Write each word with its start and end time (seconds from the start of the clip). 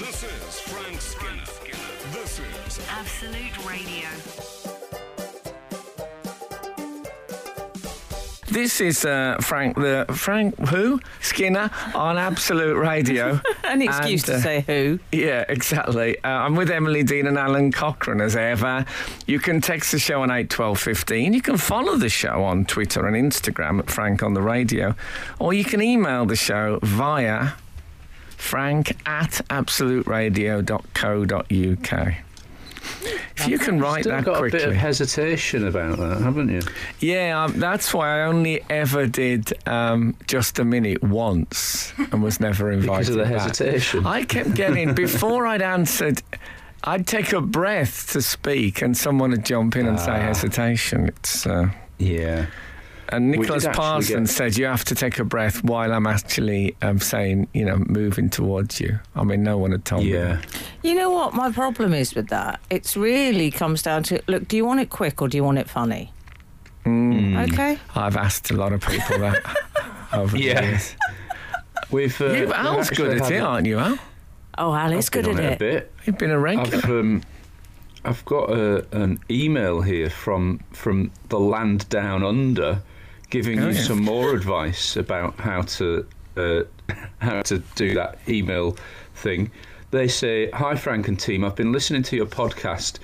This 0.00 0.22
is 0.22 0.60
Frank 0.60 0.98
Skinner. 0.98 1.44
This 2.14 2.38
is 2.38 2.80
Absolute 2.88 3.68
Radio. 3.68 4.08
This 8.50 8.80
is 8.80 9.04
uh, 9.04 9.36
Frank 9.42 9.76
the 9.76 10.06
Frank 10.08 10.58
who 10.68 11.00
Skinner 11.20 11.68
on 11.94 12.16
Absolute 12.16 12.78
Radio. 12.78 13.42
An 13.64 13.82
excuse 13.82 14.26
And, 14.26 14.32
to 14.32 14.34
uh, 14.36 14.40
say 14.40 14.60
who. 14.66 15.00
Yeah, 15.12 15.44
exactly. 15.50 16.16
Uh, 16.24 16.28
I'm 16.28 16.56
with 16.56 16.70
Emily 16.70 17.02
Dean 17.02 17.26
and 17.26 17.36
Alun 17.36 17.70
Cochrane 17.70 18.22
as 18.22 18.36
ever. 18.36 18.86
You 19.26 19.38
can 19.38 19.60
text 19.60 19.92
the 19.92 19.98
show 19.98 20.22
on 20.22 20.30
eight 20.30 20.48
twelve 20.48 20.80
fifteen. 20.80 21.34
You 21.34 21.42
can 21.42 21.58
follow 21.58 21.96
the 21.96 22.08
show 22.08 22.42
on 22.42 22.64
Twitter 22.64 23.06
and 23.06 23.14
Instagram 23.14 23.78
at 23.80 23.90
Frank 23.90 24.22
on 24.22 24.32
the 24.32 24.40
Radio, 24.40 24.94
or 25.38 25.52
you 25.52 25.64
can 25.64 25.82
email 25.82 26.24
the 26.24 26.36
show 26.36 26.78
via 26.82 27.50
frank 28.40 28.96
at 29.06 29.40
absoluteradio.co.uk. 29.50 32.14
If 33.36 33.46
you 33.46 33.58
can 33.58 33.78
write 33.80 34.04
Still 34.04 34.16
that 34.16 34.24
got 34.24 34.38
a 34.38 34.42
bit 34.44 34.54
of 34.54 34.60
quickly. 34.60 34.76
hesitation 34.76 35.66
about 35.66 35.98
that, 35.98 36.20
haven't 36.22 36.48
you? 36.48 36.62
Yeah, 36.98 37.44
um, 37.44 37.58
that's 37.60 37.92
why 37.94 38.20
I 38.20 38.22
only 38.26 38.62
ever 38.70 39.06
did 39.06 39.52
um, 39.68 40.16
just 40.26 40.58
a 40.58 40.64
minute 40.64 41.02
once 41.02 41.92
and 42.10 42.22
was 42.22 42.40
never 42.40 42.70
invited. 42.70 42.90
Because 42.90 43.08
of 43.10 43.16
the 43.16 43.24
back. 43.24 43.32
hesitation. 43.42 44.06
I 44.06 44.24
kept 44.24 44.54
getting 44.54 44.94
before 45.06 45.46
I'd 45.46 45.60
answered. 45.62 46.22
I'd 46.84 47.06
take 47.06 47.32
a 47.34 47.40
breath 47.42 48.10
to 48.12 48.22
speak, 48.22 48.80
and 48.82 48.96
someone 48.96 49.30
would 49.32 49.44
jump 49.44 49.76
in 49.76 49.86
and 49.86 50.00
say 50.00 50.12
Ah. 50.12 50.20
hesitation. 50.20 51.06
It's 51.08 51.46
uh, 51.46 51.68
Yeah. 51.98 52.46
And 53.12 53.30
Nicholas 53.30 53.64
actually 53.64 53.76
Parsons 53.80 54.28
get- 54.30 54.36
said 54.36 54.56
you 54.56 54.66
have 54.66 54.84
to 54.86 54.94
take 54.94 55.18
a 55.18 55.24
breath 55.24 55.62
while 55.64 55.92
I'm 55.92 56.06
actually 56.06 56.76
um, 56.82 56.98
saying, 57.00 57.48
you 57.54 57.64
know, 57.64 57.76
moving 57.86 58.30
towards 58.30 58.80
you. 58.80 58.98
I 59.14 59.24
mean, 59.24 59.42
no 59.42 59.58
one 59.58 59.72
had 59.72 59.84
told 59.84 60.04
me. 60.04 60.12
Yeah. 60.14 60.36
that. 60.36 60.46
You 60.82 60.94
know 60.94 61.10
what 61.10 61.34
my 61.34 61.50
problem 61.52 61.92
is 61.92 62.14
with 62.14 62.28
that? 62.28 62.60
It's 62.70 62.96
really 62.96 63.50
comes 63.50 63.82
down 63.82 64.02
to 64.04 64.20
look, 64.28 64.48
do 64.48 64.56
you 64.56 64.64
want 64.64 64.80
it 64.80 64.90
quick 64.90 65.20
or 65.22 65.28
do 65.28 65.36
you 65.36 65.44
want 65.44 65.58
it 65.58 65.68
funny? 65.68 66.12
Mm. 66.84 67.52
Okay. 67.52 67.78
I've 67.94 68.16
asked 68.16 68.50
a 68.50 68.54
lot 68.56 68.72
of 68.72 68.80
people 68.80 69.18
that 69.18 69.42
over 70.12 70.36
the 70.36 70.42
Yeah. 70.42 70.62
years. 70.62 70.96
We've. 71.90 72.20
Uh, 72.20 72.26
You, 72.26 72.40
we've 72.46 72.52
Al's 72.52 72.90
good 72.90 73.16
at 73.18 73.24
had 73.24 73.32
it, 73.32 73.36
a- 73.36 73.40
aren't 73.44 73.66
you, 73.66 73.78
Al? 73.78 73.98
Oh, 74.58 74.74
Alice, 74.74 75.06
I've 75.06 75.12
good 75.12 75.28
at 75.28 75.38
it 75.40 75.52
a 75.54 75.56
bit. 75.58 75.92
You've 76.04 76.18
been 76.18 76.30
a 76.30 76.38
regular. 76.38 76.78
I've 76.78 76.84
um, 76.84 77.22
I've 78.04 78.24
got 78.24 78.50
a, 78.50 78.84
an 78.96 79.18
email 79.30 79.80
here 79.82 80.08
from 80.10 80.60
from 80.72 81.10
the 81.28 81.38
land 81.38 81.88
down 81.88 82.22
under, 82.24 82.82
giving 83.30 83.58
Oh, 83.60 83.68
you 83.68 83.74
yeah. 83.74 83.82
some 83.82 84.02
more 84.02 84.34
advice 84.34 84.96
about 84.96 85.34
how 85.40 85.62
to 85.62 86.06
uh, 86.36 86.62
how 87.18 87.42
to 87.42 87.58
do 87.74 87.94
that 87.94 88.18
email 88.28 88.76
thing. 89.14 89.50
They 89.90 90.08
say, 90.08 90.50
"Hi 90.50 90.74
Frank 90.76 91.08
and 91.08 91.18
team, 91.18 91.44
I've 91.44 91.56
been 91.56 91.72
listening 91.72 92.02
to 92.04 92.16
your 92.16 92.26
podcast." 92.26 92.98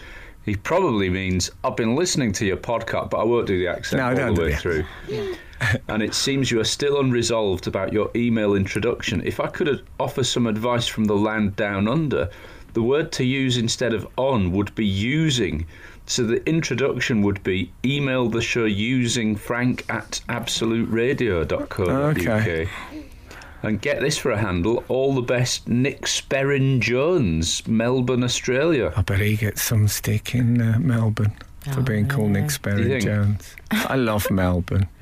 He 0.44 0.54
probably 0.54 1.10
means 1.10 1.50
I've 1.64 1.74
been 1.76 1.96
listening 1.96 2.30
to 2.34 2.46
your 2.46 2.56
podcast, 2.56 3.10
but 3.10 3.18
I 3.18 3.24
won't 3.24 3.48
do 3.48 3.58
the 3.58 3.66
accent 3.66 3.98
No, 4.00 4.10
all 4.10 4.14
don't 4.14 4.34
the 4.36 4.42
way 4.42 4.50
the 4.52 4.56
through. 4.56 4.84
and 5.88 6.04
it 6.04 6.14
seems 6.14 6.52
you 6.52 6.60
are 6.60 6.64
still 6.64 7.00
unresolved 7.00 7.66
about 7.66 7.92
your 7.92 8.12
email 8.14 8.54
introduction. 8.54 9.22
If 9.26 9.40
I 9.40 9.48
could 9.48 9.84
offer 9.98 10.22
some 10.22 10.46
advice 10.46 10.86
from 10.86 11.06
the 11.06 11.16
land 11.16 11.56
down 11.56 11.88
under, 11.88 12.30
the 12.74 12.82
word 12.82 13.10
to 13.12 13.24
use 13.24 13.56
instead 13.56 13.92
of 13.92 14.06
on 14.16 14.52
would 14.52 14.72
be 14.76 14.86
using. 14.86 15.66
So 16.06 16.22
the 16.24 16.46
introduction 16.48 17.22
would 17.22 17.42
be 17.42 17.72
email 17.84 18.28
the 18.28 18.40
show 18.40 18.64
using 18.64 19.34
frank 19.36 19.84
at 19.88 20.20
absoluteradio.co.uk. 20.28 22.16
Okay. 22.26 22.68
And 23.62 23.80
get 23.80 24.00
this 24.00 24.16
for 24.16 24.30
a 24.30 24.38
handle 24.38 24.84
all 24.88 25.14
the 25.14 25.22
best 25.22 25.66
Nick 25.66 26.02
Sperrin 26.02 26.78
Jones, 26.80 27.66
Melbourne, 27.66 28.22
Australia. 28.22 28.92
I 28.96 29.02
bet 29.02 29.18
he 29.18 29.36
gets 29.36 29.62
some 29.62 29.88
stick 29.88 30.34
in 30.34 30.60
uh, 30.60 30.78
Melbourne 30.78 31.34
for 31.72 31.80
Oh, 31.80 31.82
being 31.82 32.06
called 32.06 32.28
yeah. 32.34 32.40
Nick 32.42 32.50
Sperrin? 32.50 33.02
Jones. 33.02 33.56
I 33.72 33.96
love 33.96 34.30
Melbourne. 34.30 34.88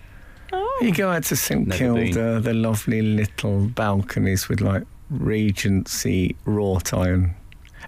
You 0.80 0.92
go 0.92 1.08
out 1.10 1.22
to 1.24 1.36
St 1.36 1.68
Never 1.68 1.78
Kilda, 1.78 2.40
the 2.40 2.52
lovely 2.52 3.00
little 3.00 3.66
balconies 3.68 4.48
with 4.48 4.60
like 4.60 4.82
Regency 5.08 6.34
wrought 6.46 6.92
iron. 6.92 7.32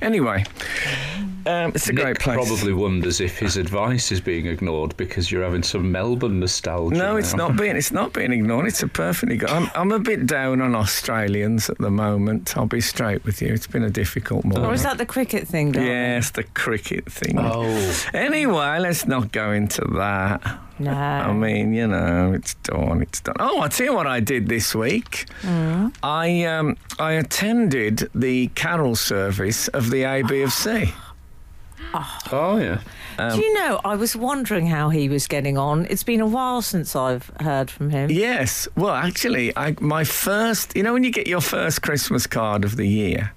Anyway, 0.00 0.44
um, 1.46 1.72
it's 1.74 1.88
a 1.88 1.92
Nick 1.92 2.04
great 2.04 2.18
place. 2.18 2.36
probably 2.36 2.72
wonders 2.72 3.20
if 3.20 3.38
his 3.38 3.56
advice 3.56 4.10
is 4.12 4.20
being 4.20 4.46
ignored 4.46 4.96
because 4.96 5.30
you're 5.30 5.44
having 5.44 5.62
some 5.62 5.90
Melbourne 5.92 6.40
nostalgia. 6.40 6.96
No, 6.96 7.16
it's 7.16 7.34
now. 7.34 7.48
not 7.48 7.56
being 7.56 7.76
it's 7.76 7.92
not 7.92 8.12
being 8.12 8.32
ignored. 8.32 8.66
It's 8.66 8.82
a 8.82 8.88
perfectly 8.88 9.36
good. 9.36 9.50
I'm, 9.50 9.70
I'm 9.74 9.92
a 9.92 9.98
bit 9.98 10.26
down 10.26 10.60
on 10.60 10.74
Australians 10.74 11.70
at 11.70 11.78
the 11.78 11.90
moment. 11.90 12.56
I'll 12.56 12.66
be 12.66 12.80
straight 12.80 13.24
with 13.24 13.40
you. 13.40 13.52
It's 13.52 13.66
been 13.66 13.84
a 13.84 13.90
difficult 13.90 14.44
morning. 14.44 14.64
Or 14.68 14.74
is 14.74 14.82
that 14.82 14.98
the 14.98 15.06
cricket 15.06 15.46
thing, 15.46 15.72
darling? 15.72 15.90
Yes, 15.90 16.30
the 16.30 16.44
cricket 16.44 17.10
thing. 17.10 17.38
Oh, 17.38 17.66
Anyway, 18.12 18.78
let's 18.78 19.06
not 19.06 19.32
go 19.32 19.52
into 19.52 19.82
that. 19.96 20.60
No. 20.78 20.92
I 20.92 21.32
mean, 21.32 21.72
you 21.72 21.86
know, 21.86 22.32
it's 22.34 22.54
done. 22.54 23.00
It's 23.00 23.20
done. 23.20 23.36
Oh, 23.38 23.60
I'll 23.60 23.68
tell 23.68 23.86
you 23.86 23.94
what 23.94 24.06
I 24.06 24.20
did 24.20 24.48
this 24.48 24.74
week. 24.74 25.26
Mm. 25.40 25.94
I 26.02 26.44
um, 26.44 26.76
I 26.98 27.12
attended 27.12 28.10
the 28.14 28.48
carol 28.48 28.94
service 28.94 29.68
of 29.68 29.90
the 29.90 30.02
ABFC. 30.02 30.92
Oh 31.94 32.58
yeah. 32.58 32.80
Do 33.30 33.41
you 33.41 33.54
know, 33.54 33.80
I 33.84 33.97
was 33.97 34.14
wondering 34.14 34.66
how 34.66 34.91
he 34.91 35.08
was 35.08 35.26
getting 35.26 35.56
on. 35.56 35.86
It's 35.88 36.02
been 36.02 36.20
a 36.20 36.26
while 36.26 36.60
since 36.60 36.94
I've 36.94 37.30
heard 37.41 37.70
from 37.70 37.88
him. 37.91 38.10
Yes. 38.10 38.69
Well, 38.76 38.94
actually, 38.94 39.56
I, 39.56 39.74
my 39.80 40.04
first. 40.04 40.76
You 40.76 40.82
know, 40.82 40.92
when 40.92 41.02
you 41.04 41.10
get 41.10 41.26
your 41.26 41.41
first 41.41 41.80
Christmas 41.82 42.26
card 42.26 42.64
of 42.64 42.76
the 42.76 42.86
year, 42.86 43.32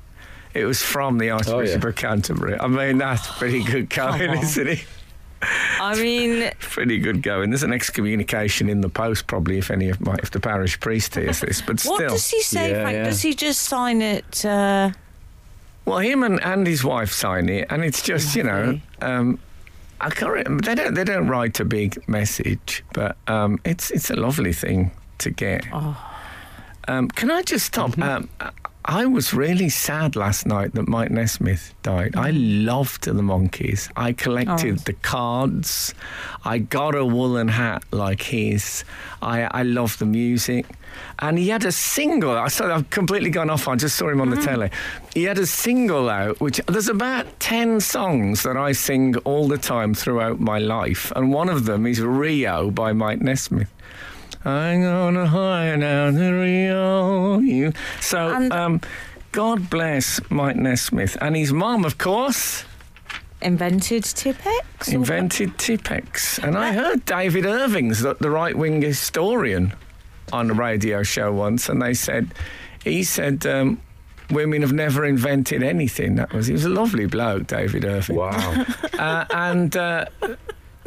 it 0.54 0.66
was 0.66 0.82
from 0.82 1.18
the 1.18 1.30
Archbishop 1.30 1.84
of 1.84 1.96
Canterbury. 1.96 2.60
I 2.60 2.68
mean, 2.68 2.98
that's 2.98 3.28
pretty 3.38 3.64
good 3.64 3.90
going, 3.90 4.28
Come 4.34 4.44
isn't 4.44 4.68
it? 4.68 4.86
I 5.42 5.96
mean, 5.96 6.52
Pretty 6.60 6.98
good 7.00 7.22
going. 7.24 7.50
There's 7.50 7.64
an 7.64 7.72
excommunication 7.72 8.68
in 8.68 8.81
the 8.81 8.90
post, 8.90 9.28
probably, 9.28 9.58
if 9.58 9.72
any 9.72 9.88
of 9.88 10.02
my 10.02 10.16
if 10.22 10.31
the 10.31 10.40
parish 10.42 10.78
priest 10.81 11.16
hears 11.16 11.40
this. 11.40 11.62
But 11.62 11.81
what 11.86 11.96
still, 11.96 12.10
does 12.10 12.28
he 12.30 12.42
say, 12.42 12.72
Yeah, 12.72 12.81
Frank? 12.81 12.96
yeah. 12.98 13.04
Does 13.06 13.22
he 13.22 13.34
just 13.34 13.62
sign 13.62 14.02
it? 14.02 14.44
Uh, 14.44 14.92
Well, 15.90 16.00
him 16.00 16.24
and, 16.24 16.40
and 16.44 16.68
his 16.68 16.84
wife 16.84 17.12
sign 17.12 17.50
it, 17.50 17.68
and 17.72 17.84
it's 17.84 18.02
just 18.02 18.36
you 18.36 18.44
know, 18.44 18.80
um, 19.02 19.40
I 20.00 20.10
can't. 20.12 20.32
remember- 20.32 20.64
They 20.64 20.76
don't 20.76 20.94
they 20.94 21.04
don't 21.04 21.28
write 21.28 21.60
a 21.60 21.66
big 21.66 22.08
message, 22.08 22.84
but 22.94 23.18
um, 23.28 23.60
it's 23.66 23.90
it's 23.92 24.10
a 24.12 24.16
lovely 24.16 24.54
thing 24.54 24.92
to 25.20 25.30
get. 25.32 25.66
Oh. 25.74 25.98
Um, 26.88 27.08
can 27.10 27.30
I 27.32 27.42
just 27.44 27.66
stop? 27.66 27.98
Um, 28.00 28.30
I- 28.86 29.06
was 29.06 29.34
really 29.34 29.70
sad 29.70 30.16
last 30.16 30.46
night 30.48 30.74
that 30.74 30.88
Mike 30.88 31.12
Nesmith 31.12 31.74
died. 31.84 32.16
I 32.16 32.32
loved 32.32 33.04
the 33.04 33.12
Monkees. 33.22 33.90
I 33.96 34.14
collected 34.14 34.78
Oh. 34.80 34.84
the 34.86 34.94
cards. 34.94 35.94
I 36.44 36.58
got 36.60 36.96
a 36.96 37.06
woolen 37.06 37.50
hat 37.50 37.84
like 37.92 38.22
his. 38.24 38.84
I 39.22 39.44
I 39.52 39.64
love 39.64 39.98
the 40.00 40.06
music, 40.06 40.66
and 41.20 41.38
he 41.38 41.50
had 41.50 41.66
a 41.66 41.72
single. 41.72 42.36
I 42.38 42.48
saw 42.48 42.74
I've 42.74 42.90
completely 42.90 43.30
gone 43.30 43.50
off. 43.52 43.68
I 43.68 43.76
just 43.76 43.96
saw 43.96 44.10
him 44.10 44.22
on 44.22 44.30
the 44.32 44.38
telly. 44.42 44.72
He 45.14 45.24
had 45.26 45.38
a 45.38 45.46
single 45.46 46.10
out, 46.10 46.40
which 46.42 46.60
there's 46.68 46.88
about 46.90 47.26
ten 47.40 47.80
songs 47.82 48.42
that 48.44 48.58
I 48.58 48.72
sing 48.72 49.16
all 49.18 49.48
the 49.48 49.58
time 49.60 49.94
throughout 49.94 50.40
my 50.40 50.58
life, 50.58 51.12
and 51.16 51.32
one 51.32 51.50
of 51.50 51.66
them 51.66 51.86
is 51.86 52.02
Rio 52.02 52.72
by 52.72 52.94
Mike 52.94 53.22
Nesmith. 53.22 53.70
I'm 54.46 54.82
gonna 54.82 55.28
hide 55.28 55.84
out 55.84 56.14
the 56.14 56.34
Rio. 56.34 57.40
You. 57.40 57.74
So, 58.00 58.34
And- 58.34 58.54
um, 58.54 58.82
God 59.32 59.70
bless 59.70 60.20
Mike 60.30 60.56
Nesmith 60.56 61.18
and 61.22 61.36
his 61.36 61.54
mum, 61.54 61.86
of 61.86 61.98
course, 61.98 62.64
invented 63.42 64.04
Tipp-Ex? 64.04 64.88
invented 64.88 65.58
Tipp-Ex. 65.58 66.40
And 66.40 66.58
I 66.58 66.74
heard 66.74 67.06
David 67.06 67.46
Irving's 67.46 68.00
the, 68.02 68.16
the 68.20 68.30
right 68.32 68.56
wing 68.58 68.82
historian 68.82 69.74
on 70.34 70.50
a 70.50 70.54
radio 70.54 71.04
show 71.04 71.32
once, 71.32 71.70
and 71.70 71.82
they 71.82 71.94
said 71.94 72.34
he 72.84 73.04
said. 73.04 73.46
Um, 73.46 73.82
Women 74.32 74.62
have 74.62 74.74
never 74.74 75.06
invented 75.06 75.64
anything. 75.64 76.13
That 76.18 76.31
was 76.34 76.46
he 76.46 76.54
was 76.54 76.63
a 76.63 76.69
lovely 76.69 77.08
bloke, 77.08 77.48
David 77.48 77.84
Irving. 77.84 78.16
Wow. 78.16 78.63
uh, 79.00 79.25
and 79.31 79.75
uh, 79.75 80.06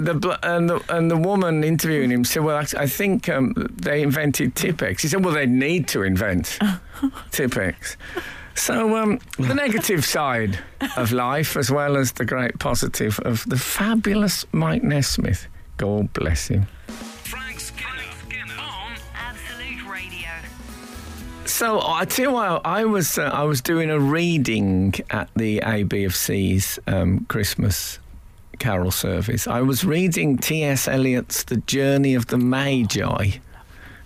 the 0.04 0.38
and 0.42 0.68
the 0.68 0.82
and 0.88 1.10
the 1.10 1.16
woman 1.16 1.64
interviewing 1.64 2.10
him 2.10 2.24
said, 2.24 2.42
"Well, 2.42 2.56
actually, 2.56 2.80
I 2.80 2.86
think 2.86 3.28
um, 3.28 3.54
they 3.74 4.02
invented 4.02 4.54
Tipp-Ex." 4.54 5.02
He 5.02 5.08
said, 5.08 5.24
"Well, 5.24 5.34
they 5.34 5.46
need 5.46 5.88
to 5.88 6.02
invent 6.02 6.58
Tipp-Ex." 7.30 7.96
So 8.54 8.96
um, 8.96 9.18
the 9.38 9.54
negative 9.54 10.04
side 10.04 10.58
of 10.96 11.12
life, 11.12 11.56
as 11.56 11.70
well 11.70 11.96
as 11.96 12.12
the 12.12 12.24
great 12.24 12.58
positive 12.58 13.18
of 13.20 13.44
the 13.48 13.56
fabulous 13.56 14.44
Mike 14.52 14.82
Nesmith. 14.82 15.46
God 15.78 16.12
bless 16.12 16.48
him. 16.48 16.66
Frank 16.86 17.58
Skinner, 17.60 17.88
on 18.58 18.92
Absolute 19.14 19.90
Radio. 19.90 20.28
So 21.46 21.80
I 21.82 22.04
tell 22.04 22.26
you 22.26 22.32
what, 22.32 22.66
I 22.66 22.84
was 22.84 23.18
uh, 23.18 23.30
I 23.32 23.44
was 23.44 23.60
doing 23.60 23.90
a 23.90 23.98
reading 23.98 24.94
at 25.10 25.30
the 25.34 25.62
AB 25.64 26.04
of 26.04 26.14
C's 26.14 26.78
um, 26.86 27.24
Christmas 27.28 27.98
carol 28.62 28.90
service. 28.92 29.46
I 29.48 29.60
was 29.60 29.84
reading 29.84 30.38
T.S. 30.38 30.86
Eliot's 30.86 31.42
The 31.44 31.56
Journey 31.58 32.14
of 32.14 32.28
the 32.28 32.38
Magi, 32.38 33.30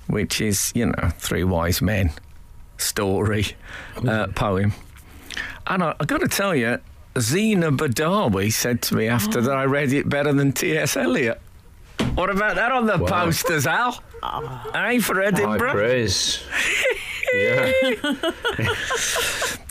which 0.07 0.41
is 0.41 0.73
you 0.75 0.87
know 0.87 1.11
three 1.19 1.45
wise 1.45 1.83
men 1.83 2.11
story 2.79 3.45
uh, 4.09 4.29
poem. 4.35 4.73
And 5.67 5.83
I, 5.83 5.95
I 6.01 6.05
got 6.07 6.21
to 6.21 6.29
tell 6.29 6.55
you, 6.55 6.79
Zeinab 7.15 7.77
Badawi 7.79 8.53
said 8.53 8.81
to 8.83 8.95
me 8.97 9.09
after 9.09 9.41
that 9.43 9.57
I 9.57 9.65
read 9.65 9.93
it 9.93 10.09
better 10.09 10.33
than 10.33 10.53
T.S. 10.53 10.97
Eliot. 10.97 11.41
What 12.15 12.31
about 12.31 12.55
that 12.57 12.73
on 12.73 12.87
the 12.87 12.97
Wow. 12.99 13.25
posters, 13.25 13.67
Al? 13.67 13.93
Hey, 14.73 14.99
for 15.01 15.17
High 15.21 15.27
Edinburgh. 15.27 15.73
praise. 15.73 16.43
yeah. 17.37 18.71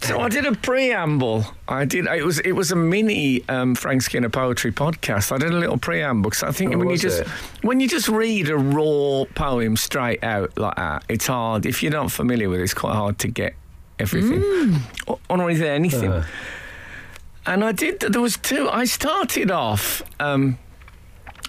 So 0.01 0.19
I 0.19 0.29
did 0.29 0.45
a 0.45 0.51
preamble. 0.51 1.45
I 1.67 1.85
did. 1.85 2.05
It 2.05 2.23
was 2.23 2.37
it 2.39 2.51
was 2.51 2.71
a 2.71 2.75
mini 2.75 3.43
um, 3.49 3.73
Frank 3.73 4.03
Skinner 4.03 4.29
poetry 4.29 4.71
podcast. 4.71 5.31
I 5.31 5.39
did 5.39 5.51
a 5.51 5.57
little 5.57 5.79
preamble 5.79 6.29
because 6.29 6.43
I 6.43 6.51
think 6.51 6.75
Oh, 6.75 6.77
when 6.77 6.91
you 6.91 6.97
just 6.97 7.21
it? 7.21 7.27
when 7.63 7.79
you 7.79 7.87
just 7.87 8.07
read 8.07 8.49
a 8.49 8.55
raw 8.55 9.23
poem 9.33 9.75
straight 9.75 10.23
out 10.23 10.55
like 10.59 10.75
that, 10.75 11.05
it's 11.09 11.25
hard. 11.25 11.65
If 11.65 11.81
you're 11.81 11.91
not 11.91 12.11
familiar 12.11 12.49
with 12.49 12.59
it, 12.59 12.63
it's 12.65 12.73
quite 12.75 12.93
hard 12.93 13.17
to 13.19 13.27
get 13.27 13.55
everything 13.97 14.75
or, 15.07 15.17
or 15.27 15.37
not 15.37 15.49
even 15.51 15.65
anything. 15.67 16.11
Uh, 16.11 16.23
And 17.47 17.63
I 17.63 17.71
did. 17.71 17.99
There 18.01 18.21
was 18.21 18.37
two. 18.37 18.69
I 18.69 18.85
started 18.85 19.49
off. 19.49 20.03
Um, 20.19 20.59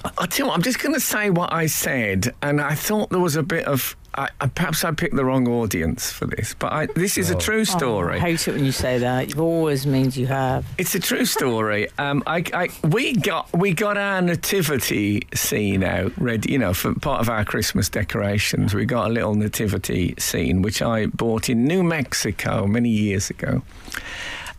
I 0.03 0.11
I 0.17 0.27
tell 0.27 0.47
you 0.47 0.49
what, 0.49 0.55
I'm 0.57 0.63
just 0.63 0.79
going 0.83 0.95
to 0.95 1.01
say 1.01 1.29
what 1.29 1.53
I 1.53 1.67
said, 1.67 2.35
and 2.41 2.59
I 2.63 2.75
thought 2.75 3.11
there 3.11 3.21
was 3.21 3.37
a 3.37 3.43
bit 3.43 3.67
of. 3.67 3.97
I, 4.17 4.29
I, 4.41 4.47
perhaps 4.49 4.85
I 4.85 4.93
picked 4.93 5.15
the 5.17 5.25
wrong 5.25 5.47
audience 5.49 6.11
for 6.11 6.27
this, 6.27 6.55
but 6.59 6.73
I, 6.73 6.87
this 6.95 7.19
is 7.19 7.31
a 7.31 7.37
Oh. 7.37 7.39
true 7.39 7.65
story. 7.65 8.17
I 8.17 8.21
hate 8.21 8.49
it 8.49 8.53
when 8.55 8.65
you 8.65 8.73
say 8.73 8.99
that. 8.99 9.31
It 9.31 9.39
always 9.39 9.87
means 9.87 10.17
you 10.17 10.27
have. 10.27 10.65
It's 10.79 10.95
a 10.95 11.01
true 11.01 11.25
story. 11.27 11.89
Um, 11.99 12.23
I, 12.27 12.43
I, 12.53 12.69
we 12.87 13.13
got 13.15 13.49
we 13.57 13.73
got 13.75 13.97
our 13.99 14.23
nativity 14.23 15.27
scene 15.35 15.85
out 15.85 16.13
ready. 16.19 16.53
You 16.53 16.59
know, 16.59 16.73
for 16.75 16.95
part 16.95 17.21
of 17.21 17.29
our 17.29 17.45
Christmas 17.45 17.89
decorations, 17.89 18.75
we 18.75 18.85
got 18.87 19.09
a 19.11 19.13
little 19.13 19.35
nativity 19.35 20.15
scene 20.19 20.63
which 20.63 20.81
I 20.83 21.07
bought 21.07 21.49
in 21.49 21.65
New 21.65 21.83
Mexico 21.83 22.67
many 22.67 22.89
years 22.91 23.31
ago. 23.31 23.63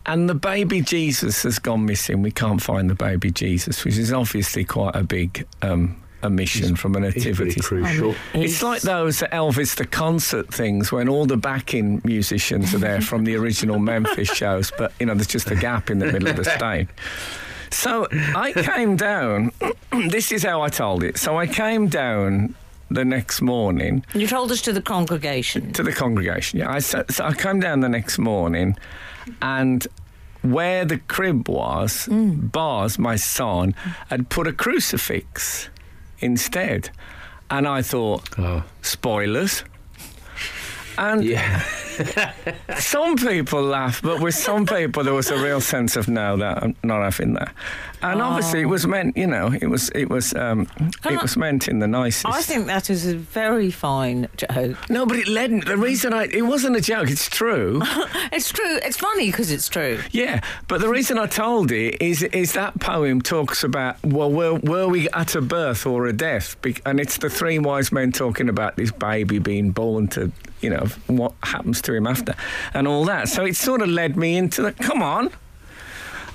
And 0.06 0.30
the 0.30 0.36
baby 0.36 0.82
Jesus 0.82 1.44
has 1.44 1.60
gone 1.60 1.86
missing. 1.86 2.22
We 2.22 2.32
can't 2.32 2.62
find 2.62 2.90
the 2.90 2.96
baby 2.96 3.30
Jesus, 3.32 3.84
which 3.84 3.98
is 3.98 4.14
obviously 4.14 4.64
quite 4.64 4.96
a 4.96 5.04
big 5.04 5.46
um, 5.62 5.98
omission 6.24 6.76
from 6.76 6.96
a 6.96 7.00
nativity. 7.00 7.60
pretty 7.60 7.62
crucial. 7.62 8.16
It's 8.34 8.64
like 8.64 8.82
those 8.82 9.20
Elvis 9.20 9.76
the 9.76 9.86
concert 9.86 10.54
things 10.54 10.92
when 10.92 11.10
all 11.10 11.26
the 11.26 11.38
backing 11.38 12.02
musicians 12.04 12.74
are 12.74 12.80
there 12.80 13.02
from 13.02 13.24
the 13.24 13.36
original 13.36 13.80
Memphis 13.80 14.30
shows, 14.30 14.72
but 14.78 14.94
you 15.00 15.06
know 15.06 15.14
there's 15.14 15.28
just 15.28 15.52
a 15.52 15.56
gap 15.56 15.90
in 15.90 16.00
the 16.00 16.12
middle 16.12 16.28
of 16.30 16.36
the 16.36 16.46
stage. 16.46 16.88
So 17.72 18.08
I 18.12 18.54
came 18.54 18.96
down. 18.96 19.52
this 20.10 20.32
is 20.32 20.44
how 20.44 20.62
I 20.62 20.70
told 20.70 21.04
it. 21.04 21.18
So 21.18 21.38
I 21.38 21.48
came 21.48 21.88
down 21.88 22.56
the 22.90 23.04
next 23.04 23.42
morning 23.42 24.06
You 24.14 24.28
told 24.28 24.52
us 24.52 24.62
to 24.62 24.72
the 24.72 24.82
congregation. 24.82 25.74
to 25.74 25.84
the 25.84 25.92
congregation. 25.92 26.60
Yeah, 26.60 26.72
I 26.72 26.80
so, 26.80 27.04
so 27.10 27.26
I 27.26 27.34
came 27.34 27.60
down 27.60 27.82
the 27.82 27.90
next 27.90 28.18
morning, 28.18 28.78
and 29.42 29.86
where 30.42 30.86
the 30.86 30.98
crib 30.98 31.50
was, 31.50 32.08
mm. 32.08 32.52
Buzz, 32.52 32.98
my 32.98 33.16
son, 33.16 33.76
had 34.10 34.30
put 34.30 34.48
a 34.48 34.54
crucifix 34.54 35.70
instead, 36.20 36.90
and 37.50 37.68
I 37.68 37.82
thought, 37.82 38.30
Oh. 38.38 38.64
spoilers. 38.82 39.64
And 40.98 41.24
Yeah. 41.24 41.62
Some 42.78 43.16
people 43.16 43.62
laugh, 43.62 44.02
but 44.02 44.22
with 44.22 44.36
some 44.36 44.66
people 44.66 45.04
there 45.04 45.14
was 45.14 45.30
a 45.30 45.42
real 45.42 45.62
sense 45.62 45.96
of 45.96 46.08
no, 46.08 46.38
that 46.38 46.64
I'm 46.64 46.76
not 46.84 47.02
having 47.04 47.34
that. 47.34 47.54
And 48.02 48.22
obviously 48.22 48.62
it 48.62 48.66
was 48.66 48.86
meant, 48.86 49.18
you 49.18 49.28
know, 49.28 49.52
it 49.52 49.68
was 49.68 49.90
it 49.90 50.10
was 50.10 50.34
um, 50.36 50.68
it 51.10 51.22
was 51.22 51.36
meant 51.38 51.68
in 51.68 51.80
the 51.80 51.88
nicest. 51.88 52.28
I 52.28 52.42
think 52.42 52.68
that 52.68 52.90
is 52.90 53.08
a 53.08 53.16
very 53.16 53.72
fine 53.72 54.28
joke. 54.38 54.78
no, 54.90 55.06
but 55.06 55.18
it 55.18 55.28
led. 55.28 55.64
The 55.64 55.78
reason 55.78 56.14
I 56.14 56.26
it 56.26 56.44
wasn't 56.44 56.76
a 56.76 56.82
joke. 56.82 57.10
It's 57.10 57.30
true. 57.30 57.82
It's 58.32 58.52
true. 58.52 58.80
It's 58.84 58.98
funny 58.98 59.28
because 59.28 59.52
it's 59.52 59.70
true. 59.70 60.00
Yeah, 60.12 60.42
but 60.68 60.82
the 60.82 60.90
reason 60.90 61.18
I 61.18 61.28
told 61.28 61.72
it 61.72 62.02
is 62.02 62.24
is 62.24 62.54
that 62.54 62.80
poem 62.80 63.22
talks 63.22 63.64
about 63.64 64.04
well, 64.04 64.32
were, 64.32 64.56
were 64.56 64.88
we 64.88 65.10
at 65.10 65.36
a 65.36 65.42
birth 65.42 65.86
or 65.86 66.08
a 66.08 66.14
death? 66.14 66.56
And 66.86 67.00
it's 67.00 67.18
the 67.18 67.30
three 67.30 67.58
wise 67.58 67.92
men 67.92 68.12
talking 68.12 68.50
about 68.50 68.76
this 68.76 68.92
baby 68.92 69.40
being 69.40 69.72
born 69.72 70.08
to 70.10 70.32
you 70.62 70.70
know 70.70 70.88
what 71.08 71.34
happens 71.44 71.82
to 71.84 71.87
him 71.96 72.08
after 72.08 72.36
and 72.74 72.88
all 72.88 73.06
that. 73.06 73.30
So 73.30 73.46
it 73.46 73.56
sort 73.56 73.82
of 73.82 73.90
led 73.90 74.18
me 74.18 74.38
into 74.38 74.62
the 74.62 74.72
come 74.74 75.02
on. 75.02 75.30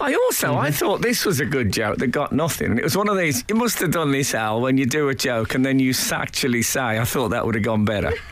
I 0.01 0.15
also 0.15 0.55
I 0.55 0.69
mm-hmm. 0.69 0.75
thought 0.75 1.03
this 1.03 1.25
was 1.25 1.39
a 1.39 1.47
good 1.47 1.73
joke 1.73 1.99
that 1.99 2.09
got 2.09 2.33
nothing. 2.33 2.71
And 2.71 2.79
it 2.79 2.83
was 2.85 2.97
one 2.97 3.09
of 3.09 3.17
these. 3.17 3.45
You 3.49 3.55
must 3.55 3.79
have 3.79 3.93
done 3.93 4.11
this, 4.11 4.35
Al, 4.35 4.61
when 4.61 4.77
you 4.77 4.87
do 4.87 5.09
a 5.09 5.15
joke 5.15 5.55
and 5.55 5.65
then 5.65 5.79
you 5.79 5.95
actually 6.11 6.63
say, 6.63 6.99
"I 6.99 7.05
thought 7.05 7.29
that 7.29 7.47
would 7.47 7.55
have 7.55 7.65
gone 7.65 7.85
better." 7.85 8.13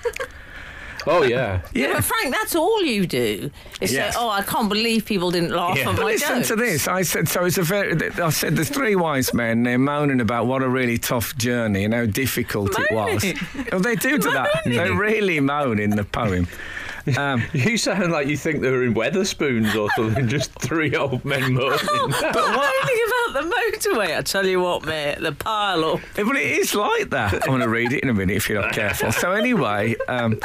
Oh 1.07 1.23
yeah. 1.23 1.63
Yeah, 1.73 1.95
but 1.95 2.05
Frank, 2.05 2.35
that's 2.35 2.55
all 2.55 2.83
you 2.83 3.07
do. 3.07 3.51
Is 3.81 3.93
Yes. 3.93 4.15
say, 4.15 4.21
"Oh, 4.21 4.29
I 4.29 4.43
can't 4.43 4.69
believe 4.69 5.07
people 5.07 5.31
didn't 5.31 5.51
laugh 5.51 5.77
Yeah. 5.77 5.91
at 5.91 5.97
But 5.97 6.03
my 6.03 6.11
listen 6.13 6.37
jokes." 6.37 6.49
to 6.49 6.57
this. 6.57 6.89
I 6.89 7.03
said 7.03 7.29
so. 7.29 7.45
It's 7.45 7.59
a 7.59 7.63
very. 7.63 7.97
I 8.21 8.31
said 8.31 8.57
there's 8.57 8.69
three 8.69 8.97
wise 8.97 9.33
men. 9.33 9.63
They're 9.63 9.79
moaning 9.79 10.21
about 10.21 10.47
what 10.47 10.63
a 10.63 10.69
really 10.69 10.99
tough 10.99 11.37
journey 11.37 11.85
and 11.85 11.95
how 11.95 12.07
difficult 12.07 12.79
it 12.79 12.93
was. 12.93 13.25
Well, 13.73 13.81
they 13.81 13.97
do 13.97 14.19
do 14.19 14.31
that. 14.31 14.49
They 14.65 14.91
really 14.91 15.41
moan 15.41 15.79
in 15.79 15.91
the 15.91 16.05
poem. 16.05 16.49
Um, 17.17 17.43
You 17.52 17.76
sound 17.76 18.12
like 18.12 18.26
you 18.29 18.37
think 18.37 18.61
they 18.61 18.70
were 18.70 18.85
in 18.85 18.94
Wetherspoons 18.94 19.75
or 19.75 19.88
something, 19.97 20.29
just 20.29 20.52
three 20.52 20.94
old 20.97 21.25
men 21.25 21.52
moaning. 21.55 21.79
But 22.20 22.35
moaning 22.35 23.00
about 23.06 23.43
the 23.43 23.55
motorway. 23.73 24.17
I 24.17 24.23
tell 24.23 24.47
you 24.47 24.61
what, 24.61 24.85
mate, 24.85 25.19
the 25.20 25.32
pile 25.32 25.85
up. 25.85 26.00
but 26.14 26.37
it 26.37 26.58
is 26.58 26.75
like 26.75 27.11
that. 27.11 27.35
I'm 27.35 27.41
going 27.49 27.61
to 27.61 27.69
read 27.69 27.93
it 27.93 28.02
in 28.02 28.08
a 28.08 28.14
minute 28.14 28.37
if 28.37 28.49
you're 28.49 28.61
not 28.61 28.73
careful. 28.73 29.12
So 29.12 29.32
anyway. 29.32 29.97
Um, 30.08 30.38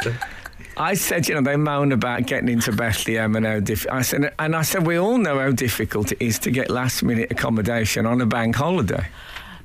I 0.78 0.92
said, 0.92 1.26
you 1.26 1.34
know, 1.34 1.40
they 1.40 1.56
moan 1.56 1.90
about 1.92 2.26
getting 2.26 2.50
into 2.50 2.70
Bethlehem 2.70 3.34
and 3.34 3.46
how 3.46 3.60
diff- 3.60 3.86
I 3.90 4.02
said, 4.02 4.30
and 4.38 4.54
I 4.54 4.60
said, 4.60 4.86
we 4.86 4.98
all 4.98 5.16
know 5.16 5.38
how 5.38 5.50
difficult 5.50 6.12
it 6.12 6.20
is 6.20 6.38
to 6.40 6.50
get 6.50 6.68
last 6.68 7.02
minute 7.02 7.30
accommodation 7.32 8.04
on 8.04 8.20
a 8.20 8.26
bank 8.26 8.56
holiday. 8.56 9.06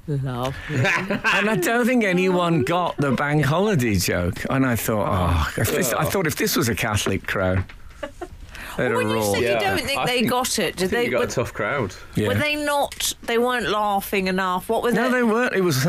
Love. 0.08 0.56
And 0.70 1.50
I 1.50 1.56
don't 1.56 1.86
think 1.86 2.04
anyone 2.04 2.64
got 2.64 2.98
the 2.98 3.12
bank 3.12 3.46
holiday 3.46 3.96
joke. 3.96 4.44
And 4.50 4.66
I 4.66 4.76
thought, 4.76 5.08
oh, 5.08 5.12
ah, 5.12 5.54
if 5.58 5.72
this, 5.72 5.94
I 5.94 6.04
oh. 6.06 6.10
thought 6.10 6.28
if 6.28 6.36
this 6.36 6.56
was 6.56 6.68
a 6.70 6.76
Catholic 6.76 7.26
crowd, 7.28 7.64
they'd 8.78 8.86
have 8.86 8.94
when 8.96 9.08
you 9.08 9.14
roared. 9.14 9.38
say 9.38 9.44
Yeah, 9.44 9.54
you 9.54 9.60
don't 9.78 9.86
think 9.88 10.00
I 10.00 10.06
they 10.06 10.18
think- 10.20 10.30
got 10.30 10.60
it, 10.60 10.64
I 10.64 10.66
did 10.66 10.78
think 10.78 10.92
they? 10.92 11.06
you 11.06 11.12
got 11.12 11.20
Were, 11.20 11.26
a 11.26 11.28
tough 11.28 11.54
crowd. 11.54 11.96
Yeah. 12.16 12.28
were 12.30 12.34
they 12.36 12.56
not? 12.56 13.14
They 13.24 13.38
weren't 13.38 13.70
laughing 13.70 14.28
enough. 14.28 14.70
What 14.70 14.84
was 14.84 14.94
No, 14.96 15.10
they 15.10 15.24
weren't. 15.24 15.54
It 15.56 15.62
was. 15.62 15.86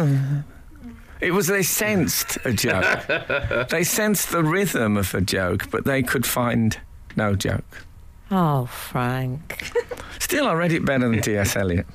It 1.20 1.30
was 1.32 1.46
they 1.46 1.62
sensed 1.62 2.36
a 2.44 2.52
joke. 2.52 3.06
they 3.70 3.84
sensed 3.84 4.30
the 4.32 4.42
rhythm 4.42 4.96
of 4.96 5.14
a 5.14 5.20
joke, 5.20 5.70
but 5.70 5.84
they 5.84 6.02
could 6.02 6.26
find 6.26 6.78
no 7.16 7.36
joke. 7.36 7.84
Oh, 8.30 8.66
Frank. 8.66 9.72
Still, 10.18 10.48
I 10.48 10.54
read 10.54 10.72
it 10.72 10.84
better 10.84 11.08
than 11.08 11.22
T.S. 11.22 11.54
Eliot. 11.54 11.86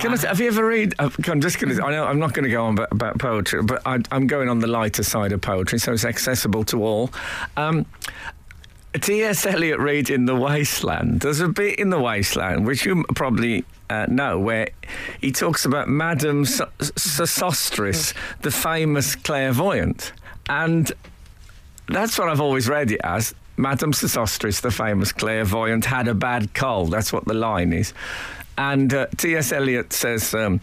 Can 0.00 0.12
I, 0.12 0.16
say- 0.16 0.28
have 0.28 0.40
you 0.40 0.48
ever 0.48 0.64
read? 0.64 0.94
uh, 0.98 1.10
I'm 1.28 1.40
just 1.40 1.58
going 1.60 1.74
to. 1.76 1.84
I 1.84 1.90
know 1.90 2.04
I'm 2.04 2.18
not 2.18 2.32
going 2.34 2.44
to 2.44 2.50
go 2.50 2.64
on 2.64 2.74
about, 2.74 2.92
about 2.92 3.18
poetry, 3.18 3.62
but 3.62 3.82
I, 3.86 3.98
I'm 4.10 4.26
going 4.26 4.48
on 4.48 4.58
the 4.60 4.66
lighter 4.66 5.02
side 5.02 5.32
of 5.32 5.40
poetry, 5.40 5.78
so 5.78 5.92
it's 5.92 6.04
accessible 6.04 6.64
to 6.64 6.84
all. 6.84 7.10
Um, 7.56 7.86
T.S. 9.00 9.46
Eliot 9.46 9.78
read 9.80 10.10
in 10.10 10.26
The 10.26 10.34
Wasteland. 10.34 11.20
There's 11.20 11.40
a 11.40 11.48
bit 11.48 11.78
in 11.78 11.88
The 11.90 11.98
Wasteland, 11.98 12.66
which 12.66 12.84
you 12.84 13.04
probably 13.14 13.64
uh, 13.88 14.06
know, 14.08 14.38
where 14.38 14.68
he 15.20 15.32
talks 15.32 15.64
about 15.64 15.88
Madame 15.88 16.42
S- 16.42 16.60
Sosostris, 16.80 18.14
the 18.40 18.50
famous 18.50 19.14
clairvoyant. 19.16 20.12
And 20.48 20.92
that's 21.88 22.18
what 22.18 22.28
I've 22.28 22.40
always 22.40 22.68
read 22.68 22.90
it 22.90 23.00
as. 23.04 23.34
Madame 23.56 23.92
Sosostris, 23.92 24.60
the 24.60 24.70
famous 24.70 25.12
clairvoyant, 25.12 25.84
had 25.84 26.08
a 26.08 26.14
bad 26.14 26.52
cold. 26.54 26.90
That's 26.90 27.12
what 27.12 27.24
the 27.26 27.34
line 27.34 27.72
is. 27.72 27.92
And 28.58 28.92
uh, 28.92 29.06
T.S. 29.16 29.52
Eliot 29.52 29.92
says, 29.92 30.34
um, 30.34 30.60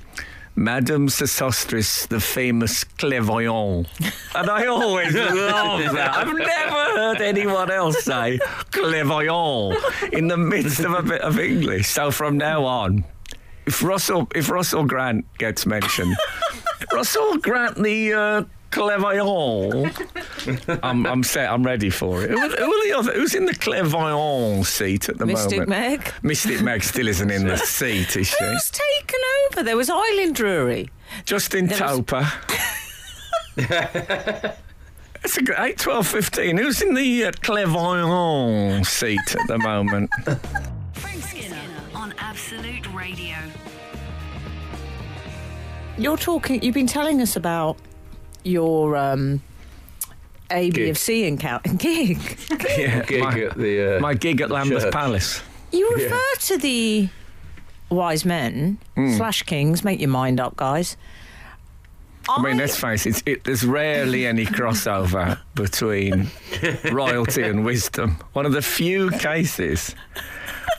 Madame 0.55 1.08
Sosostris, 1.08 2.08
the 2.10 2.19
famous 2.19 2.84
clairvoyant. 2.84 3.88
And 4.36 4.50
I 4.50 4.65
always 4.65 5.13
love 5.15 5.93
that. 5.93 6.15
I've 6.15 6.34
never 6.36 7.00
heard 7.00 7.22
anyone 7.22 7.72
else 7.72 8.03
say 8.03 8.39
clairvoyant 8.72 9.77
in 10.12 10.27
the 10.27 10.38
midst 10.38 10.81
of 10.81 10.93
a 10.93 11.01
bit 11.01 11.22
of 11.22 11.39
English. 11.39 11.88
So 11.88 12.12
from 12.12 12.38
now 12.38 12.65
on, 12.65 13.05
if 13.65 13.81
Russell 13.81 14.27
if 14.36 14.50
Russell 14.50 14.84
Grant 14.84 15.25
gets 15.38 15.65
mentioned, 15.65 16.15
Russell 16.91 17.38
Grant 17.38 17.75
the 17.81 18.13
uh, 18.13 18.43
clairvoyant. 18.71 19.97
I'm 20.83 21.05
I'm 21.05 21.23
set. 21.23 21.49
I'm 21.51 21.63
ready 21.63 21.89
for 21.89 22.23
it. 22.23 22.29
Who, 22.29 22.38
who 22.38 22.45
are 22.73 22.88
the 22.88 22.93
other? 22.97 23.13
Who's 23.13 23.35
in 23.35 23.45
the 23.45 23.53
clairvoyant 23.55 24.65
seat 24.65 25.09
at 25.09 25.17
the 25.17 25.25
moment? 25.25 25.39
Mystic 25.51 25.67
moment? 25.67 26.01
Meg. 26.03 26.13
Mystic 26.23 26.61
Meg 26.61 26.83
still 26.83 27.07
isn't 27.07 27.31
in 27.31 27.47
the 27.47 27.57
seat, 27.57 28.15
is 28.15 28.27
she? 28.27 28.43
Who's 28.43 28.71
taken 28.71 29.19
over? 29.51 29.63
There 29.63 29.77
was 29.77 29.89
Island 29.89 30.35
Drury. 30.35 30.89
Justin 31.25 31.67
There 31.67 31.79
was- 31.81 31.97
Toper. 32.05 32.31
It's 35.21 35.35
a 35.38 35.41
great 35.43 35.59
8, 35.59 35.77
12, 35.77 36.07
15. 36.07 36.57
Who's 36.57 36.81
in 36.81 36.93
the 36.93 37.25
uh, 37.25 37.31
clairvoyant 37.41 38.85
seat 38.88 39.19
at 39.35 39.47
the 39.47 39.57
moment? 39.57 40.09
Frank 40.93 41.21
Skinner 41.23 41.57
on 41.93 42.13
Absolute 42.19 42.88
Radio. 42.93 43.35
You're 45.97 46.15
talking. 46.15 46.61
You've 46.63 46.73
been 46.75 46.88
telling 46.88 47.21
us 47.21 47.35
about 47.35 47.75
your 48.50 48.96
um, 48.98 49.41
AB 50.51 50.89
of 50.89 50.98
C 50.98 51.25
encounter 51.25 51.74
gig. 51.77 52.18
yeah, 52.77 53.03
Gig 53.08 53.22
my, 53.22 53.39
at 53.41 53.58
the. 53.58 53.98
Uh, 53.98 54.00
my 54.00 54.13
gig 54.13 54.41
at 54.41 54.50
Lambeth 54.51 54.84
church. 54.84 54.94
Palace. 54.94 55.41
You 55.72 55.89
refer 55.96 56.22
to 56.48 56.58
the 56.58 57.10
wise 57.89 58.25
men 58.25 58.77
Hmm. 58.96 59.13
slash 59.15 59.44
kings. 59.44 59.84
Make 59.84 60.00
your 60.00 60.10
mind 60.10 60.39
up, 60.39 60.56
guys. 60.56 60.98
I 62.27 62.41
mean, 62.44 62.58
let's 62.58 62.75
face 62.79 63.08
it, 63.08 63.24
it, 63.25 63.44
there's 63.44 63.63
rarely 63.65 64.27
any 64.27 64.46
crossover 64.46 65.39
between 65.56 66.29
royalty 66.91 67.41
and 67.41 67.65
wisdom. 67.65 68.18
One 68.34 68.46
of 68.46 68.51
the 68.51 68.62
few 68.62 69.10
cases. 69.10 69.96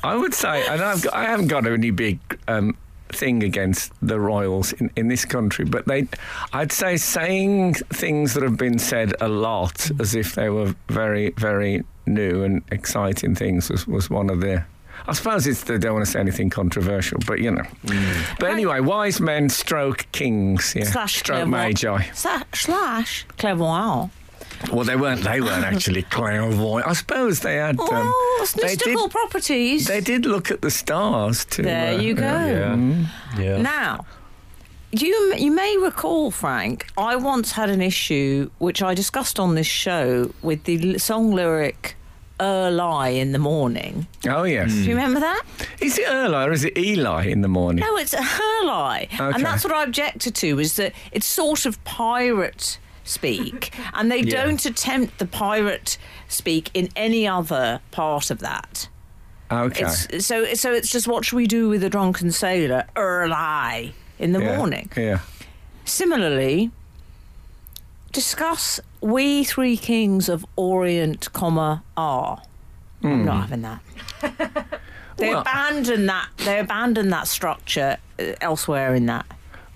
I 0.04 0.14
would 0.16 0.32
say, 0.32 0.64
and 0.68 0.80
I've 0.80 1.02
got, 1.02 1.12
I 1.12 1.24
haven't 1.24 1.48
got 1.48 1.66
any 1.66 1.90
big 1.90 2.20
um, 2.46 2.76
thing 3.12 3.42
against 3.42 3.92
the 4.00 4.18
royals 4.18 4.72
in, 4.74 4.90
in 4.96 5.08
this 5.08 5.24
country, 5.24 5.64
but 5.64 5.86
they, 5.86 6.08
I'd 6.52 6.72
say 6.72 6.96
saying 6.96 7.74
things 7.74 8.34
that 8.34 8.42
have 8.42 8.56
been 8.56 8.78
said 8.78 9.14
a 9.20 9.28
lot 9.28 9.90
as 10.00 10.14
if 10.14 10.34
they 10.34 10.50
were 10.50 10.74
very, 10.88 11.30
very 11.30 11.84
new 12.06 12.42
and 12.44 12.62
exciting 12.70 13.34
things 13.34 13.70
was, 13.70 13.86
was 13.86 14.10
one 14.10 14.30
of 14.30 14.40
the. 14.40 14.64
I 15.06 15.12
suppose 15.14 15.46
it's 15.46 15.64
they 15.64 15.78
don't 15.78 15.94
want 15.94 16.04
to 16.04 16.10
say 16.10 16.20
anything 16.20 16.50
controversial, 16.50 17.18
but 17.26 17.38
you 17.38 17.50
know. 17.50 17.64
Mm. 17.84 18.38
But 18.38 18.50
anyway, 18.50 18.80
wise 18.80 19.20
men 19.20 19.48
stroke 19.48 20.06
kings, 20.12 20.74
yeah, 20.76 20.84
Slash 20.84 21.16
stroke 21.16 21.48
magi. 21.48 22.02
Slash 22.12 23.26
clairvoyant. 23.38 24.12
Well, 24.72 24.84
they 24.84 24.96
weren't. 24.96 25.22
They 25.22 25.40
weren't 25.40 25.64
actually 25.72 26.02
clairvoyant. 26.02 26.86
I 26.88 26.92
suppose 26.92 27.40
they 27.40 27.56
had. 27.56 27.78
Well, 27.78 27.92
Um, 27.92 28.12
it's 28.40 28.52
they 28.52 28.62
mystical 28.64 29.02
did. 29.08 29.10
properties. 29.12 29.86
They 29.86 30.00
did 30.00 30.26
look 30.26 30.50
at 30.50 30.60
the 30.60 30.70
stars 30.70 31.44
too. 31.44 31.62
There 31.62 32.00
you 32.00 32.14
go. 32.14 32.22
Yeah. 32.22 33.06
Yeah. 33.38 33.62
Now, 33.62 34.04
you 34.92 35.34
you 35.38 35.50
may 35.50 35.76
recall, 35.78 36.30
Frank, 36.30 36.86
I 36.98 37.16
once 37.16 37.52
had 37.52 37.70
an 37.70 37.80
issue 37.80 38.50
which 38.58 38.82
I 38.82 38.94
discussed 38.94 39.38
on 39.38 39.54
this 39.54 39.66
show 39.66 40.32
with 40.42 40.64
the 40.64 40.98
song 40.98 41.32
lyric 41.32 41.96
"Early 42.40 43.20
in 43.20 43.32
the 43.32 43.38
morning." 43.38 44.06
Oh 44.28 44.42
yes. 44.44 44.72
Do 44.72 44.82
you 44.82 44.90
remember 44.96 45.20
that? 45.20 45.42
Is 45.80 45.98
it 45.98 46.06
Erla 46.06 46.46
or 46.48 46.52
is 46.52 46.64
it 46.64 46.76
Eli 46.76 47.26
in 47.26 47.40
the 47.42 47.48
morning? 47.48 47.84
No, 47.84 47.96
it's 47.96 48.14
Early, 48.14 49.08
Okay. 49.14 49.18
and 49.34 49.44
that's 49.44 49.64
what 49.64 49.72
I 49.72 49.84
objected 49.84 50.34
to. 50.36 50.58
Is 50.58 50.74
that 50.76 50.92
it's 51.12 51.26
sort 51.26 51.66
of 51.66 51.82
pirate 51.84 52.78
speak, 53.04 53.74
and 53.94 54.10
they 54.10 54.20
Yeah. 54.20 54.44
don't 54.44 54.64
attempt 54.64 55.18
the 55.18 55.26
pirate 55.26 55.98
speak 56.28 56.70
in 56.74 56.88
any 56.96 57.26
other 57.26 57.80
part 57.90 58.30
of 58.30 58.38
that. 58.40 58.88
Okay. 59.50 59.84
It's, 59.84 60.26
so 60.26 60.54
so 60.54 60.72
it's 60.72 60.90
just 60.90 61.08
what 61.08 61.24
should 61.24 61.36
we 61.36 61.46
do 61.48 61.68
with 61.68 61.82
a 61.82 61.90
drunken 61.90 62.30
sailor 62.30 62.84
early 62.96 63.94
in 64.18 64.32
the 64.32 64.40
yeah. 64.40 64.56
morning? 64.56 64.90
Yeah. 64.96 65.20
Similarly, 65.84 66.70
discuss 68.12 68.80
we 69.00 69.44
three 69.44 69.76
kings 69.76 70.28
of 70.28 70.44
Orient, 70.56 71.32
comma 71.32 71.82
R. 71.96 72.42
am 73.02 73.24
not 73.24 73.48
having 73.48 73.62
that. 73.62 73.80
they 75.16 75.26
Hmm. 75.28 75.32
Well- 75.34 75.40
abandon 75.40 76.06
that. 76.06 76.28
They 76.38 76.58
abandon 76.60 77.10
that 77.10 77.26
structure 77.26 77.96
uh, 78.18 78.32
elsewhere 78.40 78.94
in 78.94 79.06
that. 79.06 79.26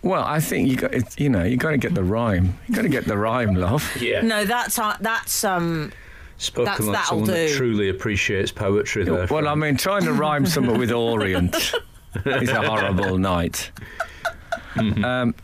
Well, 0.05 0.23
I 0.23 0.39
think 0.41 0.69
you 0.69 0.77
got. 0.77 0.93
It, 0.95 1.19
you 1.19 1.29
know, 1.31 1.43
you 1.45 1.57
got 1.57 1.71
to 1.71 1.79
get 1.79 1.95
the 1.95 2.05
rhyme. 2.05 2.59
You 2.69 2.75
got 2.75 2.83
to 2.83 2.89
get 2.89 3.07
the 3.07 3.17
rhyme, 3.17 3.55
love. 3.55 3.83
Yeah. 4.01 4.21
No, 4.21 4.45
that's 4.45 4.79
uh, 4.79 4.97
that's 5.01 5.43
um. 5.45 5.93
Spoken 6.37 6.65
That's- 6.65 6.81
like 6.87 6.93
that'll 6.97 7.09
someone 7.09 7.29
that 7.31 7.47
do. 7.49 7.55
truly 7.55 7.89
appreciates 7.89 8.51
poetry 8.53 9.05
there. 9.05 9.27
Well, 9.31 9.47
I 9.49 9.55
mean, 9.55 9.77
trying 9.77 10.03
to 10.05 10.13
rhyme 10.13 10.47
something 10.47 10.77
with 10.77 10.91
Orient 10.91 11.55
is 12.27 12.49
a 12.51 12.63
horrible 12.69 13.19
night. 13.19 13.71
Um, 14.77 15.35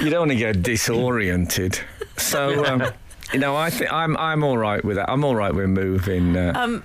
you 0.00 0.10
don't 0.10 0.20
want 0.28 0.30
to 0.32 0.36
get 0.36 0.62
disoriented. 0.62 1.78
So, 2.16 2.64
um, 2.66 2.82
you 3.32 3.38
know, 3.38 3.54
I 3.56 3.70
think 3.70 3.92
I'm 3.92 4.16
I'm 4.16 4.42
all 4.42 4.58
right 4.58 4.84
with 4.84 4.96
that. 4.96 5.08
I'm 5.08 5.24
all 5.24 5.36
right 5.36 5.54
with 5.54 5.68
moving. 5.70 6.36
Uh, 6.36 6.52
Um, 6.56 6.84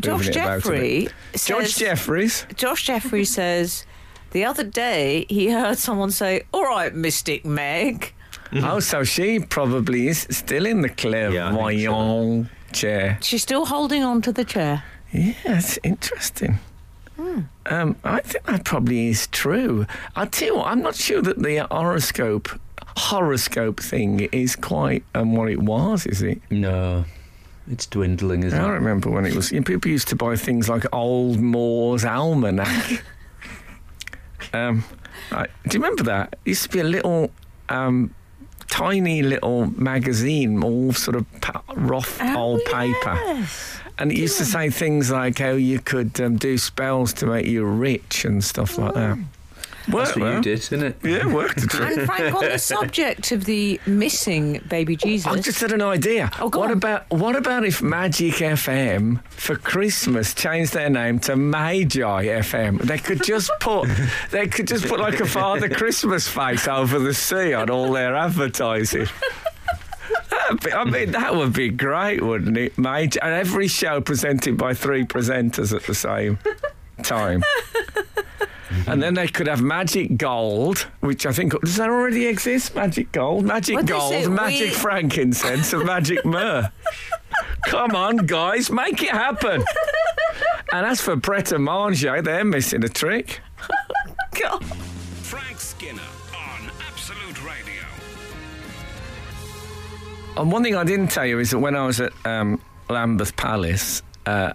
Josh 0.00 0.12
moving 0.26 0.28
it 0.28 0.36
about 0.36 0.62
Jeffrey 0.62 0.78
bit. 1.06 1.12
says, 1.32 1.46
George 1.46 1.76
Jeffries. 1.76 2.46
Josh 2.54 2.84
Jeffrey 2.86 3.24
says 3.24 3.84
the 4.36 4.44
other 4.44 4.64
day 4.64 5.24
he 5.30 5.48
heard 5.50 5.78
someone 5.78 6.10
say, 6.10 6.42
"All 6.52 6.64
right, 6.64 6.94
Mystic 6.94 7.46
Meg." 7.46 8.12
Oh, 8.52 8.80
so 8.80 9.02
she 9.02 9.40
probably 9.40 10.08
is 10.08 10.26
still 10.30 10.66
in 10.66 10.82
the 10.82 10.90
Yeah, 11.32 11.48
I 11.56 11.74
think 11.74 11.80
so. 11.80 12.46
chair. 12.72 13.18
She's 13.22 13.42
still 13.42 13.64
holding 13.64 14.02
on 14.04 14.20
to 14.22 14.32
the 14.32 14.44
chair. 14.44 14.84
Yeah, 15.10 15.32
it's 15.46 15.78
interesting. 15.82 16.58
Um, 17.64 17.96
I 18.04 18.20
think 18.20 18.44
that 18.44 18.64
probably 18.64 19.08
is 19.08 19.26
true. 19.28 19.86
I 20.14 20.26
tell 20.26 20.48
you 20.48 20.56
what, 20.56 20.66
I'm 20.66 20.82
not 20.82 20.96
sure 20.96 21.22
that 21.22 21.38
the 21.42 21.66
horoscope 21.70 22.48
horoscope 22.98 23.80
thing 23.80 24.20
is 24.32 24.54
quite 24.54 25.02
um, 25.14 25.34
what 25.34 25.48
it 25.50 25.60
was. 25.62 26.04
Is 26.06 26.20
it? 26.22 26.42
no, 26.50 27.06
it's 27.70 27.86
dwindling, 27.86 28.42
isn't 28.42 28.58
it? 28.58 28.62
I 28.62 28.68
it? 28.68 28.72
remember 28.82 29.08
when 29.10 29.24
it 29.24 29.34
was. 29.34 29.50
You 29.50 29.60
know, 29.60 29.64
people 29.64 29.90
used 29.90 30.08
to 30.08 30.16
buy 30.16 30.36
things 30.36 30.68
like 30.68 30.84
Old 30.92 31.40
Moore's 31.40 32.04
Almanac. 32.04 33.02
um, 34.52 34.84
I, 35.32 35.46
do 35.68 35.78
you 35.78 35.82
remember 35.82 36.02
that? 36.04 36.34
It 36.44 36.50
used 36.50 36.64
to 36.64 36.68
be 36.70 36.80
a 36.80 36.84
little. 36.84 37.30
Um, 37.68 38.14
Tiny 38.68 39.22
little 39.22 39.66
magazine, 39.80 40.62
all 40.62 40.92
sort 40.92 41.14
of 41.16 41.24
pa- 41.40 41.62
rough 41.76 42.20
old 42.36 42.60
paper. 42.64 43.46
And 43.96 44.10
it 44.10 44.18
used 44.18 44.38
to 44.38 44.44
say 44.44 44.70
things 44.70 45.08
like 45.08 45.38
how 45.38 45.52
you 45.52 45.78
could 45.78 46.20
um, 46.20 46.36
do 46.36 46.58
spells 46.58 47.12
to 47.14 47.26
make 47.26 47.46
you 47.46 47.64
rich 47.64 48.24
and 48.24 48.42
stuff 48.42 48.76
like 48.76 48.94
that. 48.94 49.18
That's 49.86 49.94
Worked 49.94 50.16
what 50.16 50.22
well. 50.24 50.34
you 50.34 50.42
did, 50.42 50.58
isn't 50.58 50.82
it? 50.82 50.96
Yeah, 51.04 51.16
it 51.18 51.26
worked 51.26 51.62
a 51.62 51.66
trick. 51.66 51.96
And 51.96 52.06
Frank, 52.06 52.34
on 52.34 52.44
the 52.44 52.58
subject 52.76 53.30
of 53.30 53.44
the 53.44 53.80
missing 53.86 54.60
baby 54.68 54.96
Jesus, 54.96 55.26
I've 55.26 55.44
just 55.44 55.60
had 55.60 55.70
an 55.70 55.82
idea. 55.82 56.30
Oh, 56.40 56.48
go 56.48 56.58
what 56.60 56.70
on. 56.72 56.76
about 56.76 57.08
what 57.10 57.36
about 57.36 57.64
if 57.64 57.80
Magic 57.82 58.34
FM 58.34 59.24
for 59.30 59.54
Christmas 59.54 60.34
changed 60.34 60.72
their 60.72 60.90
name 60.90 61.20
to 61.20 61.36
Magi 61.36 62.00
FM? 62.00 62.80
They 62.82 62.98
could 62.98 63.22
just 63.22 63.50
put 63.60 63.88
they 64.32 64.48
could 64.48 64.66
just 64.66 64.86
put 64.88 64.98
like 64.98 65.20
a 65.20 65.26
Father 65.26 65.68
Christmas 65.68 66.26
face 66.26 66.66
over 66.66 66.98
the 66.98 67.14
sea 67.14 67.54
on 67.54 67.70
all 67.70 67.92
their 67.92 68.16
advertising. 68.16 69.06
Be, 70.64 70.72
I 70.72 70.84
mean, 70.84 71.10
that 71.10 71.34
would 71.34 71.52
be 71.52 71.70
great, 71.70 72.22
wouldn't 72.22 72.56
it? 72.56 72.78
Major, 72.78 73.18
and 73.22 73.34
every 73.34 73.66
show 73.66 74.00
presented 74.00 74.56
by 74.56 74.74
three 74.74 75.04
presenters 75.04 75.74
at 75.74 75.82
the 75.84 75.94
same 75.94 76.38
time. 77.02 77.42
And 78.86 79.02
then 79.02 79.14
they 79.14 79.26
could 79.28 79.46
have 79.46 79.62
Magic 79.62 80.16
Gold, 80.16 80.86
which 81.00 81.26
I 81.26 81.32
think 81.32 81.58
does 81.60 81.76
that 81.76 81.88
already 81.88 82.26
exist? 82.26 82.74
Magic 82.74 83.10
Gold, 83.12 83.44
Magic 83.44 83.74
What 83.76 83.84
is 83.84 83.90
Gold. 83.90 84.30
Magic 84.32 84.68
We- 84.70 84.74
Frankincense, 84.74 85.72
and 85.72 85.84
Magic 85.84 86.24
Myrrh. 86.24 86.70
Come 87.66 87.96
on, 87.96 88.18
guys, 88.18 88.70
make 88.70 89.02
it 89.02 89.10
happen. 89.10 89.64
And 90.72 90.86
as 90.86 91.00
for 91.00 91.16
Pret 91.16 91.52
a 91.52 91.58
Manger, 91.58 92.22
they're 92.22 92.44
missing 92.44 92.84
a 92.84 92.88
trick. 92.88 93.40
God. 94.40 94.64
Frank 94.64 95.58
Skinner 95.60 96.00
on 96.34 96.70
Absolute 96.88 97.44
Radio. 97.44 97.82
And 100.36 100.52
one 100.52 100.62
thing 100.62 100.76
I 100.76 100.84
didn't 100.84 101.08
tell 101.08 101.26
you 101.26 101.38
is 101.38 101.50
that 101.50 101.58
when 101.58 101.74
I 101.76 101.86
was 101.86 102.00
at 102.00 102.12
um, 102.24 102.60
Lambeth 102.88 103.36
Palace, 103.36 104.02
uh, 104.26 104.52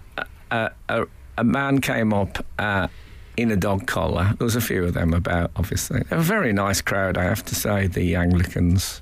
a, 0.50 0.70
a, 0.88 1.06
a 1.38 1.44
man 1.44 1.80
came 1.80 2.12
up 2.12 2.44
uh, 2.58 2.88
in 3.36 3.50
a 3.50 3.56
dog 3.56 3.86
collar. 3.86 4.34
There 4.38 4.44
was 4.44 4.56
a 4.56 4.60
few 4.60 4.84
of 4.84 4.94
them 4.94 5.14
about, 5.14 5.50
obviously. 5.56 6.02
A 6.10 6.20
very 6.20 6.52
nice 6.52 6.80
crowd, 6.80 7.16
I 7.16 7.24
have 7.24 7.44
to 7.46 7.54
say, 7.54 7.86
the 7.86 8.14
Anglicans, 8.16 9.00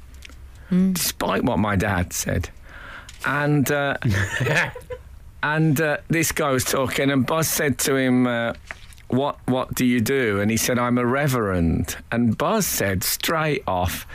despite 0.70 1.44
what 1.44 1.58
my 1.58 1.76
dad 1.76 2.12
said. 2.12 2.50
And 3.26 3.70
uh, 3.70 3.96
and 5.42 5.80
uh, 5.80 5.98
this 6.08 6.32
guy 6.32 6.50
was 6.50 6.64
talking, 6.64 7.10
and 7.10 7.26
Buzz 7.26 7.48
said 7.48 7.78
to 7.80 7.96
him, 7.96 8.26
uh, 8.26 8.54
"What 9.08 9.38
what 9.46 9.74
do 9.74 9.84
you 9.84 10.00
do?" 10.00 10.40
And 10.40 10.50
he 10.50 10.56
said, 10.56 10.78
"I'm 10.78 10.96
a 10.96 11.04
reverend." 11.04 11.96
And 12.10 12.38
Buzz 12.38 12.66
said 12.66 13.02
straight 13.04 13.62
off, 13.66 14.06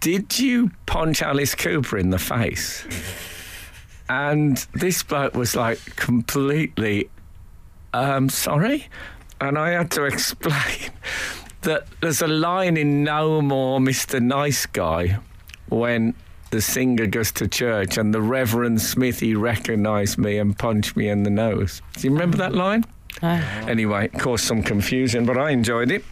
"Did 0.00 0.38
you 0.38 0.70
punch 0.86 1.22
Alice 1.22 1.54
Cooper 1.54 1.98
in 1.98 2.10
the 2.10 2.18
face?" 2.18 2.84
And 4.08 4.56
this 4.74 5.02
bloke 5.04 5.34
was 5.34 5.54
like 5.54 5.78
completely, 5.96 7.08
um, 7.94 8.28
sorry, 8.28 8.88
and 9.40 9.58
I 9.58 9.70
had 9.70 9.90
to 9.92 10.04
explain 10.12 10.90
that 11.62 11.86
there's 12.00 12.22
a 12.22 12.28
line 12.28 12.76
in 12.76 13.04
No 13.04 13.42
More 13.42 13.80
Mr. 13.80 14.20
Nice 14.20 14.66
Guy 14.66 15.18
when 15.68 16.14
the 16.50 16.60
singer 16.60 17.06
goes 17.06 17.30
to 17.32 17.46
church 17.46 17.96
and 17.96 18.12
the 18.12 18.20
Reverend 18.20 18.80
Smithy 18.80 19.34
recognised 19.34 20.18
me 20.18 20.38
and 20.38 20.58
punched 20.58 20.96
me 20.96 21.08
in 21.08 21.22
the 21.22 21.30
nose. 21.30 21.80
Do 21.96 22.06
you 22.08 22.12
remember 22.12 22.36
that 22.38 22.54
line? 22.54 22.84
Anyway, 23.22 24.06
it 24.06 24.18
caused 24.18 24.44
some 24.44 24.62
confusion, 24.62 25.26
but 25.26 25.36
I 25.36 25.50
enjoyed 25.50 25.90
it. 25.90 26.04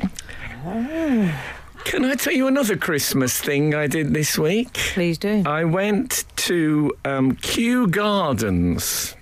Can 1.85 2.05
I 2.05 2.15
tell 2.17 2.35
you 2.35 2.47
another 2.47 2.77
Christmas 2.77 3.41
thing 3.41 3.75
I 3.75 3.87
did 3.87 4.13
this 4.13 4.37
week? 4.39 4.75
Please 4.75 5.17
do. 5.17 5.43
I 5.47 5.65
went 5.65 6.25
to 6.37 6.93
um, 7.05 7.37
Kew 7.37 7.89
Gardens. 7.89 9.15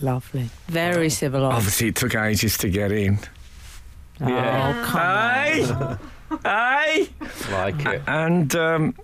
Lovely. 0.00 0.50
Very 0.68 1.10
civilised. 1.10 1.56
Obviously, 1.56 1.88
it 1.88 1.96
took 1.96 2.14
ages 2.14 2.56
to 2.58 2.68
get 2.68 2.92
in. 2.92 3.18
Oh, 4.20 4.82
come 4.86 5.00
on. 5.00 5.98
Hey! 6.42 7.08
hey! 7.08 7.08
Like 7.52 7.84
it. 7.86 8.02
And 8.06 8.54
um, 8.56 8.94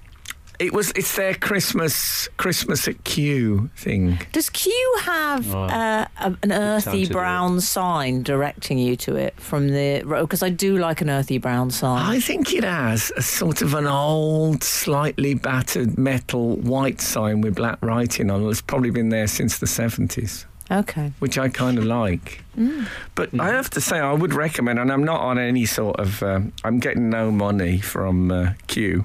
It 0.59 0.73
was. 0.75 0.93
It's 0.95 1.17
their 1.17 1.35
Christmas 1.35 2.29
Christmas 2.37 2.87
at 2.87 3.03
Kew 3.05 3.71
thing. 3.77 4.19
Does 4.33 4.51
Kew 4.51 4.97
have 5.03 5.55
Oh. 5.55 5.63
uh, 5.65 6.07
a, 6.21 6.37
an 6.43 6.53
earthy 6.53 6.91
time 7.05 7.07
to 7.07 7.13
brown 7.13 7.61
sign 7.61 8.23
directing 8.23 8.79
you 8.79 8.95
to 8.97 9.17
it 9.17 9.41
from 9.41 9.69
the 9.69 10.03
road? 10.05 10.23
Because 10.23 10.43
I 10.43 10.51
do 10.51 10.77
like 10.77 11.01
an 11.01 11.09
earthy 11.09 11.39
brown 11.39 11.71
sign. 11.71 12.05
I 12.05 12.21
think 12.21 12.53
it 12.53 12.65
has 12.65 13.11
a 13.17 13.23
sort 13.23 13.63
of 13.63 13.73
an 13.75 13.87
old, 13.87 14.63
slightly 14.63 15.33
battered 15.35 15.97
metal 15.99 16.57
white 16.57 17.01
sign 17.01 17.41
with 17.41 17.55
black 17.55 17.79
writing 17.83 18.31
on 18.31 18.43
it. 18.45 18.51
It's 18.51 18.61
probably 18.61 18.91
been 18.91 19.09
there 19.09 19.29
since 19.29 19.59
the 19.59 19.67
seventies. 19.67 20.47
Okay. 20.71 21.13
which 21.19 21.37
I 21.39 21.49
kind 21.49 21.79
of 21.79 21.85
like. 21.85 22.45
But 23.15 23.31
I 23.41 23.49
have 23.49 23.71
to 23.71 23.81
say, 23.81 23.99
I 23.99 24.13
would 24.13 24.35
recommend, 24.35 24.79
and 24.79 24.93
I'm 24.93 25.05
not 25.05 25.21
on 25.21 25.39
any 25.39 25.67
sort 25.67 25.99
of, 25.99 26.23
um, 26.23 26.53
I'm 26.63 26.79
getting 26.79 27.11
no 27.11 27.31
money 27.31 27.79
from 27.81 28.31
uh, 28.31 28.53
Kew. 28.67 29.05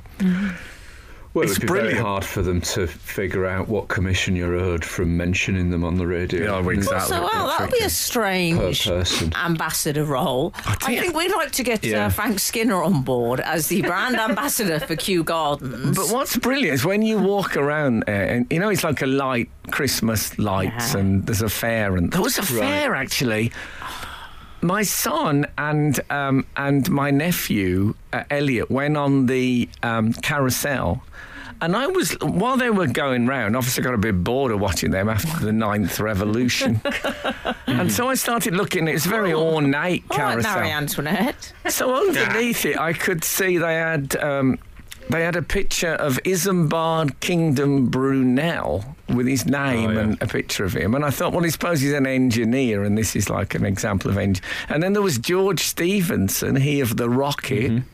Well, 1.35 1.43
It's 1.43 1.51
it'd 1.51 1.63
be 1.63 1.67
brilliant. 1.67 1.95
very 1.97 2.01
hard 2.03 2.23
for 2.25 2.41
them 2.41 2.61
to 2.61 2.87
figure 2.87 3.45
out 3.45 3.67
what 3.67 3.89
commission 3.89 4.35
you're 4.37 4.55
owed 4.55 4.85
from 4.85 5.17
mentioning 5.17 5.69
them 5.69 5.83
on 5.83 5.95
the 5.97 6.07
radio. 6.07 6.61
Yeah, 6.61 6.69
exactly. 6.71 7.09
So, 7.15 7.21
well, 7.21 7.47
that 7.49 7.59
would 7.59 7.71
be 7.77 7.83
a 7.83 7.89
strange 7.89 8.85
person. 8.87 9.33
ambassador 9.35 10.05
role. 10.05 10.53
I, 10.65 10.75
tell 10.75 10.91
you- 10.93 11.01
think 11.01 11.13
we'd 11.15 11.31
like 11.31 11.51
to 11.51 11.63
get 11.63 11.83
Yeah. 11.83 12.05
uh, 12.05 12.09
Frank 12.09 12.39
Skinner 12.39 12.81
on 12.81 13.01
board 13.03 13.41
as 13.41 13.67
the 13.67 13.81
brand 13.81 14.15
ambassador 14.29 14.79
for 14.79 14.95
Kew 14.95 15.25
Gardens. 15.25 15.97
But 15.97 16.09
what's 16.09 16.37
brilliant 16.37 16.73
is 16.75 16.85
when 16.85 17.01
you 17.01 17.19
walk 17.19 17.57
around 17.57 18.03
there, 18.07 18.23
and 18.23 18.47
you 18.49 18.59
know, 18.59 18.69
it's 18.69 18.85
like 18.85 19.01
a 19.01 19.05
light, 19.05 19.49
Christmas 19.71 20.39
lights, 20.39 20.93
Yeah. 20.93 21.01
and 21.01 21.25
there's 21.27 21.41
a 21.41 21.49
fair, 21.49 21.97
and 21.97 22.11
there 22.13 22.21
was 22.21 22.37
a 22.37 22.43
fair 22.43 22.95
actually. 22.95 23.51
My 24.61 24.83
son 24.83 25.45
and 25.57 25.99
um, 26.09 26.45
and 26.57 26.89
my 26.89 27.11
nephew 27.11 27.95
uh, 28.11 28.23
Elliot 28.29 28.71
went 28.71 28.97
on 28.97 29.27
the 29.27 29.69
um, 29.83 30.13
carousel, 30.13 31.03
and 31.61 31.75
I 31.75 31.87
was 31.87 32.13
while 32.21 32.57
they 32.57 32.69
were 32.69 32.87
going 32.87 33.27
round. 33.27 33.55
Obviously, 33.55 33.83
got 33.83 33.93
a 33.93 33.97
bit 33.97 34.23
bored 34.23 34.51
of 34.51 34.59
watching 34.59 34.91
them 34.91 35.07
after 35.07 35.45
the 35.45 35.53
ninth 35.53 35.99
revolution, 35.99 36.81
and 37.67 37.91
so 37.91 38.09
I 38.09 38.15
started 38.15 38.55
looking. 38.55 38.87
It's 38.87 39.05
a 39.05 39.09
very 39.09 39.33
ornate 39.33 40.03
All 40.09 40.17
right, 40.17 40.31
carousel. 40.31 40.59
Marie 40.59 40.71
Antoinette. 40.71 41.53
So 41.69 41.95
underneath 41.95 42.65
it, 42.65 42.79
I 42.79 42.93
could 42.93 43.23
see 43.23 43.57
they 43.57 43.75
had 43.75 44.15
um, 44.17 44.57
they 45.09 45.23
had 45.23 45.35
a 45.35 45.41
picture 45.43 45.93
of 45.93 46.19
Isambard 46.23 47.19
Kingdom 47.19 47.87
Brunel 47.87 48.94
with 49.09 49.27
his 49.27 49.45
name 49.45 49.89
Oh, 49.91 49.93
yeah. 49.93 49.99
and 49.99 50.21
a 50.21 50.27
picture 50.27 50.63
of 50.65 50.73
him, 50.73 50.95
and 50.95 51.05
I 51.05 51.09
thought, 51.11 51.31
well, 51.33 51.45
I 51.45 51.49
suppose 51.49 51.81
he's 51.81 51.93
an 51.93 52.07
engineer, 52.07 52.83
and 52.83 52.97
this 52.97 53.15
is 53.15 53.29
like 53.29 53.53
an 53.55 53.65
example 53.65 54.09
of 54.11 54.17
engine. 54.17 54.43
And 54.69 54.81
then 54.81 54.93
there 54.93 55.01
was 55.01 55.17
George 55.19 55.59
Stephenson, 55.61 56.55
he 56.55 56.79
of 56.81 56.97
the 56.97 57.09
rocket. 57.09 57.71
Mm-hmm. 57.71 57.87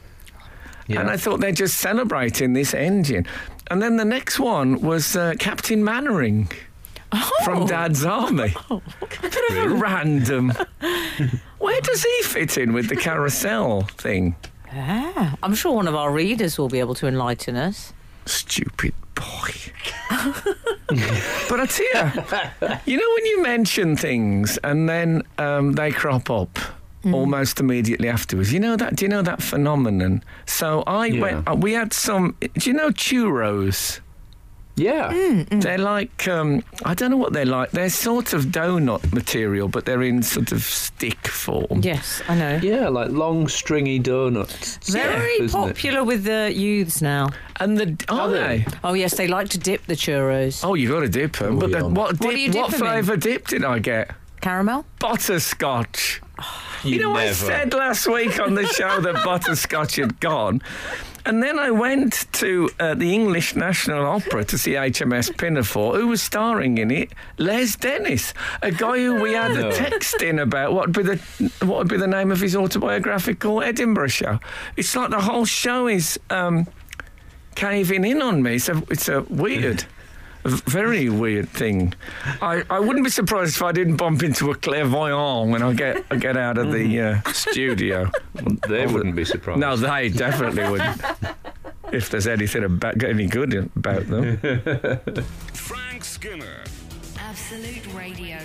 Yeah. 0.94 1.02
And 1.02 1.10
I 1.10 1.18
thought 1.18 1.40
they're 1.40 1.52
just 1.52 1.78
celebrating 1.78 2.54
this 2.54 2.74
engine. 2.74 3.26
And 3.70 3.82
then 3.82 3.96
the 3.98 4.06
next 4.06 4.40
one 4.40 4.82
was 4.82 5.16
uh, 5.16 5.36
Captain 5.40 5.84
Mainwaring 5.84 6.50
from 7.46 7.66
Dad's 7.66 8.04
Army. 8.06 8.54
Bit 9.22 9.52
of 9.52 9.58
a 9.58 9.70
random. 9.70 10.52
Where 11.60 11.82
does 11.82 12.04
he 12.04 12.22
fit 12.24 12.58
in 12.58 12.74
with 12.74 12.90
the 12.90 12.96
carousel 12.96 13.82
thing? 13.98 14.36
Ah, 14.74 15.36
I'm 15.44 15.54
sure 15.56 15.74
one 15.74 15.88
of 15.88 15.96
our 15.96 16.12
readers 16.12 16.58
will 16.58 16.70
be 16.70 16.80
able 16.80 16.96
to 16.96 17.08
enlighten 17.08 17.56
us. 17.56 17.94
Stupid 18.26 18.94
boy. 19.16 19.52
but 21.50 21.60
I 21.60 21.66
tell 21.66 21.86
you, 21.86 22.78
you 22.86 22.98
know 22.98 23.14
when 23.16 23.26
you 23.26 23.42
mention 23.44 23.96
things 23.96 24.58
and 24.64 24.88
then 24.90 25.24
um, 25.38 25.74
they 25.74 25.92
crop 25.92 26.30
up 26.30 26.60
almost 27.06 27.60
immediately 27.60 28.08
afterwards. 28.10 28.54
You 28.54 28.60
know 28.60 28.76
that? 28.76 28.96
Do 28.96 29.06
you 29.06 29.10
know 29.10 29.22
that 29.24 29.42
phenomenon? 29.42 30.24
So 30.46 30.84
I 30.86 31.08
Yeah. 31.08 31.22
went. 31.22 31.48
Uh, 31.50 31.56
we 31.56 31.74
had 31.74 31.94
some. 31.94 32.36
Do 32.40 32.70
you 32.70 32.74
know 32.74 32.90
churros? 32.90 34.00
Yeah. 34.76 35.44
They're 35.52 35.78
like 35.78 36.28
um, 36.28 36.64
I 36.86 36.94
don't 36.94 37.12
know 37.12 37.18
what 37.18 37.34
they're 37.34 37.46
like. 37.46 37.72
They're 37.72 37.90
sort 37.90 38.34
of 38.34 38.46
donut 38.46 39.12
material, 39.14 39.68
but 39.68 39.86
they're 39.86 40.04
in 40.04 40.24
sort 40.24 40.52
of 40.52 40.64
stick 40.64 41.28
form. 41.28 41.82
Yes, 41.82 42.22
I 42.28 42.36
know. 42.36 42.60
Yeah, 42.62 42.90
like 42.90 43.10
long 43.12 43.48
stringy 43.48 44.00
donuts. 44.00 44.78
Very 44.92 45.48
stuff, 45.48 45.68
popular 45.68 46.04
with 46.04 46.24
the 46.24 46.52
youths 46.56 47.02
now. 47.02 47.30
And 47.60 47.78
the 47.78 48.06
are 48.10 48.30
they? 48.30 48.38
they? 48.60 48.66
Oh 48.84 48.94
yes, 48.94 49.16
they 49.16 49.28
like 49.28 49.50
to 49.50 49.58
dip 49.58 49.86
the 49.88 49.96
churros. 49.96 50.64
Oh, 50.64 50.74
you've 50.74 50.92
got 50.92 51.02
to 51.02 51.10
dip 51.10 51.38
them. 51.38 51.58
Oh, 51.58 51.60
but 51.60 51.72
the, 51.72 51.88
what, 51.88 52.12
dip, 52.12 52.22
What 52.26 52.36
do 52.36 52.48
dip 52.48 52.56
what 52.62 52.74
'em 52.74 52.80
flavour 52.80 53.18
dip 53.18 53.48
did 53.48 53.64
I 53.64 53.80
get? 53.80 54.12
Caramel. 54.42 54.86
Butterscotch. 55.00 56.22
You, 56.84 56.96
You 56.96 57.00
know, 57.02 57.14
I 57.14 57.32
said 57.32 57.74
last 57.76 58.08
week 58.08 58.40
on 58.40 58.56
the 58.56 58.66
show 58.66 59.00
that 59.02 59.14
butterscotch 59.24 59.98
had 59.98 60.20
gone. 60.20 60.62
And 61.26 61.42
then 61.44 61.60
I 61.60 61.70
went 61.72 62.26
to 62.34 62.70
uh, 62.80 62.96
the 62.96 63.14
English 63.14 63.56
National 63.56 64.06
Opera 64.06 64.44
to 64.46 64.58
see 64.58 64.72
HMS 64.72 65.36
Pinafore, 65.38 65.96
who 65.98 66.08
was 66.08 66.22
starring 66.22 66.78
in 66.80 66.90
it, 66.92 67.12
Les 67.38 67.76
Dennis, 67.76 68.34
a 68.62 68.72
guy 68.72 68.98
who 68.98 69.22
we 69.22 69.34
had 69.34 69.52
a 69.52 69.62
No. 69.62 69.72
text 69.72 70.22
in 70.22 70.40
about 70.40 70.74
what 70.74 70.88
would 70.88 70.96
be 70.96 71.04
the 71.04 71.18
what 71.66 71.78
would 71.80 71.88
be 71.90 71.98
the 71.98 72.08
name 72.08 72.32
of 72.32 72.40
his 72.42 72.56
autobiographical 72.56 73.62
Edinburgh 73.62 74.08
show. 74.08 74.40
It's 74.78 74.96
like 74.96 75.12
the 75.12 75.22
whole 75.22 75.46
show 75.46 75.88
is 75.88 76.20
um, 76.32 76.66
caving 77.56 78.04
in 78.06 78.22
on 78.22 78.42
me. 78.42 78.56
It's 78.56 78.70
a, 78.70 78.82
it's 78.90 79.08
a 79.08 79.22
weird. 79.30 79.86
A 80.44 80.50
Very 80.50 81.10
weird 81.10 81.50
thing. 81.50 81.94
I, 82.42 82.64
I 82.70 82.80
wouldn't 82.80 83.04
be 83.04 83.12
surprised 83.12 83.56
if 83.56 83.62
I 83.62 83.72
didn't 83.72 83.98
bump 83.98 84.24
into 84.24 84.52
a 84.52 84.56
clairvoyant 84.56 85.52
when 85.52 85.62
I 85.62 85.74
get 85.74 86.04
I 86.10 86.16
get 86.16 86.38
out 86.38 86.58
of 86.58 86.72
the 86.72 87.00
uh, 87.00 87.32
studio. 87.32 88.10
They 88.68 88.86
wouldn't 88.88 89.16
be 89.16 89.26
surprised. 89.26 89.60
No, 89.60 89.76
they 89.76 90.10
definitely 90.10 90.70
wouldn't. 90.70 91.02
If 91.92 92.10
there's 92.10 92.28
anything 92.28 92.64
about 92.64 93.04
any 93.04 93.28
good 93.28 93.54
about 93.76 94.08
them. 94.08 94.38
Frank 95.54 96.06
Skinner. 96.06 96.64
Absolute 97.20 97.94
Radio. 97.94 98.38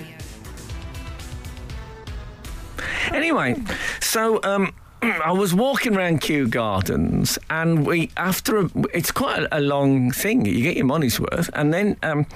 Anyway, 3.13 3.57
so 4.01 4.41
um, 4.43 4.75
I 5.03 5.33
was 5.33 5.55
walking 5.55 5.97
around 5.97 6.21
Kew 6.21 6.49
Gardens, 6.49 7.39
and 7.51 7.87
we 7.87 8.11
after 8.17 8.59
a, 8.59 8.71
it's 8.95 9.11
quite 9.13 9.43
a, 9.45 9.59
a 9.59 9.61
long 9.61 10.11
thing. 10.11 10.45
You 10.47 10.63
get 10.63 10.77
your 10.77 10.87
money's 10.87 11.21
worth, 11.21 11.51
and 11.55 11.73
then 11.73 11.97
um, 12.03 12.27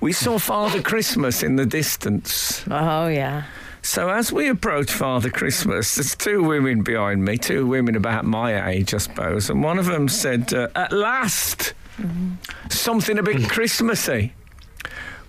we 0.00 0.12
saw 0.12 0.38
Father 0.38 0.80
Christmas 0.82 1.42
in 1.42 1.56
the 1.56 1.66
distance. 1.66 2.64
Oh 2.70 3.08
yeah. 3.08 3.44
So 3.82 4.08
as 4.08 4.32
we 4.32 4.48
approach 4.48 4.90
Father 4.90 5.30
Christmas, 5.30 5.94
there's 5.94 6.16
two 6.16 6.42
women 6.42 6.82
behind 6.82 7.24
me, 7.24 7.38
two 7.38 7.66
women 7.66 7.94
about 7.96 8.24
my 8.24 8.68
age, 8.70 8.92
I 8.94 8.98
suppose, 8.98 9.48
and 9.50 9.62
one 9.62 9.78
of 9.78 9.86
them 9.86 10.08
said, 10.08 10.52
uh, 10.54 10.68
"At 10.74 10.92
last, 10.92 11.74
something 12.68 13.18
a 13.18 13.22
bit 13.22 13.48
Christmassy." 13.48 14.32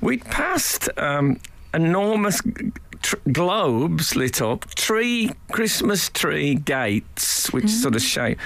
We'd 0.02 0.24
passed 0.26 0.90
um, 0.98 1.40
enormous 1.74 2.42
g- 2.42 2.72
tr- 3.08 3.16
globes 3.32 4.16
lit 4.16 4.42
up, 4.42 4.66
tree 4.76 5.32
Christmas 5.52 6.10
tree 6.10 6.56
gates, 6.56 7.52
which 7.54 7.70
sort 7.70 7.96
of 7.96 8.02
mm. 8.02 8.06
shape. 8.06 8.40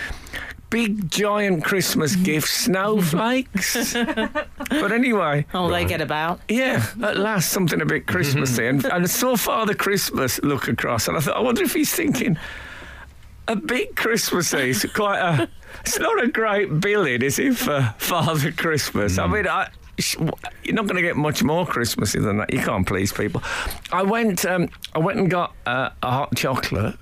Big 0.70 1.10
giant 1.10 1.66
Christmas 1.66 2.14
mm-hmm. 2.14 2.24
gifts, 2.24 2.52
snowflakes. 2.52 3.94
but 3.94 4.92
anyway, 4.92 5.46
Oh, 5.54 5.70
they 5.70 5.84
get 5.84 6.00
about. 6.00 6.40
yeah, 6.48 6.86
at 7.04 7.18
last 7.18 7.50
something 7.50 7.82
a 7.82 7.86
bit 7.86 8.08
Christmassy. 8.08 8.68
and, 8.68 8.86
and 8.86 9.04
I 9.04 9.08
saw 9.08 9.36
Father 9.36 9.74
Christmas 9.74 10.40
look 10.44 10.68
across, 10.68 11.08
and 11.08 11.18
I 11.18 11.22
thought, 11.22 11.36
I 11.36 11.42
wonder 11.42 11.64
if 11.64 11.74
he's 11.74 11.94
thinking 11.94 12.38
a 13.48 13.56
bit 13.56 13.96
Christmassy. 13.96 14.70
It's 14.70 14.86
quite 14.94 15.20
a. 15.20 15.50
It's 15.82 15.98
not 16.00 16.24
a 16.24 16.28
great 16.28 16.80
billing, 16.80 17.24
is 17.24 17.40
it, 17.40 17.58
for 17.58 17.96
Father 17.98 18.52
Christmas? 18.52 19.18
I 19.18 19.26
mm. 19.26 19.34
mean, 19.34 19.48
I. 19.48 19.70
You're 20.64 20.76
not 20.76 20.86
going 20.86 20.96
to 20.96 21.02
get 21.02 21.16
much 21.16 21.44
more 21.44 21.66
Christmassy 21.66 22.20
than 22.20 22.38
that. 22.38 22.54
You 22.54 22.60
can't 22.60 22.86
please 22.88 23.12
people. 23.12 23.42
I 23.92 24.04
went. 24.04 24.46
Um, 24.46 24.70
I 24.94 25.00
went 25.00 25.20
and 25.20 25.30
got 25.30 25.56
uh, 25.66 25.90
a 26.04 26.12
hot 26.12 26.36
chocolate 26.36 26.96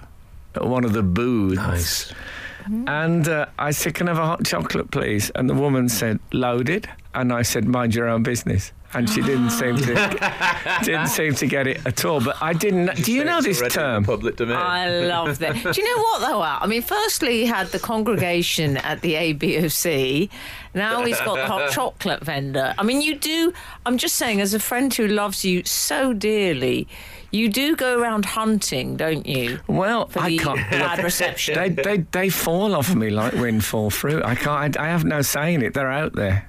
at 0.56 0.66
one 0.66 0.84
of 0.84 0.94
the 0.94 1.04
booths. 1.04 1.58
Nice. 1.58 2.14
And 2.88 3.28
uh, 3.28 3.48
I 3.58 3.72
said, 3.72 3.96
Can 3.96 4.08
I 4.08 4.12
have 4.14 4.22
a 4.22 4.26
hot 4.26 4.46
chocolate, 4.46 4.92
please? 4.92 5.32
And 5.32 5.50
the 5.50 5.54
woman 5.54 5.90
said, 5.90 6.20
Loaded. 6.34 6.88
And 7.14 7.34
I 7.34 7.42
said, 7.42 7.66
Mind 7.66 7.96
your 7.96 8.08
own 8.08 8.24
business. 8.24 8.72
And 8.94 9.08
she 9.10 9.22
didn't 9.22 9.52
seem 9.52 9.78
to 9.78 10.80
didn't 10.84 11.08
seem 11.08 11.36
to 11.36 11.46
get 11.46 11.68
it 11.68 11.86
at 11.86 12.04
all. 12.06 12.22
But 12.22 12.38
I 12.42 12.54
didn't. 12.54 12.96
Do 13.04 13.12
you 13.14 13.24
know 13.24 13.40
this 13.42 13.62
term? 13.72 14.04
Public 14.04 14.36
domain. 14.38 14.58
I 14.58 14.90
love 14.90 15.38
that. 15.40 15.54
Do 15.74 15.82
you 15.82 15.96
know 15.96 16.02
what 16.04 16.20
though? 16.28 16.42
I 16.42 16.66
mean, 16.66 16.82
firstly, 16.82 17.42
he 17.42 17.46
had 17.46 17.68
the 17.68 17.80
congregation 17.80 18.78
at 18.78 19.02
the 19.02 19.16
AB 19.16 19.58
of 19.58 19.72
C. 19.72 20.30
Now 20.74 21.04
he's 21.04 21.20
got 21.22 21.36
the 21.36 21.46
hot 21.46 21.72
chocolate 21.72 22.24
vendor. 22.24 22.74
I 22.78 22.84
mean, 22.84 23.02
you 23.02 23.16
do. 23.16 23.54
I'm 23.86 23.98
just 23.98 24.16
saying, 24.16 24.42
as 24.42 24.54
a 24.54 24.60
friend 24.60 24.94
who 24.94 25.08
loves 25.08 25.46
you 25.46 25.64
so 25.66 26.14
dearly, 26.14 26.88
you 27.32 27.48
do 27.50 27.76
go 27.76 28.00
around 28.00 28.26
hunting, 28.26 28.98
don't 28.98 29.26
you? 29.28 29.60
Well, 29.68 30.08
For 30.08 30.20
I 30.20 30.30
the 30.30 30.38
can't. 30.40 30.72
bad 30.72 31.04
reception. 31.04 31.56
They, 31.56 31.70
they 31.70 31.98
they 32.12 32.30
fall 32.30 32.76
off 32.76 32.94
me 32.96 33.12
like 33.12 33.34
windfall 33.34 33.92
fruit. 33.92 34.24
I 34.26 34.34
can't. 34.34 34.78
I, 34.78 34.86
I 34.86 34.88
have 34.88 35.06
no 35.06 35.22
say 35.22 35.54
in 35.54 35.62
it. 35.62 35.76
They're 35.76 35.92
out 35.92 36.14
there. 36.14 36.49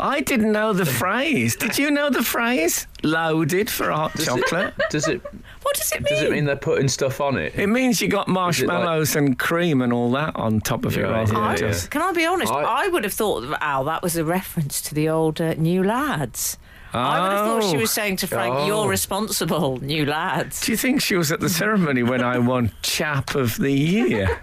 I 0.00 0.20
didn't 0.20 0.52
know 0.52 0.72
the 0.72 0.84
phrase. 0.86 1.56
Did 1.56 1.78
you 1.78 1.90
know 1.90 2.10
the 2.10 2.22
phrase? 2.22 2.86
Loaded 3.02 3.70
for 3.70 3.90
a 3.90 3.96
hot 3.96 4.12
Does 4.14 4.26
chocolate. 4.26 4.74
It, 4.78 4.90
does 4.90 5.08
it 5.08 5.22
What 5.62 5.74
does 5.76 5.92
it 5.92 6.02
mean? 6.02 6.12
does 6.12 6.22
it 6.22 6.30
mean 6.32 6.44
they're 6.44 6.56
putting 6.56 6.88
stuff 6.88 7.20
on 7.20 7.36
it? 7.38 7.54
It 7.58 7.68
means 7.68 8.00
you 8.00 8.08
got 8.08 8.28
marshmallows 8.28 9.16
and 9.16 9.38
cream 9.38 9.82
and 9.82 9.92
all 9.92 10.10
that 10.12 10.34
on 10.36 10.60
top 10.60 10.84
of 10.84 10.96
it, 10.96 11.00
Yeah, 11.00 11.06
rather 11.08 11.32
than 11.32 11.36
yeah, 11.42 11.48
I, 11.48 11.50
yeah. 11.52 11.56
just. 11.56 11.90
Can 11.90 12.02
I 12.02 12.12
be 12.12 12.24
honest? 12.26 12.52
I- 12.52 12.84
I, 12.84 12.88
would 12.88 13.04
have 13.04 13.12
thought, 13.14 13.40
that, 13.42 13.62
Al, 13.62 13.84
that 13.84 14.02
was 14.02 14.16
a 14.16 14.24
reference 14.24 14.80
to 14.82 14.94
the 14.94 15.08
old 15.08 15.40
uh, 15.40 15.54
new 15.54 15.82
lads. 15.84 16.58
I 16.92 17.20
would 17.20 17.30
have 17.32 17.46
thought 17.46 17.70
she 17.70 17.76
Oh. 17.76 17.80
was 17.80 17.90
saying 17.90 18.16
to 18.18 18.26
Frank, 18.26 18.54
Oh. 18.54 18.66
"You're 18.66 18.88
responsible, 18.88 19.78
new 19.82 20.06
lads." 20.06 20.62
Do 20.62 20.72
you 20.72 20.78
think 20.78 21.02
she 21.02 21.14
was 21.16 21.30
at 21.30 21.40
the 21.40 21.48
ceremony 21.50 22.02
when 22.02 22.22
I 22.22 22.38
won 22.38 22.70
Chap 22.82 23.34
of 23.34 23.56
the 23.58 23.72
Year 23.72 24.40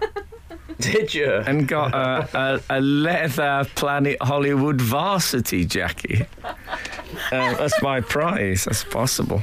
Did 0.80 1.14
you? 1.14 1.30
and 1.46 1.68
got 1.68 1.94
a, 1.94 2.28
a, 2.36 2.78
a 2.78 2.80
leather 2.80 3.64
Planet 3.74 4.16
Hollywood 4.20 4.80
varsity 4.80 5.64
jacket? 5.64 6.28
Uh, 6.44 7.54
that's 7.54 7.80
my 7.80 8.00
prize. 8.00 8.64
That's 8.64 8.84
possible. 8.84 9.42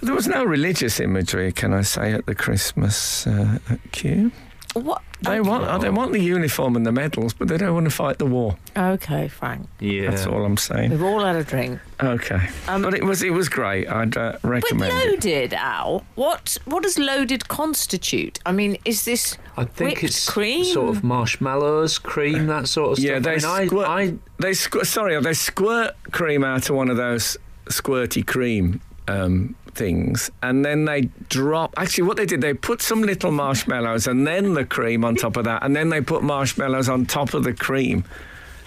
There 0.00 0.14
was 0.14 0.28
no 0.28 0.44
religious 0.44 1.00
imagery, 1.00 1.52
can 1.52 1.74
I 1.74 1.82
say, 1.82 2.12
at 2.12 2.26
the 2.26 2.34
Christmas 2.34 3.26
uh, 3.26 3.58
Kew. 3.90 4.30
What? 4.78 5.02
They 5.20 5.40
want, 5.40 5.82
they 5.82 5.90
want 5.90 6.12
the 6.12 6.20
uniform 6.20 6.76
and 6.76 6.86
the 6.86 6.92
medals, 6.92 7.34
but 7.34 7.48
they 7.48 7.56
don't 7.58 7.74
want 7.74 7.86
to 7.86 7.90
fight 7.90 8.18
the 8.18 8.26
war. 8.26 8.56
Okay, 8.76 9.26
Frank. 9.26 9.68
yeah. 9.80 10.10
That's 10.10 10.26
all 10.26 10.44
I'm 10.44 10.56
saying. 10.56 10.92
We've 10.92 11.02
all 11.02 11.24
had 11.24 11.34
a 11.34 11.42
drink. 11.42 11.80
Okay, 12.00 12.48
but 12.66 12.94
it 12.94 13.02
was 13.02 13.24
it 13.24 13.30
was 13.30 13.48
great. 13.48 13.88
I'd 13.88 14.16
uh, 14.16 14.38
recommend 14.44 14.92
it. 14.92 15.10
loaded, 15.10 15.54
Al, 15.54 16.04
what 16.14 16.56
what 16.66 16.84
does 16.84 16.98
loaded 17.00 17.48
constitute? 17.48 18.38
I 18.46 18.52
mean, 18.52 18.76
is 18.84 19.04
this 19.04 19.36
I 19.56 19.64
think 19.64 19.90
whipped 19.90 20.04
it's 20.04 20.30
cream? 20.30 20.64
sort 20.64 20.90
of 20.96 21.02
marshmallows, 21.02 21.98
cream, 21.98 22.46
that 22.46 22.68
sort 22.68 22.92
of 22.92 22.98
stuff. 22.98 23.10
Yeah, 23.10 23.18
they 23.18 23.44
I 23.44 23.58
mean, 23.60 23.68
squirt. 23.68 23.88
I, 23.88 24.00
I, 24.00 24.14
they 24.38 24.52
squ- 24.52 24.86
sorry, 24.86 25.20
they 25.20 25.34
squirt 25.34 25.96
cream 26.12 26.44
out 26.44 26.70
of 26.70 26.76
one 26.76 26.90
of 26.90 26.96
those 26.96 27.36
squirty 27.66 28.24
cream 28.24 28.80
um, 29.08 29.56
things, 29.78 30.30
and 30.42 30.64
then 30.64 30.84
they 30.84 31.02
drop. 31.30 31.72
Actually, 31.78 32.04
what 32.08 32.16
they 32.18 32.26
did, 32.26 32.40
they 32.42 32.52
put 32.52 32.82
some 32.82 33.00
little 33.02 33.30
marshmallows 33.30 34.06
and 34.06 34.26
then 34.26 34.52
the 34.54 34.64
cream 34.64 35.04
on 35.04 35.14
top 35.16 35.36
of 35.36 35.44
that, 35.44 35.62
and 35.64 35.74
then 35.74 35.88
they 35.88 36.00
put 36.02 36.22
marshmallows 36.22 36.88
on 36.88 37.06
top 37.06 37.32
of 37.32 37.44
the 37.44 37.54
cream. 37.54 38.04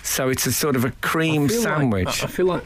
So 0.04 0.30
it's 0.30 0.48
a 0.48 0.52
sort 0.52 0.76
of 0.76 0.86
a 0.86 0.92
cream 1.02 1.44
I 1.44 1.48
feel 1.50 1.58
like- 1.62 1.64
sandwich. 1.78 2.24
I, 2.24 2.26
I 2.26 2.30
feel 2.30 2.46
like 2.48 2.64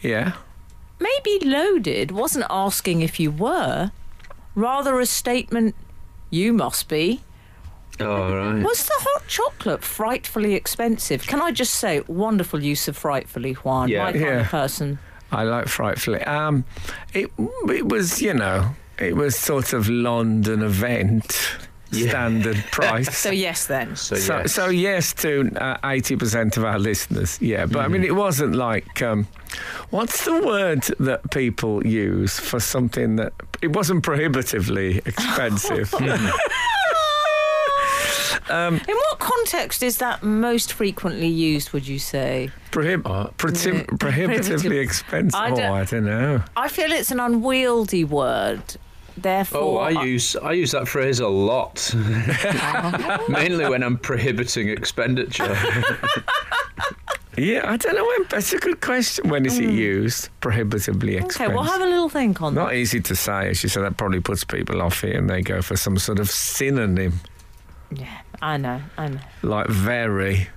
Yeah. 0.00 0.32
Maybe 0.98 1.44
loaded 1.46 2.10
wasn't 2.10 2.46
asking 2.50 3.02
if 3.02 3.20
you 3.20 3.30
were, 3.30 3.90
rather 4.54 4.98
a 4.98 5.06
statement, 5.06 5.74
you 6.30 6.52
must 6.52 6.88
be. 6.88 7.20
Oh, 8.00 8.34
right. 8.34 8.62
Was 8.62 8.86
the 8.86 8.94
hot 8.96 9.26
chocolate 9.28 9.84
frightfully 9.84 10.54
expensive? 10.54 11.26
Can 11.26 11.40
I 11.42 11.50
just 11.52 11.74
say, 11.74 12.00
wonderful 12.06 12.62
use 12.62 12.88
of 12.88 12.96
frightfully, 12.96 13.52
Juan. 13.54 13.88
Yeah. 13.88 14.04
My 14.04 14.12
kind 14.12 14.24
Yeah. 14.24 14.40
of 14.40 14.46
person. 14.48 14.98
I 15.32 15.44
like 15.44 15.68
frightfully. 15.68 16.22
Um, 16.22 16.64
it 17.14 17.30
it 17.68 17.86
was 17.86 18.20
you 18.20 18.34
know 18.34 18.74
it 18.98 19.14
was 19.14 19.36
sort 19.36 19.72
of 19.72 19.88
London 19.88 20.60
event 20.62 21.56
Yeah. 21.92 22.10
standard 22.10 22.56
price. 22.70 23.16
So 23.18 23.30
yes, 23.30 23.66
then. 23.66 23.96
So, 23.96 24.14
So, 24.16 24.38
yes. 24.38 24.52
so 24.52 24.68
yes 24.68 25.12
to 25.14 25.50
uh, 25.56 25.76
eighty 25.84 26.16
percent 26.16 26.56
of 26.56 26.64
our 26.64 26.78
listeners, 26.78 27.38
yeah. 27.40 27.66
But 27.66 27.80
I 27.80 27.88
mean, 27.88 28.04
it 28.04 28.14
wasn't 28.14 28.54
like 28.54 29.02
um, 29.02 29.26
what's 29.90 30.24
the 30.24 30.40
word 30.42 30.82
that 31.00 31.30
people 31.30 31.86
use 31.86 32.38
for 32.38 32.60
something 32.60 33.16
that 33.16 33.32
it 33.62 33.72
wasn't 33.74 34.02
prohibitively 34.04 34.98
expensive. 35.04 35.92
In 38.50 38.80
what 38.80 39.18
context 39.20 39.82
is 39.82 39.98
that 39.98 40.22
most 40.22 40.72
frequently 40.72 41.28
used? 41.28 41.72
Would 41.72 41.86
you 41.86 41.98
say? 41.98 42.50
Prohib- 42.72 43.06
Uh, 43.06 43.30
prohib- 43.38 43.98
prohibitively 44.00 44.78
expensive. 44.78 45.38
I 45.40 45.50
oh, 45.50 45.56
don't- 45.56 45.72
I 45.72 45.84
don't 45.84 46.04
know. 46.04 46.42
I 46.56 46.68
feel 46.68 46.90
it's 46.92 47.10
an 47.12 47.20
unwieldy 47.20 48.04
word. 48.04 48.62
Oh, 49.52 49.76
I 49.78 49.90
use 50.04 50.36
I 50.36 50.52
use 50.52 50.72
that 50.72 50.88
phrase 50.88 51.20
a 51.20 51.28
lot, 51.28 51.94
mainly 53.28 53.68
when 53.68 53.82
I'm 53.82 53.98
prohibiting 53.98 54.68
expenditure. 54.68 55.56
Yeah, 57.36 57.70
I 57.70 57.76
don't 57.76 57.94
know 57.94 58.04
when. 58.04 58.26
That's 58.28 58.52
a 58.52 58.58
good 58.58 58.80
question. 58.80 59.28
When 59.30 59.46
is 59.46 59.58
it 59.58 59.70
mm. 59.70 59.74
used? 59.76 60.28
Prohibitively 60.40 61.14
expensive. 61.14 61.42
okay, 61.42 61.54
we'll 61.54 61.62
have 61.62 61.80
a 61.80 61.86
little 61.86 62.08
think 62.08 62.42
on 62.42 62.54
Not 62.54 62.70
that. 62.70 62.74
easy 62.74 63.00
to 63.00 63.14
say, 63.16 63.48
as 63.48 63.62
you 63.62 63.68
said. 63.68 63.82
That 63.82 63.96
probably 63.96 64.20
puts 64.20 64.44
people 64.44 64.82
off 64.82 65.00
here, 65.00 65.16
and 65.16 65.30
they 65.30 65.40
go 65.40 65.62
for 65.62 65.76
some 65.76 65.96
sort 65.96 66.18
of 66.18 66.28
synonym, 66.28 67.20
Yeah, 67.90 68.20
I 68.42 68.56
know, 68.56 68.82
I 68.98 69.08
know. 69.08 69.20
like 69.42 69.68
very. 69.68 70.48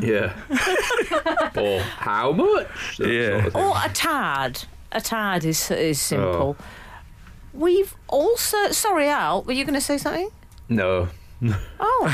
yeah. 0.00 0.34
or 1.56 1.80
how 1.80 2.32
much? 2.32 2.98
That 2.98 3.08
Yeah. 3.08 3.28
sort 3.30 3.46
of 3.46 3.52
thing. 3.52 3.62
Or 3.62 3.74
a 3.82 3.88
tad. 3.88 4.64
A 4.92 5.00
tad 5.00 5.44
is 5.44 5.70
is 5.70 6.00
simple. 6.00 6.56
Oh. 6.58 6.64
We've 7.60 7.94
also. 8.08 8.70
Sorry, 8.72 9.08
Al. 9.08 9.42
Were 9.42 9.52
you 9.52 9.64
going 9.64 9.74
to 9.74 9.80
say 9.80 9.98
something? 9.98 10.30
No. 10.68 11.08
Oh, 11.82 12.04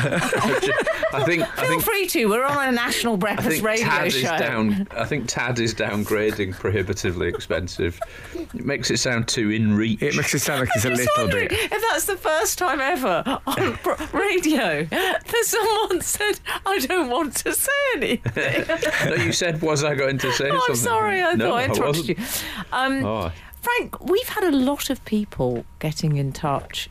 I 1.13 1.25
think 1.25 1.43
I 1.43 1.47
feel 1.61 1.69
think 1.69 1.83
free 1.83 2.07
to. 2.07 2.27
We're 2.27 2.45
on 2.45 2.69
a 2.69 2.73
national 2.73 3.15
I 3.15 3.17
breakfast 3.17 3.49
think 3.57 3.65
radio 3.65 3.87
Tad 3.89 4.13
show. 4.13 4.19
is 4.35 4.41
down. 4.41 4.89
I 4.93 5.05
think 5.05 5.25
Tad 5.29 5.59
is 5.59 5.75
downgrading 5.75 6.55
prohibitively 6.55 7.27
expensive. 7.29 7.99
It 8.35 8.65
makes 8.65 8.89
it 8.93 8.99
sound 8.99 9.27
too 9.27 9.51
in 9.51 9.77
reach. 9.77 10.01
It 10.01 10.15
makes 10.17 10.33
it 10.35 10.39
sound 10.41 10.61
like 10.61 10.69
it's 10.77 10.85
a 10.85 10.91
I'm 10.91 10.97
just 10.97 11.11
little 11.19 11.41
bit. 11.41 11.51
if 11.53 11.83
that's 11.91 12.05
the 12.05 12.17
first 12.17 12.57
time 12.59 12.81
ever 12.81 13.25
on 13.49 13.79
radio 14.13 14.85
that 14.85 15.23
someone 15.43 16.01
said, 16.03 16.39
"I 16.65 16.79
don't 16.79 17.11
want 17.11 17.35
to 17.39 17.53
say 17.53 17.73
anything." 17.97 18.65
no, 19.11 19.15
you 19.17 19.33
said 19.33 19.61
was 19.61 19.83
I 19.83 19.97
going 19.97 20.19
to 20.19 20.33
say 20.33 20.51
Oh, 20.51 20.59
something? 20.59 20.71
I'm 20.71 20.77
sorry, 20.77 21.23
I 21.23 21.33
no, 21.35 21.51
thought 21.51 21.57
I 21.59 21.65
interrupted 21.65 22.17
wasn't. 22.17 22.19
you. 22.19 22.25
Um, 22.73 23.05
Oh, 23.05 23.33
Frank, 23.67 24.01
we've 24.09 24.29
had 24.29 24.45
a 24.45 24.53
lot 24.53 24.91
of 24.91 25.05
people 25.05 25.65
getting 25.81 26.19
in 26.19 26.33
touch, 26.33 26.89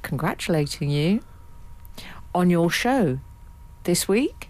congratulating 0.00 0.88
you 0.88 1.20
on 2.34 2.48
your 2.48 2.70
show 2.70 3.18
this 3.84 4.08
week. 4.08 4.48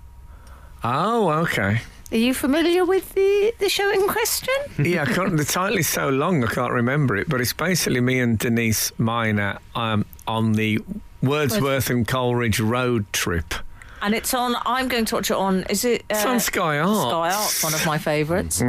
Oh, 0.84 1.30
okay. 1.30 1.80
Are 2.12 2.16
you 2.16 2.32
familiar 2.32 2.84
with 2.84 3.12
the, 3.14 3.52
the 3.58 3.68
show 3.68 3.90
in 3.90 4.06
question? 4.06 4.54
Yeah, 4.78 5.02
I 5.02 5.06
can't, 5.06 5.36
the 5.36 5.44
title 5.44 5.78
is 5.78 5.88
so 5.88 6.10
long 6.10 6.44
I 6.44 6.46
can't 6.46 6.72
remember 6.72 7.16
it, 7.16 7.28
but 7.28 7.40
it's 7.40 7.52
basically 7.52 8.00
me 8.02 8.20
and 8.20 8.38
Denise 8.38 8.96
Mina 8.96 9.58
um, 9.74 10.06
on 10.28 10.52
the 10.52 10.78
Wordsworth 11.24 11.90
and 11.90 12.06
Coleridge 12.06 12.60
road 12.60 13.12
trip. 13.12 13.52
And 14.00 14.14
it's 14.14 14.32
on. 14.32 14.54
I'm 14.64 14.86
going 14.86 15.06
to 15.06 15.16
watch 15.16 15.32
it 15.32 15.36
on. 15.36 15.64
Is 15.64 15.84
it? 15.84 16.04
It's 16.08 16.24
uh, 16.24 16.28
on 16.28 16.38
Sky 16.38 16.78
Arts. 16.78 17.00
Mm. 17.00 17.08
Sky 17.10 17.34
Arts, 17.34 17.64
one 17.64 17.74
of 17.74 17.84
my 17.84 17.98
favourites. 17.98 18.62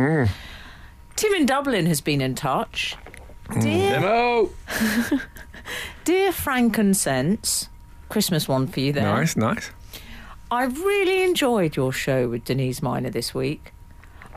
Tim 1.19 1.33
in 1.33 1.45
Dublin 1.45 1.85
has 1.87 1.99
been 1.99 2.21
in 2.21 2.33
touch. 2.33 2.95
Mm. 3.49 3.61
Dear, 3.61 3.99
Demo. 3.99 4.49
Dear 6.05 6.31
Frankincense, 6.31 7.67
Christmas 8.07 8.47
one 8.47 8.67
for 8.67 8.79
you 8.79 8.93
there. 8.93 9.03
Nice, 9.03 9.35
nice. 9.35 9.71
I 10.49 10.63
really 10.63 11.23
enjoyed 11.23 11.75
your 11.75 11.91
show 11.91 12.29
with 12.29 12.45
Denise 12.45 12.81
Mina 12.81 13.09
this 13.09 13.33
week. 13.33 13.73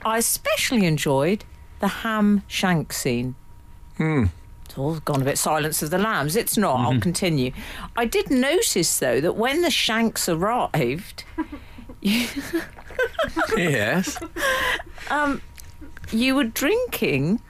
I 0.05 0.19
especially 0.19 0.85
enjoyed 0.85 1.45
the 1.79 1.87
ham 1.87 2.43
shank 2.49 2.93
scene. 2.93 3.37
Hmm. 3.97 4.25
It's 4.65 4.77
all 4.77 4.97
gone 4.97 5.23
a 5.23 5.25
bit 5.25 5.39
Silence 5.39 5.85
of 5.85 5.91
the 5.91 5.99
Lambs. 5.99 6.35
It's 6.35 6.57
not. 6.57 6.81
I'll 6.81 6.91
mm-hmm. 6.91 6.99
continue. 6.99 7.53
I 7.97 8.07
did 8.07 8.29
notice, 8.29 8.99
though, 8.99 9.21
that 9.21 9.37
when 9.37 9.63
the 9.63 9.71
shanks 9.71 10.29
arrived, 10.29 11.23
Yes. 13.57 14.19
Um, 15.11 15.43
you 16.13 16.35
were 16.35 16.45
drinking 16.45 17.41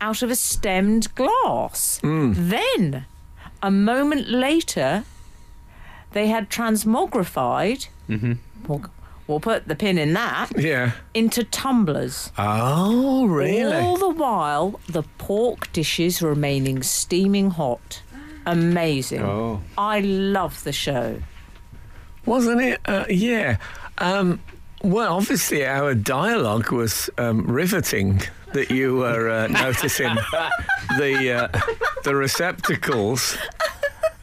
out 0.00 0.22
of 0.22 0.30
a 0.30 0.36
stemmed 0.36 1.14
glass. 1.14 2.00
Then, 2.02 3.04
a 3.62 3.70
moment 3.70 4.28
later, 4.28 5.04
they 6.12 6.28
had 6.28 6.48
transmogrified. 6.50 7.88
We'll, 8.66 8.84
we'll 9.26 9.40
put 9.40 9.68
the 9.68 9.74
pin 9.74 9.98
in 9.98 10.12
that 10.14 10.50
Yeah. 10.56 10.92
into 11.14 11.44
tumblers. 11.44 12.32
Oh, 12.38 13.26
really? 13.26 13.76
All 13.76 13.96
the 13.96 14.08
while, 14.10 14.80
the 14.88 15.02
pork 15.18 15.72
dishes 15.72 16.22
remaining 16.22 16.82
steaming 16.82 17.50
hot. 17.50 18.02
Amazing. 18.46 19.22
Oh. 19.22 19.60
I 19.76 20.00
love 20.00 20.64
the 20.64 20.72
show. 20.72 21.20
Wasn't 22.24 22.60
it? 22.62 22.80
Uh, 22.86 23.04
yeah. 23.08 23.56
Um, 23.98 24.40
well, 24.82 25.16
obviously, 25.16 25.66
our 25.66 25.94
dialogue 25.94 26.70
was 26.72 27.10
um, 27.18 27.46
riveting. 27.46 28.22
That 28.54 28.70
you 28.70 28.96
were 28.96 29.28
uh, 29.28 29.46
noticing 29.48 30.14
the 30.96 31.32
uh, 31.52 31.60
the 32.04 32.14
receptacles 32.14 33.36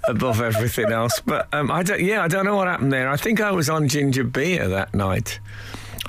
above 0.08 0.42
everything 0.42 0.92
else. 0.92 1.22
But 1.24 1.48
um, 1.54 1.70
I 1.70 1.84
don't. 1.84 2.02
Yeah, 2.02 2.24
I 2.24 2.28
don't 2.28 2.44
know 2.44 2.56
what 2.56 2.68
happened 2.68 2.92
there. 2.92 3.08
I 3.08 3.18
think 3.18 3.40
I 3.40 3.52
was 3.52 3.70
on 3.70 3.88
ginger 3.88 4.24
beer 4.24 4.68
that 4.68 4.96
night. 4.96 5.40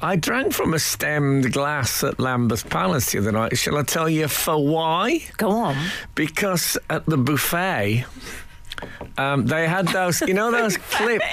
I 0.02 0.16
drank 0.16 0.52
from 0.54 0.72
a 0.74 0.78
stemmed 0.78 1.52
glass 1.52 2.02
at 2.04 2.18
Lambeth 2.18 2.68
Palace 2.70 3.12
the 3.12 3.18
other 3.18 3.32
night. 3.32 3.56
Shall 3.56 3.76
I 3.78 3.82
tell 3.82 4.08
you 4.08 4.28
for 4.28 4.56
why? 4.66 5.20
Go 5.38 5.50
on. 5.50 5.76
because 6.14 6.76
at 6.88 7.04
the 7.06 7.16
buffet 7.16 8.04
um, 9.18 9.46
they 9.46 9.66
had 9.66 9.86
those 9.88 10.20
you 10.22 10.34
know 10.34 10.50
those 10.50 10.76
clips 10.90 11.24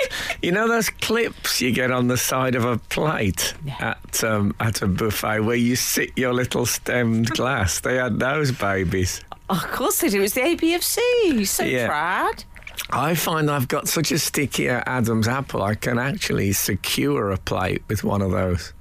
you 0.42 0.52
know 0.52 0.68
those 0.68 0.90
clips 0.90 1.62
you 1.62 1.72
get 1.72 1.92
on 1.92 2.08
the 2.08 2.18
side 2.18 2.56
of 2.56 2.66
a 2.66 2.78
plate 2.90 3.54
at 3.80 4.24
um, 4.24 4.54
at 4.60 4.82
a 4.82 4.88
buffet 4.88 5.40
where 5.42 5.56
you 5.56 5.76
sit 5.76 6.12
your 6.18 6.34
little 6.34 6.66
stemmed 6.66 7.30
glass 7.32 7.80
they 7.82 7.96
had 7.96 8.20
those 8.20 8.52
babies 8.52 9.22
Of 9.50 9.62
course 9.72 10.00
they 10.00 10.10
do. 10.10 10.22
It's 10.24 10.34
the 10.36 10.46
AB 10.46 10.74
of 10.76 10.84
C. 10.84 11.46
So 11.46 11.64
Yeah. 11.64 11.88
proud. 11.88 12.44
I 12.90 13.14
find 13.16 13.52
I've 13.52 13.68
got 13.68 13.88
such 13.88 14.12
a 14.12 14.18
sticky 14.18 14.70
Adam's 14.70 15.28
apple 15.28 15.62
I 15.62 15.76
can 15.76 16.00
actually 16.00 16.54
secure 16.54 17.32
a 17.32 17.38
plate 17.38 17.84
with 17.90 18.04
one 18.04 18.22
of 18.22 18.32
those 18.32 18.74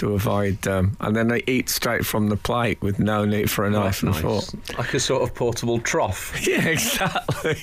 to 0.00 0.14
avoid 0.14 0.66
um, 0.66 0.96
and 1.00 1.14
then 1.14 1.28
they 1.28 1.42
eat 1.46 1.68
straight 1.68 2.04
from 2.04 2.28
the 2.28 2.36
plate 2.36 2.80
with 2.82 2.98
no 2.98 3.24
need 3.24 3.50
for 3.50 3.64
a 3.64 3.70
knife 3.70 4.02
and 4.02 4.12
Nice. 4.12 4.20
fork 4.50 4.78
Like 4.78 4.94
a 4.94 5.00
sort 5.00 5.22
of 5.22 5.34
portable 5.34 5.78
trough. 5.80 6.34
Yeah, 6.46 6.66
exactly. 6.68 7.56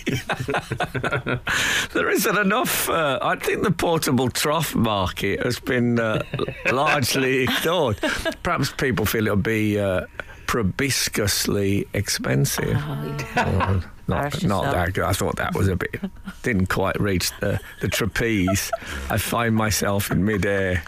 there 1.94 2.10
isn't 2.10 2.38
enough. 2.38 2.90
Uh, 2.90 3.20
I 3.22 3.36
think 3.36 3.64
the 3.64 3.72
portable 3.72 4.30
trough 4.30 4.76
market 4.76 5.44
has 5.44 5.60
been 5.60 6.00
uh, 6.00 6.22
largely 6.72 7.44
ignored. 7.44 7.98
Perhaps 8.44 8.72
people 8.74 9.06
feel 9.06 9.26
it'll 9.28 9.36
be 9.38 9.80
uh, 9.80 10.06
probiscuously 10.46 11.88
expensive. 11.94 12.78
Or 14.08 14.16
not, 14.16 14.32
Harsh 14.32 14.44
not 14.44 14.64
yourself. 14.64 14.74
that 14.76 14.94
good. 14.94 15.04
I 15.04 15.12
thought 15.12 15.36
that 15.36 15.54
was 15.54 15.68
a 15.68 15.76
bit. 15.76 16.00
Didn't 16.42 16.68
quite 16.68 16.98
reach 17.02 17.30
the, 17.42 17.60
the 17.82 17.90
trapeze. 17.90 18.72
I 19.10 19.18
find 19.18 19.54
myself 19.54 20.10
in 20.12 20.24
midair. 20.24 20.82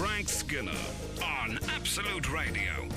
Frank 0.00 0.30
Skinner 0.30 0.70
on 1.22 1.58
Absolute 1.76 2.32
Radio. 2.32 2.88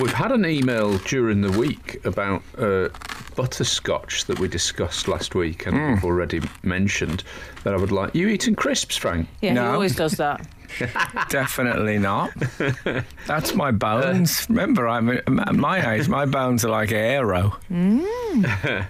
We've 0.00 0.12
had 0.12 0.32
an 0.32 0.46
email 0.46 0.96
during 0.98 1.42
the 1.42 1.50
week 1.58 2.02
about 2.06 2.42
uh, 2.56 2.88
butterscotch 3.34 4.24
that 4.24 4.38
we 4.38 4.48
discussed 4.48 5.06
last 5.06 5.34
week, 5.34 5.66
and 5.66 5.76
Hmm. 5.76 5.94
we've 5.94 6.04
already 6.04 6.40
mentioned 6.62 7.24
that 7.64 7.74
I 7.74 7.76
would 7.76 7.92
like 7.92 8.14
you 8.14 8.28
eating 8.28 8.54
crisps, 8.54 8.96
Frank. 8.96 9.28
Yeah, 9.42 9.52
he 9.52 9.58
always 9.58 9.94
does 9.94 10.12
that. 10.12 10.46
Definitely 11.28 11.98
not. 11.98 12.30
That's 13.26 13.54
my 13.54 13.70
bones. 13.70 14.46
Remember, 14.48 14.88
I'm 14.88 15.10
at 15.10 15.54
my 15.54 15.92
age. 15.94 16.08
My 16.08 16.24
bones 16.24 16.64
are 16.64 16.70
like 16.70 16.90
aero. 16.92 17.56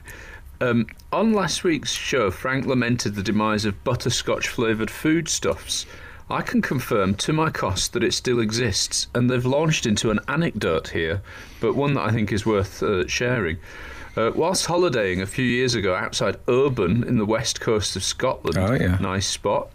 Um, 0.61 0.87
on 1.13 1.33
last 1.33 1.65
week's 1.65 1.93
show, 1.93 2.31
Frank 2.31 2.67
lamented 2.67 3.15
the 3.15 3.23
demise 3.23 3.65
of 3.65 3.83
butterscotch 3.85 4.49
flavoured 4.49 4.91
foodstuffs. 4.91 5.85
I 6.31 6.43
can 6.43 6.61
confirm 6.63 7.15
to 7.17 7.33
my 7.33 7.51
cost 7.51 7.93
that 7.93 8.03
it 8.03 8.15
still 8.15 8.41
exists, 8.41 9.07
and 9.15 9.31
they've 9.31 9.45
launched 9.45 9.87
into 9.87 10.11
an 10.11 10.19
anecdote 10.29 10.89
here, 10.89 11.23
but 11.61 11.75
one 11.77 11.95
that 11.95 12.03
I 12.03 12.11
think 12.11 12.33
is 12.33 12.45
worth 12.47 12.83
uh, 12.83 13.07
sharing. 13.07 13.59
Uh, 14.17 14.33
whilst 14.35 14.67
holidaying 14.67 15.21
a 15.21 15.27
few 15.27 15.45
years 15.45 15.75
ago 15.75 15.95
outside 15.95 16.39
Oban 16.49 17.05
in 17.05 17.19
the 17.19 17.27
west 17.27 17.61
coast 17.61 17.95
of 17.97 18.03
Scotland, 18.03 18.57
Oh, 18.57 18.73
yeah. 18.73 18.97
nice 18.99 19.27
spot, 19.27 19.69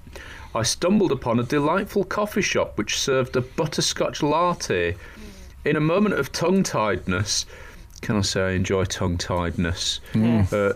I 0.54 0.64
stumbled 0.64 1.12
upon 1.12 1.40
a 1.40 1.44
delightful 1.44 2.04
coffee 2.04 2.42
shop 2.42 2.78
which 2.78 3.00
served 3.00 3.36
a 3.36 3.42
butterscotch 3.42 4.22
latte. 4.24 4.98
In 5.64 5.76
a 5.76 5.80
moment 5.80 6.16
of 6.16 6.32
tongue 6.32 6.64
tiedness, 6.64 7.46
can 8.02 8.18
I 8.18 8.22
say 8.22 8.42
I 8.42 8.52
enjoy 8.52 8.86
tongue 8.86 9.18
tiedness? 9.18 10.00
Uh, 10.52 10.74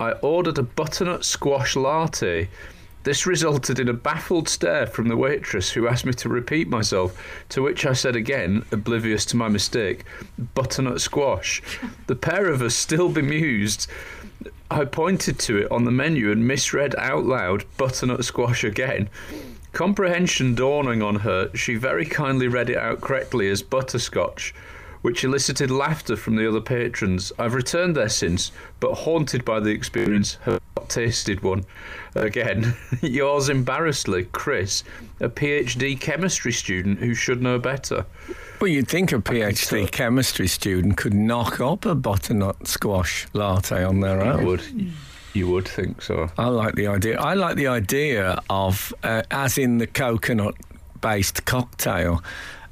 I 0.00 0.12
ordered 0.22 0.58
a 0.58 0.62
butternut 0.62 1.24
squash 1.24 1.74
latte. 1.76 2.48
This 3.04 3.26
resulted 3.26 3.78
in 3.78 3.88
a 3.88 3.92
baffled 3.94 4.48
stare 4.48 4.86
from 4.86 5.08
the 5.08 5.16
waitress 5.16 5.70
who 5.70 5.88
asked 5.88 6.04
me 6.04 6.12
to 6.14 6.28
repeat 6.28 6.68
myself, 6.68 7.16
to 7.50 7.62
which 7.62 7.86
I 7.86 7.92
said 7.94 8.16
again, 8.16 8.64
oblivious 8.70 9.24
to 9.26 9.36
my 9.36 9.48
mistake, 9.48 10.04
butternut 10.54 11.00
squash. 11.00 11.62
The 12.06 12.16
pair 12.16 12.48
of 12.48 12.60
us 12.60 12.74
still 12.74 13.08
bemused. 13.08 13.88
I 14.70 14.84
pointed 14.84 15.38
to 15.40 15.56
it 15.58 15.72
on 15.72 15.84
the 15.84 15.90
menu 15.90 16.30
and 16.30 16.46
misread 16.46 16.94
out 16.96 17.24
loud 17.24 17.64
butternut 17.78 18.24
squash 18.24 18.62
again. 18.62 19.08
Comprehension 19.72 20.54
dawning 20.54 21.02
on 21.02 21.16
her, 21.16 21.50
she 21.54 21.76
very 21.76 22.04
kindly 22.04 22.48
read 22.48 22.68
it 22.68 22.76
out 22.76 23.00
correctly 23.00 23.48
as 23.48 23.62
butterscotch, 23.62 24.54
which 25.02 25.24
elicited 25.24 25.70
laughter 25.70 26.16
from 26.16 26.36
the 26.36 26.48
other 26.48 26.60
patrons. 26.60 27.32
I've 27.38 27.54
returned 27.54 27.96
there 27.96 28.08
since, 28.08 28.50
but 28.80 28.94
haunted 28.94 29.44
by 29.44 29.60
the 29.60 29.70
experience, 29.70 30.38
have 30.42 30.60
not 30.76 30.88
tasted 30.88 31.42
one. 31.42 31.64
Again, 32.14 32.74
yours 33.02 33.48
embarrassedly, 33.48 34.24
Chris, 34.32 34.84
a 35.20 35.28
PhD 35.28 35.98
chemistry 35.98 36.52
student 36.52 36.98
who 36.98 37.14
should 37.14 37.42
know 37.42 37.58
better. 37.58 38.06
Well, 38.60 38.68
you'd 38.68 38.88
think 38.88 39.12
a 39.12 39.18
PhD 39.18 39.90
chemistry 39.90 40.48
student 40.48 40.96
could 40.96 41.14
knock 41.14 41.60
up 41.60 41.86
a 41.86 41.94
butternut 41.94 42.66
squash 42.66 43.26
latte 43.32 43.84
on 43.84 44.00
their 44.00 44.20
own. 44.20 44.40
You 44.40 44.46
would, 44.46 44.92
you 45.32 45.48
would 45.48 45.68
think 45.68 46.02
so. 46.02 46.28
I 46.36 46.48
like 46.48 46.74
the 46.74 46.88
idea. 46.88 47.20
I 47.20 47.34
like 47.34 47.56
the 47.56 47.68
idea 47.68 48.42
of, 48.50 48.92
uh, 49.04 49.22
as 49.30 49.58
in 49.58 49.78
the 49.78 49.86
coconut-based 49.86 51.44
cocktail, 51.44 52.22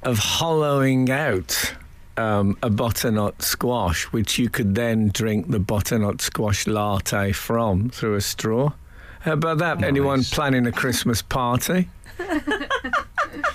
of 0.03 0.19
hollowing 0.19 1.09
out 1.11 1.75
um, 2.19 2.57
a 2.63 2.71
butternut 2.71 3.43
squash, 3.43 4.05
which 4.05 4.39
you 4.39 4.49
could 4.49 4.75
then 4.75 5.09
drink 5.13 5.51
the 5.51 5.59
butternut 5.59 6.21
squash 6.21 6.67
latte 6.67 7.33
from 7.33 7.91
through 7.91 8.15
a 8.15 8.21
straw. 8.21 8.73
How 9.21 9.33
about 9.33 9.59
that? 9.59 9.83
Anyone 9.83 10.23
planning 10.25 10.67
a 10.67 10.73
Christmas 10.73 11.21
party? 11.23 11.89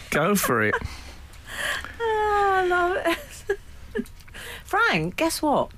Go 0.10 0.36
for 0.36 0.62
it. 0.64 0.76
Oh, 2.00 2.52
I 2.54 2.66
love 2.68 2.98
it. 3.06 4.08
Frank, 4.66 5.16
guess 5.16 5.42
what? 5.42 5.70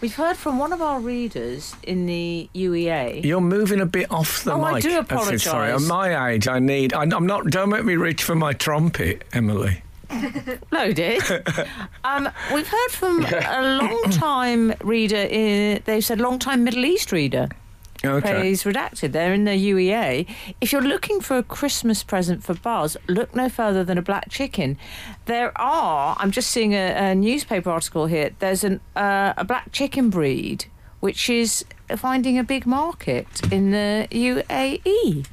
We've 0.00 0.14
heard 0.14 0.36
from 0.36 0.58
one 0.58 0.72
of 0.72 0.82
our 0.82 1.00
readers 1.00 1.74
in 1.82 2.06
the 2.06 2.48
UEA. 2.54 3.24
You're 3.24 3.40
moving 3.40 3.80
a 3.80 3.86
bit 3.86 4.10
off 4.10 4.42
the 4.44 4.52
Oh, 4.52 4.62
I 4.62 4.72
mic. 4.74 4.82
do 4.82 5.02
That's 5.02 5.30
it, 5.30 5.40
Sorry, 5.40 5.70
at 5.72 5.80
my 5.82 6.30
age, 6.30 6.48
I 6.48 6.58
need. 6.58 6.92
I, 6.92 7.02
I'm 7.02 7.26
not. 7.26 7.46
Don't 7.46 7.68
make 7.70 7.84
me 7.84 7.96
reach 7.96 8.22
for 8.24 8.34
my 8.34 8.52
trumpet, 8.52 9.24
Emily. 9.32 9.82
Loaded. 10.70 11.22
um, 12.04 12.28
we've 12.54 12.68
heard 12.68 12.90
from 12.90 13.24
a 13.46 13.78
long-time 13.82 14.74
reader. 14.82 15.16
In, 15.16 15.82
they've 15.84 16.04
said 16.04 16.20
long-time 16.20 16.64
Middle 16.64 16.84
East 16.84 17.12
reader. 17.12 17.48
Okay. 18.04 18.32
Praise 18.32 18.64
redacted. 18.64 19.12
They're 19.12 19.32
in 19.32 19.44
the 19.44 19.52
UEA. 19.52 20.26
If 20.60 20.72
you're 20.72 20.82
looking 20.82 21.20
for 21.20 21.38
a 21.38 21.42
Christmas 21.42 22.02
present 22.02 22.42
for 22.42 22.54
Buzz, 22.54 22.96
look 23.06 23.34
no 23.34 23.48
further 23.48 23.84
than 23.84 23.96
a 23.96 24.02
black 24.02 24.28
chicken. 24.28 24.76
There 25.26 25.56
are. 25.56 26.16
I'm 26.18 26.32
just 26.32 26.50
seeing 26.50 26.74
a, 26.74 27.10
a 27.10 27.14
newspaper 27.14 27.70
article 27.70 28.06
here. 28.06 28.30
There's 28.40 28.64
an 28.64 28.80
uh, 28.96 29.34
a 29.36 29.44
black 29.44 29.70
chicken 29.70 30.10
breed 30.10 30.64
which 30.98 31.28
is 31.28 31.64
finding 31.96 32.38
a 32.38 32.44
big 32.44 32.64
market 32.64 33.26
in 33.52 33.70
the 33.72 34.06
UAE. 34.10 35.26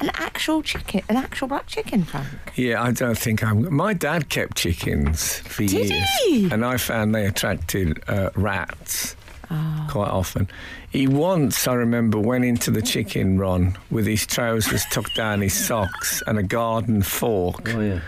An 0.00 0.10
actual 0.14 0.62
chicken, 0.62 1.02
an 1.08 1.16
actual 1.16 1.48
black 1.48 1.66
chicken, 1.66 2.04
Frank. 2.04 2.28
Yeah, 2.54 2.82
I 2.82 2.92
don't 2.92 3.18
think 3.18 3.42
I'm. 3.42 3.74
My 3.74 3.94
dad 3.94 4.28
kept 4.28 4.56
chickens 4.56 5.38
for 5.40 5.64
Did 5.64 5.90
years, 5.90 6.08
he? 6.24 6.48
and 6.50 6.64
I 6.64 6.76
found 6.76 7.14
they 7.14 7.26
attracted 7.26 8.00
uh, 8.08 8.30
rats 8.36 9.16
Oh. 9.50 9.86
quite 9.90 10.10
often. 10.10 10.46
He 10.90 11.06
once, 11.08 11.66
I 11.66 11.72
remember, 11.72 12.18
went 12.18 12.44
into 12.44 12.70
the 12.70 12.82
chicken 12.82 13.38
run 13.38 13.78
with 13.90 14.06
his 14.06 14.26
trousers 14.26 14.84
tucked 14.90 15.16
down 15.16 15.40
his 15.40 15.54
socks 15.54 16.22
and 16.26 16.38
a 16.38 16.42
garden 16.42 17.02
fork 17.02 17.72
Oh 17.74 17.80
yeah. 17.80 18.00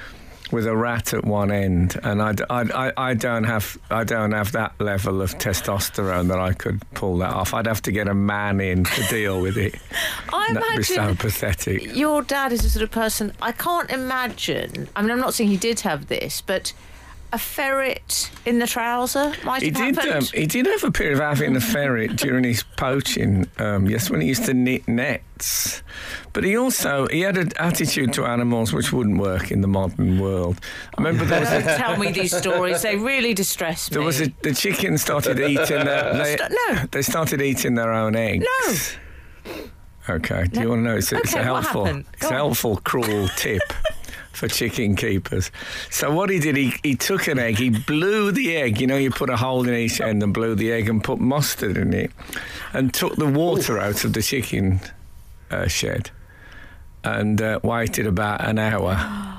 With 0.53 0.67
a 0.67 0.77
rat 0.77 1.13
at 1.15 1.25
one 1.25 1.51
end, 1.51 1.99
and 2.03 2.21
I, 2.23 2.35
I- 2.51 2.93
I 2.97 3.15
don't 3.15 3.45
have 3.45 3.79
I 3.91 4.05
don't 4.05 4.33
have 4.33 4.53
that 4.53 4.73
level 4.81 5.23
of 5.23 5.39
testosterone 5.39 6.29
that 6.29 6.39
I 6.39 6.53
could 6.53 6.83
pull 6.95 7.19
that 7.19 7.31
off. 7.33 7.55
I'd 7.55 7.67
have 7.67 7.83
to 7.83 7.93
get 7.93 8.09
a 8.09 8.15
man 8.15 8.61
in 8.61 8.85
to 8.85 9.03
deal 9.09 9.41
with 9.41 9.57
it. 9.57 9.75
I 10.33 10.53
That'd 10.53 10.77
be 10.79 10.83
so 10.83 11.15
pathetic. 11.15 11.95
your 11.95 12.23
dad 12.23 12.53
is 12.53 12.63
the 12.63 12.69
sort 12.69 12.83
of 12.83 12.91
person 12.91 13.33
I 13.41 13.53
can't 13.53 13.91
imagine. 13.91 14.89
I 14.97 15.03
mean, 15.03 15.11
I'm 15.11 15.21
not 15.21 15.35
saying 15.35 15.51
he 15.51 15.57
did 15.57 15.81
have 15.81 16.09
this, 16.09 16.41
but 16.41 16.73
a 17.33 17.39
ferret 17.39 18.31
in 18.45 18.59
the 18.59 18.67
trouser 18.67 19.33
might 19.45 19.63
He 19.63 19.71
did. 19.71 19.99
Um, 19.99 20.25
he 20.35 20.47
did 20.47 20.67
have 20.67 20.83
a 20.85 20.91
period 20.91 21.15
of 21.15 21.21
having 21.21 21.55
a 21.57 21.61
ferret 21.61 22.17
during 22.17 22.45
his 22.45 22.63
poaching. 22.77 23.47
Um, 23.59 23.87
yes, 23.89 24.11
when 24.11 24.21
he 24.21 24.29
used 24.29 24.47
to 24.47 24.55
knit 24.55 24.87
nets. 24.89 25.83
But 26.33 26.45
he 26.45 26.57
also 26.57 27.07
he 27.09 27.21
had 27.21 27.37
an 27.39 27.51
attitude 27.59 28.13
to 28.15 28.25
animals 28.25 28.73
which 28.73 28.93
wouldn't 28.93 29.19
work 29.19 29.51
in 29.51 29.61
the 29.61 29.69
modern 29.69 30.19
world. 30.21 30.59
I 30.97 31.03
remember 31.03 31.25
there 31.25 31.41
was 31.41 31.51
a, 31.53 31.63
Tell 31.79 31.97
me 31.97 32.11
these 32.13 32.37
stories. 32.37 32.83
They 32.83 32.97
really 32.97 33.35
distress 33.35 33.91
me. 33.91 33.95
there 33.95 34.03
was 34.05 34.21
a, 34.21 34.33
the 34.43 34.53
chickens 34.55 35.03
started 35.03 35.39
eating 35.41 35.85
their 35.85 36.13
they, 36.23 36.37
no. 36.37 36.85
they 36.91 37.03
started 37.03 37.41
eating 37.43 37.75
their 37.75 37.93
own 37.93 38.17
eggs. 38.17 38.45
No. 39.47 39.55
Okay. 40.09 40.45
Do 40.51 40.61
you 40.61 40.69
want 40.71 40.81
to 40.81 40.83
know? 40.85 40.97
It's, 40.97 41.13
a- 41.13 41.19
it's 41.19 41.35
a 41.35 41.43
helpful, 41.43 41.87
it's 41.87 42.25
a 42.25 42.33
helpful, 42.33 42.79
cruel 42.79 43.29
tip 43.37 43.63
for 44.33 44.49
chicken 44.49 44.97
keepers. 44.97 45.51
So 45.91 46.13
what 46.13 46.31
he 46.31 46.39
did, 46.39 46.57
he, 46.57 46.75
he 46.83 46.95
took 46.95 47.27
an 47.27 47.39
egg, 47.39 47.59
he 47.59 47.71
blew 47.71 48.33
the 48.33 48.57
egg. 48.57 48.81
You 48.81 48.87
know, 48.87 48.97
you 48.97 49.11
put 49.11 49.31
a 49.31 49.37
hole 49.37 49.67
in 49.69 49.75
each 49.75 50.01
end 50.01 50.23
and 50.23 50.33
blew 50.33 50.55
the 50.55 50.73
egg 50.73 50.89
and 50.89 51.03
put 51.03 51.19
mustard 51.19 51.77
in 51.77 51.93
it, 51.93 52.11
and 52.73 52.93
took 52.93 53.17
the 53.17 53.27
water 53.27 53.79
out 53.79 54.05
of 54.05 54.13
the 54.13 54.23
chicken 54.23 54.81
uh, 55.51 55.67
shed, 55.67 56.11
and 57.05 57.41
uh, 57.41 57.61
waited 57.63 58.07
about 58.07 58.47
an 58.47 58.59
hour. 58.59 58.97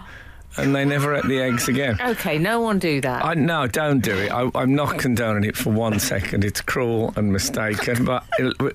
And 0.58 0.76
they 0.76 0.84
never 0.84 1.16
ate 1.16 1.24
the 1.24 1.40
eggs 1.40 1.70
again. 1.70 1.98
Okay, 2.02 2.38
no 2.38 2.60
one 2.60 2.78
do 2.78 3.00
that. 3.00 3.24
I, 3.24 3.36
no, 3.36 3.68
don't 3.68 4.02
do 4.02 4.14
it. 4.14 4.34
I, 4.34 4.52
I'm 4.54 4.76
not 4.76 5.00
condoning 5.00 5.46
it 5.46 5.56
for 5.56 5.70
one 5.70 5.98
second. 5.98 6.44
It's 6.44 6.60
cruel 6.60 7.14
and 7.16 7.32
mistaken, 7.32 8.04
but 8.04 8.26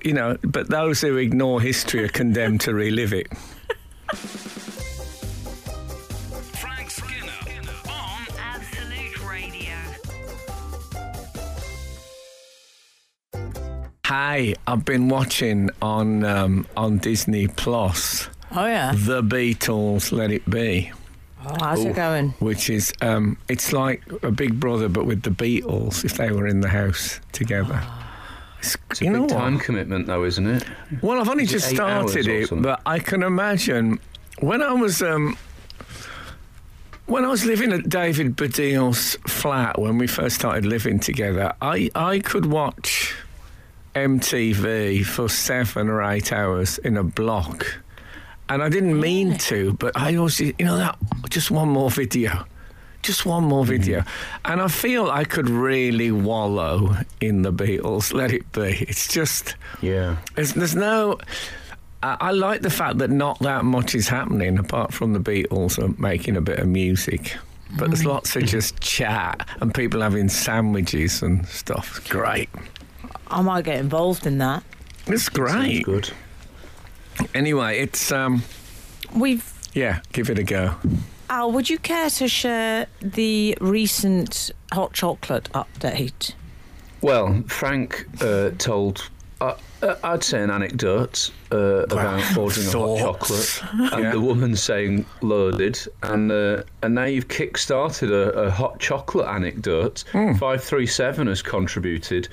you 0.03 0.13
know, 0.13 0.39
but 0.41 0.71
those 0.71 1.01
who 1.01 1.17
ignore 1.17 1.61
history 1.61 2.03
are 2.03 2.09
condemned 2.09 2.61
to 2.61 2.73
relive 2.73 3.13
it. 3.13 3.27
Hey, 14.07 14.55
I've 14.65 14.85
been 14.85 15.09
watching 15.09 15.69
on 15.81 16.23
um, 16.23 16.65
on 16.77 16.97
Disney 16.99 17.49
Plus 17.49 18.29
oh 18.55 18.65
yeah. 18.65 18.93
The 18.95 19.21
Beatles 19.21 20.13
Let 20.13 20.31
It 20.31 20.49
Be, 20.49 20.93
Oh, 21.45 21.53
how's 21.59 21.83
it 21.83 21.93
going? 21.93 22.29
which 22.39 22.69
is 22.69 22.93
um, 23.01 23.37
it's 23.49 23.73
like 23.73 24.01
a 24.23 24.31
Big 24.31 24.61
Brother 24.61 24.87
but 24.87 25.05
with 25.05 25.23
the 25.23 25.29
Beatles 25.29 26.05
if 26.05 26.13
they 26.15 26.31
were 26.31 26.47
in 26.47 26.61
the 26.61 26.69
house 26.69 27.19
together. 27.33 27.81
It's, 28.59 28.77
It's 28.91 29.01
a 29.01 29.03
you 29.03 29.11
know 29.11 29.23
big 29.23 29.31
what? 29.31 29.39
time 29.41 29.59
commitment, 29.59 30.07
though, 30.07 30.23
isn't 30.23 30.47
it? 30.47 30.63
Well, 31.01 31.19
I've 31.19 31.27
only 31.27 31.43
Is 31.43 31.51
just 31.51 31.73
eight 31.73 31.79
hours 31.81 32.11
started 32.11 32.29
it, 32.29 32.61
but 32.61 32.81
I 32.85 32.99
can 32.99 33.23
imagine 33.23 33.99
when 34.39 34.61
I 34.61 34.71
was 34.71 35.01
um, 35.01 35.35
when 37.07 37.25
I 37.25 37.27
was 37.27 37.43
living 37.43 37.73
at 37.73 37.89
David 37.89 38.37
Baddiel's 38.37 39.15
flat 39.27 39.77
when 39.77 39.97
we 39.97 40.07
first 40.07 40.37
started 40.37 40.65
living 40.65 40.97
together. 40.97 41.53
I 41.61 41.91
I 41.93 42.19
could 42.19 42.45
watch 42.45 43.13
MTV 43.97 45.03
for 45.05 45.27
seven 45.29 45.89
or 45.89 46.03
eight 46.03 46.31
hours 46.31 46.77
in 46.79 46.97
a 46.97 47.03
block, 47.03 47.65
and 48.49 48.61
I 48.61 48.69
didn't 48.69 48.99
mean 48.99 49.37
to, 49.49 49.73
but 49.73 49.97
I 49.97 50.15
always 50.15 50.39
you 50.39 50.53
know 50.59 50.77
that 50.77 50.97
just 51.29 51.49
one 51.51 51.69
more 51.69 51.89
video. 51.89 52.45
Just 53.03 53.25
one 53.25 53.43
more 53.45 53.63
Mm-hmm. 53.63 53.71
video. 53.83 54.03
And 54.45 54.61
I 54.61 54.67
feel 54.67 55.09
I 55.09 55.23
could 55.23 55.49
really 55.49 56.11
wallow 56.11 56.95
in 57.21 57.41
the 57.43 57.53
Beatles. 57.53 58.13
Let 58.13 58.31
it 58.33 58.51
be. 58.51 58.85
It's 58.89 59.07
just. 59.07 59.55
Yeah. 59.81 60.17
There's, 60.35 60.53
there's 60.53 60.75
no. 60.75 61.17
I, 62.03 62.17
I 62.19 62.31
like 62.31 62.61
the 62.63 62.69
fact 62.69 62.97
that 62.97 63.09
not 63.09 63.39
that 63.39 63.63
much 63.65 63.95
is 63.95 64.09
happening 64.09 64.57
apart 64.59 64.93
from 64.93 65.13
the 65.13 65.19
Beatles 65.19 65.79
are 65.81 65.93
making 66.01 66.35
a 66.37 66.41
bit 66.41 66.59
of 66.59 66.67
music. 66.67 67.37
But 67.77 67.89
there's 67.91 68.03
lots 68.05 68.35
of 68.35 68.43
just 68.45 68.79
chat 68.81 69.47
and 69.61 69.73
people 69.73 70.01
having 70.01 70.27
sandwiches 70.29 71.21
and 71.21 71.45
stuff. 71.47 71.99
It's 71.99 72.09
great. 72.09 72.49
I 73.29 73.41
might 73.41 73.65
get 73.65 73.77
involved 73.79 74.25
in 74.25 74.37
that. 74.39 74.63
It's 75.07 75.23
Sounds 75.23 75.29
great. 75.29 75.83
good. 75.85 76.09
Anyway, 77.33 77.79
it's 77.79 78.11
um 78.11 78.43
We've. 79.13 79.43
yeah, 79.73 80.01
give 80.13 80.29
it 80.29 80.39
a 80.39 80.43
go. 80.43 80.75
Al, 81.29 81.51
would 81.51 81.69
you 81.69 81.77
care 81.77 82.09
to 82.11 82.27
share 82.27 82.87
the 83.01 83.57
recent 83.59 84.51
hot 84.71 84.93
chocolate 84.93 85.49
update? 85.53 86.33
Well, 87.01 87.43
Frank 87.47 88.07
uh, 88.21 88.51
told, 88.57 89.07
uh, 89.41 89.55
uh, 89.83 89.95
I'd 90.03 90.23
say 90.23 90.41
an 90.41 90.49
anecdote 90.49 91.31
uh, 91.51 91.83
about 91.83 92.37
ordering 92.37 92.67
a 92.67 92.71
hot 92.71 92.99
Thoughts. 93.19 93.59
chocolate 93.59 93.91
and 93.93 94.03
Yeah. 94.03 94.11
the 94.11 94.21
woman 94.21 94.55
saying 94.55 95.05
loaded, 95.21 95.79
and 96.03 96.31
uh, 96.31 96.63
and 96.81 96.95
now 96.95 97.05
you've 97.05 97.27
kick-started 97.27 98.11
a, 98.11 98.31
a 98.47 98.49
hot 98.51 98.79
chocolate 98.79 99.27
anecdote. 99.27 100.05
Hmm. 100.13 100.33
Five 100.35 100.63
three 100.63 100.87
seven 100.87 101.27
has 101.27 101.41
contributed. 101.41 102.29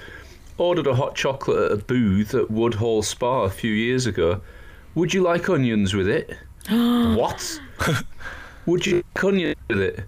Ordered 0.57 0.87
a 0.87 0.95
hot 0.95 1.15
chocolate 1.17 1.73
at 1.73 1.79
a 1.79 1.83
booth 1.83 2.35
at 2.35 2.51
Woodhall 2.51 3.03
Spa 3.03 3.43
a 3.43 3.51
few 3.51 3.73
years 3.73 4.07
ago. 4.07 4.41
Would 4.95 5.13
you 5.13 5.23
like 5.23 5.49
onions 5.49 5.95
with 5.95 6.09
it? 6.09 6.37
what? 6.71 7.61
Would 8.67 8.87
you 8.87 9.03
like 9.15 9.25
onions 9.25 9.57
with 9.69 9.81
it? 9.81 10.05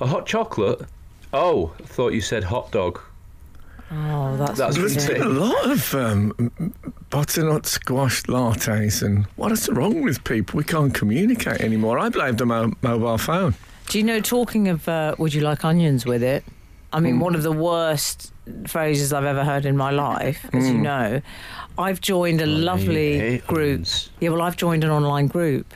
A 0.00 0.06
hot 0.06 0.26
chocolate? 0.26 0.82
Oh, 1.32 1.72
I 1.80 1.84
thought 1.84 2.12
you 2.12 2.20
said 2.20 2.44
hot 2.44 2.72
dog. 2.72 3.00
Oh, 3.92 4.36
that's, 4.36 4.58
That's 4.58 4.76
There's 4.76 4.96
ridiculous. 4.96 5.18
been 5.18 5.36
a 5.36 5.40
lot 5.40 5.70
of 5.70 5.94
um, 5.94 6.74
butternut 7.10 7.66
squash 7.66 8.24
lattes, 8.24 9.00
and 9.02 9.26
what 9.36 9.52
is 9.52 9.68
wrong 9.68 10.02
with 10.02 10.24
people? 10.24 10.56
We 10.58 10.64
can't 10.64 10.92
communicate 10.92 11.60
anymore. 11.60 11.98
I 12.00 12.08
blame 12.08 12.34
the 12.34 12.46
mo- 12.46 12.72
mobile 12.82 13.18
phone. 13.18 13.54
Do 13.88 13.98
you 13.98 14.04
know, 14.04 14.20
talking 14.20 14.66
of 14.66 14.88
uh, 14.88 15.14
would 15.18 15.32
you 15.32 15.42
like 15.42 15.64
onions 15.64 16.04
with 16.04 16.24
it? 16.24 16.44
I 16.92 16.98
mean, 16.98 17.20
one 17.20 17.36
of 17.36 17.44
the 17.44 17.52
worst 17.52 18.32
phrases 18.66 19.12
I've 19.12 19.24
ever 19.24 19.44
heard 19.44 19.66
in 19.66 19.76
my 19.76 19.90
life, 19.90 20.48
as 20.52 20.68
you 20.68 20.76
hmm. 20.76 20.82
know. 20.82 21.22
I've 21.78 22.00
joined 22.00 22.40
a 22.40 22.46
lovely 22.46 23.38
group. 23.46 23.58
onions. 23.58 24.10
Yeah, 24.20 24.30
well, 24.30 24.42
I've 24.42 24.56
joined 24.56 24.84
an 24.84 24.90
online 24.90 25.26
group. 25.26 25.74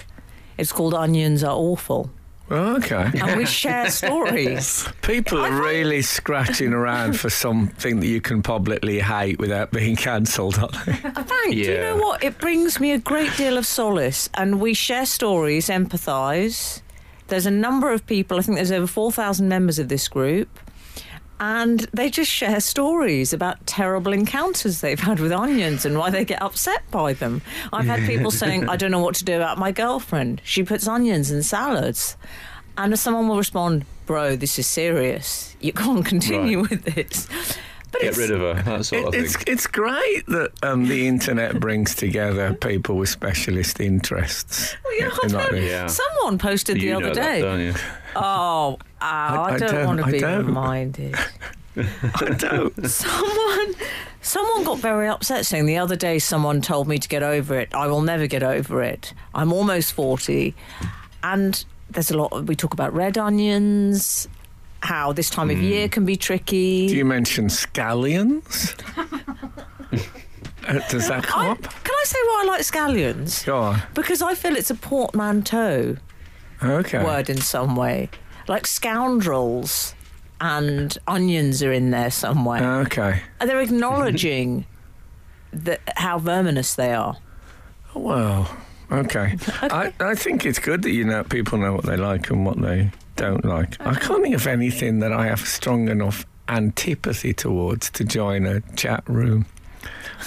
It's 0.57 0.73
called 0.73 0.95
Onions 0.95 1.45
Are 1.45 1.55
Awful. 1.55 2.11
Oh, 2.51 2.77
okay. 2.77 3.09
And 3.15 3.39
we 3.39 3.47
share 3.47 3.89
stories. 3.91 4.89
People 5.03 5.39
are 5.39 5.63
really 5.63 6.03
scratching 6.03 6.73
around 6.73 7.19
for 7.19 7.31
something 7.31 8.01
that 8.01 8.07
you 8.07 8.21
can 8.21 8.43
publicly 8.43 8.99
hate 8.99 9.39
without 9.39 9.71
being 9.71 9.95
cancelled, 9.95 10.59
aren't 10.59 10.73
they? 10.85 10.93
Frank, 11.25 11.51
do 11.51 11.57
you 11.57 11.79
know 11.79 11.97
what? 11.97 12.25
It 12.25 12.39
brings 12.39 12.81
me 12.81 12.91
a 12.91 12.99
great 12.99 13.35
deal 13.37 13.57
of 13.57 13.67
solace, 13.67 14.29
and 14.35 14.61
we 14.61 14.75
share 14.75 15.07
stories, 15.07 15.69
empathise. 15.69 16.83
There's 17.29 17.47
a 17.47 17.53
number 17.53 17.93
of 17.93 18.05
people. 18.07 18.39
I 18.39 18.43
think 18.43 18.57
there's 18.57 18.73
over 18.73 18.89
four 18.89 19.13
thousand 19.13 19.49
members 19.49 19.79
of 19.79 19.89
this 19.89 20.09
group, 20.09 20.59
and 21.41 21.81
they 21.95 22.11
just 22.11 22.31
share 22.31 22.61
stories 22.61 23.33
about 23.33 23.67
terrible 23.67 24.13
encounters 24.13 24.83
they've 24.83 25.01
had 25.01 25.19
with 25.19 25.33
onions 25.33 25.87
and 25.87 25.99
why 25.99 26.11
they 26.11 26.25
get 26.25 26.43
upset 26.43 26.89
by 26.91 27.15
them. 27.15 27.41
I've 27.73 27.87
had 27.87 28.07
people 28.07 28.31
saying, 28.31 28.69
"I 28.69 28.77
don't 28.77 28.91
know 28.91 29.01
what 29.01 29.15
to 29.17 29.25
do 29.25 29.37
about 29.37 29.59
my 29.59 29.73
girlfriend. 29.73 30.43
She 30.45 30.63
puts 30.63 30.87
onions 30.87 31.31
in 31.31 31.43
salads," 31.43 32.17
and 32.77 32.97
someone 32.99 33.27
will 33.27 33.39
respond, 33.39 33.87
"Bro, 34.05 34.37
this 34.37 34.59
is 34.59 34.67
serious. 34.67 35.57
You 35.61 35.73
can't 35.73 36.05
continue 36.15 36.61
with 36.61 36.85
this." 36.85 37.27
But 37.93 38.03
Get 38.03 38.17
rid 38.17 38.31
of 38.31 38.41
her, 38.41 38.63
that 38.63 38.85
sort 38.85 39.07
of 39.09 39.15
It, 39.15 39.25
it's 39.25 39.35
thing. 39.37 39.45
it's 39.49 39.67
great 39.67 40.25
that 40.27 40.53
um, 40.63 40.87
the 40.87 41.09
internet 41.09 41.59
brings 41.59 41.95
together 41.95 42.55
people 42.55 42.97
with 42.97 43.09
specialist 43.09 43.81
interests. 43.81 44.77
Well, 44.85 44.95
you 44.95 45.01
know, 45.03 45.11
I 45.11 45.19
in 45.27 45.33
that 45.33 45.43
don't- 45.51 45.53
way. 45.53 45.69
Yeah. 45.69 45.87
Someone 45.87 46.39
posted 46.39 46.81
the 46.81 46.93
other 46.93 47.07
know 47.09 47.15
day. 47.15 47.41
that, 47.41 47.47
don't 47.47 47.61
you? 47.61 47.75
Oh, 48.17 48.79
Al, 49.01 49.41
I, 49.41 49.43
I 49.55 49.59
don't, 49.59 49.71
don't- 49.73 49.87
want 49.87 49.99
to 50.01 50.05
I 50.07 50.11
be 50.13 50.19
don't. 50.21 50.47
reminded. 50.47 51.15
I 51.77 52.35
don't. 52.39 52.87
someone, 52.91 53.75
someone 54.23 54.65
got 54.65 54.79
very 54.79 55.09
upset 55.09 55.47
saying 55.47 55.67
the 55.67 55.79
other 55.79 55.97
day 55.97 56.19
someone 56.19 56.61
told 56.61 56.87
me 56.89 56.99
to 56.99 57.09
get 57.09 57.23
over 57.23 57.59
it. 57.59 57.75
I 57.75 57.87
will 57.87 58.03
never 58.03 58.27
get 58.27 58.43
over 58.43 58.83
it. 58.83 59.15
I'm 59.35 59.53
almost 59.53 59.93
forty, 59.93 60.55
and 61.23 61.65
there's 61.91 62.11
a 62.11 62.17
lot. 62.19 62.45
We 62.47 62.57
talk 62.57 62.73
about 62.75 62.93
red 62.93 63.17
onions, 63.19 64.29
how 64.83 65.13
this 65.13 65.31
time 65.31 65.51
of 65.51 65.59
year 65.59 65.89
can 65.89 66.05
be 66.05 66.17
tricky. 66.17 66.89
Do 66.89 66.97
you 66.97 67.05
mention 67.05 67.47
scallions? 67.49 68.75
Uh, 70.69 70.79
does 70.89 71.09
that 71.09 71.25
come 71.25 71.47
I, 71.47 71.51
up? 71.53 71.63
can 71.63 71.95
I 71.95 72.05
say 72.05 72.19
why 72.27 72.43
I 72.45 72.47
like 72.49 72.61
scallions? 72.61 73.45
Go 73.47 73.59
on. 73.59 73.83
Because 73.95 74.21
I 74.23 74.35
feel 74.35 74.55
it's 74.55 74.71
a 74.71 74.75
portmanteau 74.75 75.97
Okay. 76.63 77.03
word 77.03 77.31
in 77.31 77.41
some 77.41 77.75
way. 77.77 78.11
Like 78.47 78.67
scoundrels 78.67 79.95
and 80.41 80.97
onions 81.09 81.63
are 81.63 81.73
in 81.73 81.91
there 81.91 82.11
somewhere. 82.11 82.63
Okay. 82.83 83.23
and 83.41 83.49
they're 83.51 83.61
acknowledging 83.61 84.67
that 85.53 85.81
how 85.97 86.19
verminous 86.19 86.75
they 86.75 86.93
are. 86.93 87.17
Well, 87.95 88.55
okay. 88.93 89.37
I, 89.63 89.93
I 90.01 90.15
think 90.15 90.45
it's 90.47 90.59
good 90.59 90.83
that 90.83 90.91
you 90.93 91.05
know 91.05 91.25
people 91.25 91.59
know 91.59 91.73
what 91.75 91.85
they 91.85 91.97
like 91.97 92.31
and 92.31 92.45
what 92.47 92.61
they 92.61 92.91
don't 93.17 93.45
like. 93.45 93.81
I 93.81 93.95
can't 93.95 94.23
think 94.23 94.35
of 94.35 94.47
anything 94.47 95.01
that 95.01 95.13
I 95.13 95.27
have 95.27 95.41
strong 95.41 95.89
enough 95.89 96.25
antipathy 96.49 97.33
towards 97.33 97.91
to 97.91 98.05
join 98.05 98.47
a 98.47 98.61
chat 98.77 99.03
room. 99.09 99.47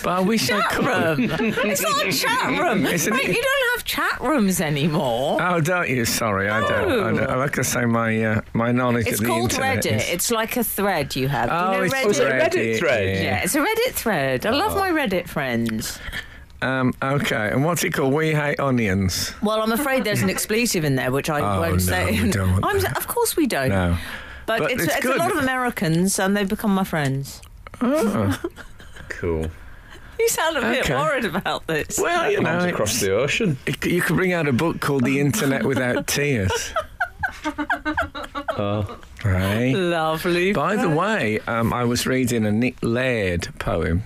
But 0.03 0.09
I 0.13 0.19
wish 0.21 0.49
I 0.49 0.59
Chat 0.61 0.69
could. 0.71 0.85
room. 1.19 1.29
it's 1.69 1.81
not 1.83 2.03
a 2.07 2.11
chat 2.11 2.49
room. 2.59 2.85
Isn't 2.87 3.13
Right, 3.13 3.23
it? 3.29 3.35
you 3.35 3.43
don't 3.43 3.77
have 3.77 3.85
chat 3.85 4.21
rooms 4.21 4.59
anymore. 4.59 5.37
Oh, 5.39 5.61
don't 5.61 5.87
you? 5.87 6.03
Sorry, 6.05 6.49
I 6.49 6.61
don't. 6.61 6.91
I 7.19 7.25
don't 7.25 7.37
like 7.37 7.59
I 7.59 7.61
say, 7.61 7.85
my 7.85 8.23
uh, 8.23 8.41
my 8.53 8.71
knowledge 8.71 9.05
it's 9.05 9.19
of 9.19 9.25
the 9.25 9.31
called 9.31 9.51
Reddit. 9.51 9.97
is- 9.97 10.09
It's 10.09 10.31
like 10.31 10.57
a 10.57 10.63
thread 10.63 11.15
you 11.15 11.27
have. 11.27 11.49
Oh, 11.51 11.71
you 11.73 11.77
know 11.77 11.83
it's 11.83 11.93
Reddit? 11.93 12.05
Was 12.07 12.19
it 12.19 12.27
a 12.27 12.31
Reddit 12.31 12.49
Reddit, 12.53 12.79
thread? 12.79 13.15
yeah. 13.17 13.21
Yeah, 13.23 13.43
it's 13.43 13.53
a 13.55 13.59
Reddit 13.59 13.91
thread. 13.93 14.45
I 14.47 14.49
love 14.51 14.75
my 14.75 14.89
Reddit 14.89 15.27
friends. 15.27 15.99
Um, 16.63 16.93
okay, 17.03 17.49
and 17.51 17.63
what's 17.65 17.83
it 17.83 17.91
called? 17.93 18.13
We 18.13 18.33
hate 18.33 18.59
onions. 18.59 19.33
Well, 19.43 19.61
I'm 19.61 19.71
afraid 19.73 20.03
there's 20.05 20.21
an 20.21 20.29
expletive 20.29 20.83
in 20.85 20.95
there, 20.95 21.11
which 21.11 21.29
I 21.29 21.39
Oh, 21.41 21.59
won't 21.61 21.73
no, 21.73 21.77
say. 21.79 22.21
we 22.23 22.29
don't 22.31 22.51
want 22.53 22.65
I'm, 22.65 22.79
that. 22.79 22.95
of 22.97 23.07
course 23.07 23.35
we 23.35 23.47
don't. 23.47 23.69
No. 23.69 23.97
But, 24.45 24.59
But 24.59 24.71
it's, 24.71 24.83
it's 24.83 24.95
it's, 24.97 25.05
a 25.05 25.15
lot 25.15 25.31
of 25.31 25.37
Americans, 25.37 26.19
and 26.19 26.35
they've 26.35 26.47
become 26.47 26.73
my 26.73 26.83
friends. 26.83 27.41
Oh. 27.81 28.39
Cool. 29.09 29.47
You 30.19 30.27
sound 30.29 30.57
a 30.57 30.61
bit 30.61 30.83
Okay. 30.85 30.95
worried 30.95 31.23
about 31.25 31.65
this. 31.67 31.97
Well, 32.01 32.29
you 32.29 32.41
know, 32.41 32.49
Comes 32.59 32.63
across 32.65 32.99
the 32.99 33.15
ocean. 33.15 33.57
it- 33.65 33.85
you 33.85 34.01
could 34.01 34.15
bring 34.17 34.33
out 34.33 34.47
a 34.47 34.53
book 34.53 34.79
called 34.81 35.05
The 35.05 35.19
Internet 35.19 35.63
Without 35.63 36.07
Tears. 36.15 36.73
oh. 38.57 38.97
Right. 39.23 39.71
Lovely. 39.73 40.51
By 40.51 40.75
the 40.75 40.89
way, 40.89 41.39
um, 41.47 41.71
I 41.73 41.85
was 41.85 42.05
reading 42.05 42.45
a 42.45 42.51
Nick 42.51 42.75
Laird 42.81 43.47
poem, 43.59 44.03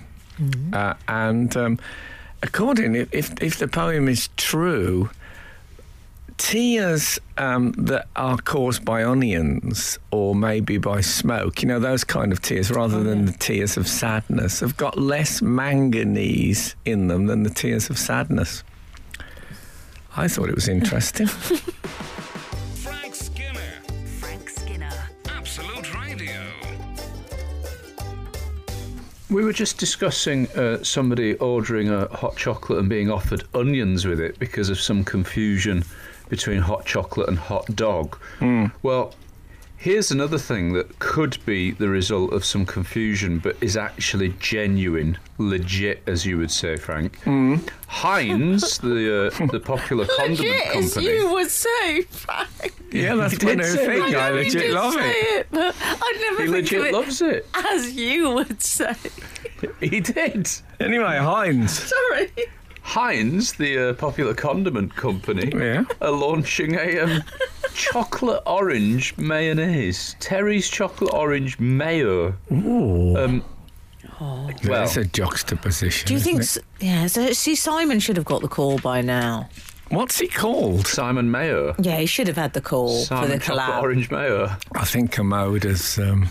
uh, 0.72 0.94
and 1.08 1.56
um, 1.56 1.78
according 2.42 2.94
if, 2.94 3.12
if 3.14 3.42
if 3.42 3.58
the 3.58 3.68
poem 3.68 4.08
is 4.08 4.28
true, 4.36 5.10
tears 6.38 7.18
um, 7.36 7.72
that 7.72 8.06
are 8.16 8.38
caused 8.38 8.84
by 8.84 9.04
onions 9.04 9.98
or 10.10 10.34
maybe 10.34 10.78
by 10.78 11.00
smoke, 11.00 11.62
you 11.62 11.68
know, 11.68 11.78
those 11.78 12.04
kind 12.04 12.32
of 12.32 12.40
tears, 12.40 12.70
rather 12.70 13.02
than 13.02 13.26
the 13.26 13.32
tears 13.32 13.76
of 13.76 13.86
sadness, 13.86 14.60
have 14.60 14.76
got 14.76 14.98
less 14.98 15.42
manganese 15.42 16.74
in 16.84 17.08
them 17.08 17.26
than 17.26 17.42
the 17.42 17.50
tears 17.50 17.90
of 17.90 17.98
sadness. 17.98 18.62
I 20.16 20.28
thought 20.28 20.48
it 20.48 20.54
was 20.54 20.68
interesting. 20.68 21.28
We 29.30 29.44
were 29.44 29.52
just 29.52 29.76
discussing 29.78 30.48
uh, 30.52 30.82
somebody 30.82 31.34
ordering 31.36 31.90
a 31.90 32.08
hot 32.08 32.36
chocolate 32.36 32.78
and 32.78 32.88
being 32.88 33.10
offered 33.10 33.44
onions 33.54 34.06
with 34.06 34.20
it 34.20 34.38
because 34.38 34.70
of 34.70 34.80
some 34.80 35.04
confusion 35.04 35.84
between 36.30 36.60
hot 36.60 36.86
chocolate 36.86 37.28
and 37.28 37.38
hot 37.38 37.66
dog. 37.76 38.18
Well, 38.82 39.14
here's 39.78 40.10
another 40.10 40.38
thing 40.38 40.72
that 40.74 40.98
could 40.98 41.38
be 41.46 41.70
the 41.70 41.88
result 41.88 42.32
of 42.32 42.44
some 42.44 42.66
confusion, 42.66 43.38
but 43.38 43.56
is 43.60 43.76
actually 43.76 44.30
genuine, 44.40 45.16
legit, 45.38 46.02
as 46.06 46.26
you 46.26 46.36
would 46.38 46.50
say, 46.50 46.76
Frank. 46.76 47.18
Heinz, 47.86 48.78
the 48.82 49.32
uh, 49.40 49.46
the 49.46 49.60
popular 49.60 50.06
condiment 50.16 50.38
Legit, 50.40 50.76
as 50.76 50.94
company. 50.94 51.06
you 51.16 51.32
would 51.32 51.50
say, 51.50 52.02
Frank. 52.02 52.74
yeah, 52.92 53.14
that's 53.14 53.36
He 53.40 53.46
my 53.46 53.54
new 53.54 53.62
thing. 53.64 54.00
that. 54.00 54.14
I 54.16 54.30
know 54.30 54.36
you 54.36 54.44
legit 54.44 54.60
did 54.62 54.74
love 54.74 54.92
say 54.94 55.10
it. 55.10 55.46
but 55.50 55.74
I'd 55.80 56.18
never 56.20 56.42
He 56.44 56.48
think 56.52 56.66
of 56.66 56.72
legit 56.72 56.86
it 56.86 56.92
loves 56.92 57.22
it. 57.22 57.46
as 57.54 57.92
you 57.92 58.30
would 58.32 58.62
say. 58.62 58.94
He 59.80 60.00
did. 60.00 60.48
Anyway, 60.80 61.16
Heinz. 61.18 61.72
Sorry. 61.90 62.30
Heinz, 62.88 63.52
the 63.52 63.90
uh, 63.90 63.92
popular 63.94 64.32
condiment 64.32 64.96
company, 64.96 65.52
Yeah. 65.54 65.84
are 66.00 66.10
launching 66.10 66.74
a 66.74 67.00
um, 67.00 67.22
chocolate 67.74 68.42
orange 68.46 69.14
mayonnaise. 69.18 70.16
Terry's 70.20 70.68
chocolate 70.70 71.12
orange 71.12 71.58
mayo. 71.60 72.34
Ooh. 72.50 73.14
Um, 73.16 73.44
well, 74.20 74.50
That's 74.62 74.96
a 74.96 75.04
juxtaposition. 75.04 76.08
Do 76.08 76.14
you 76.14 76.20
think? 76.20 76.40
isn't 76.40 76.64
Yeah. 76.80 77.06
So, 77.08 77.32
see, 77.32 77.54
Simon 77.54 78.00
should 78.00 78.16
have 78.16 78.24
got 78.26 78.40
the 78.40 78.48
call 78.48 78.78
by 78.78 79.02
now. 79.02 79.48
What's 79.90 80.18
he 80.18 80.26
called? 80.28 80.86
Simon 80.86 81.30
Mayo. 81.30 81.74
Yeah, 81.78 81.98
he 81.98 82.06
should 82.06 82.26
have 82.26 82.36
had 82.36 82.52
the 82.54 82.60
call 82.60 82.88
Simon 83.04 83.24
for 83.24 83.32
the 83.32 83.38
chocolate 83.38 83.58
collab. 83.68 83.82
orange 83.82 84.10
mayo. 84.10 84.56
I 84.74 84.84
think 84.84 85.12
Kermode 85.12 85.64
has 85.64 85.98
um, 85.98 86.28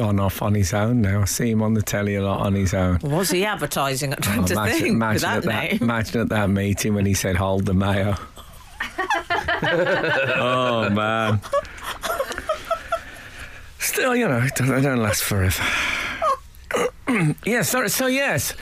gone 0.00 0.18
off 0.18 0.40
on 0.40 0.54
his 0.54 0.72
own 0.72 1.02
now. 1.02 1.20
I 1.20 1.24
see 1.26 1.50
him 1.50 1.60
on 1.62 1.74
the 1.74 1.82
telly 1.82 2.14
a 2.14 2.22
lot 2.22 2.40
on 2.46 2.54
his 2.54 2.72
own. 2.72 3.00
Was 3.02 3.30
he 3.30 3.44
advertising? 3.44 4.14
I'm 4.14 4.20
trying 4.22 4.44
Oh, 4.44 4.46
to 4.46 4.52
imagine, 4.54 4.78
think 4.80 4.94
imagine 4.94 5.28
at 5.28 5.42
that, 5.42 5.72
imagine 5.82 6.20
at 6.22 6.28
that 6.30 6.48
meeting 6.48 6.94
when 6.94 7.04
he 7.04 7.12
said, 7.12 7.36
"Hold 7.36 7.66
the 7.66 7.74
mayo." 7.74 8.14
oh 9.62 10.88
man. 10.90 11.40
Still, 13.78 14.16
you 14.16 14.26
know, 14.26 14.38
it 14.38 14.54
don't- 14.54 14.68
they 14.68 14.80
don't 14.80 15.02
last 15.02 15.22
forever. 15.22 15.62
yes. 17.44 17.68
So, 17.68 17.86
so 17.88 18.06
yes, 18.06 18.54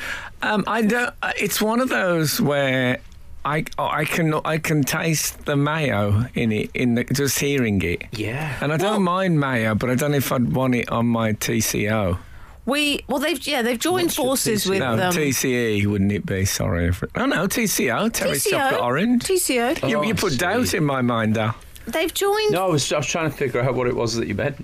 um, 0.42 0.64
I 0.66 0.82
don't. 0.82 1.14
uh, 1.22 1.32
It's 1.38 1.60
one 1.62 1.78
of 1.80 1.88
those 1.88 2.40
where. 2.40 2.98
I, 3.44 3.64
I 3.78 4.04
can 4.04 4.34
I 4.44 4.58
can 4.58 4.82
taste 4.82 5.44
the 5.46 5.56
mayo 5.56 6.26
in 6.34 6.52
it 6.52 6.70
in 6.74 6.96
the, 6.96 7.04
just 7.04 7.38
hearing 7.38 7.80
it, 7.82 8.02
Yeah. 8.12 8.58
and 8.60 8.72
I 8.72 8.76
don't 8.76 9.02
mind 9.02 9.40
mayo, 9.40 9.74
but 9.74 9.88
I 9.90 9.94
don't 9.94 10.10
know 10.10 10.16
if 10.18 10.30
I'd 10.32 10.52
want 10.52 10.74
it 10.74 10.90
on 10.90 11.06
my 11.06 11.32
TCO. 11.32 12.18
We 12.66 13.00
well, 13.08 13.18
they've 13.20 13.44
yeah, 13.46 13.62
they've 13.62 13.78
joined 13.78 14.06
What's 14.08 14.16
forces 14.16 14.66
with 14.66 14.80
No, 14.80 14.92
um, 14.92 14.98
TCE 15.14 15.86
wouldn't 15.86 16.12
it 16.12 16.26
be? 16.26 16.44
Sorry. 16.44 16.88
If, 16.88 17.02
oh 17.16 17.24
no, 17.26 17.46
TCO, 17.46 18.12
Terry's 18.12 18.44
TCO. 18.44 18.50
chocolate 18.50 18.80
orange. 18.82 19.22
TCO. 19.24 19.88
You, 19.88 19.96
Oh, 19.98 20.02
you 20.02 20.10
I 20.10 20.12
put 20.12 20.32
see. 20.32 20.38
doubt 20.38 20.74
in 20.74 20.84
my 20.84 21.00
mind, 21.00 21.38
Al. 21.38 21.54
They've 21.86 22.12
joined. 22.12 22.52
No, 22.52 22.66
I 22.66 22.68
was, 22.70 22.92
I 22.92 22.98
was 22.98 23.06
trying 23.06 23.30
to 23.30 23.36
figure 23.36 23.62
out 23.62 23.74
what 23.74 23.86
it 23.86 23.96
was 23.96 24.16
that 24.16 24.28
you 24.28 24.34
meant. 24.34 24.56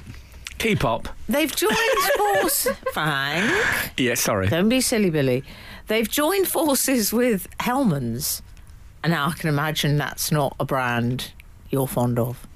Keep 0.59 0.85
up. 0.85 1.09
They've 1.31 1.55
joined 1.55 1.77
forces. 2.19 2.77
Frank, 2.93 3.51
Yeah, 3.97 4.15
sorry. 4.15 4.49
don't 4.49 4.69
be 4.69 4.83
silly, 4.83 5.09
Billy. 5.09 5.43
They've 5.87 6.09
joined 6.09 6.47
forces 6.49 7.13
with 7.13 7.49
Hellmann's, 7.61 8.43
and 9.05 9.13
now 9.13 9.29
I 9.29 9.33
can 9.35 9.49
imagine 9.49 9.97
that's 9.99 10.33
not 10.33 10.57
a 10.59 10.65
brand 10.65 11.31
you're 11.71 11.87
fond 11.87 12.19
of. 12.19 12.47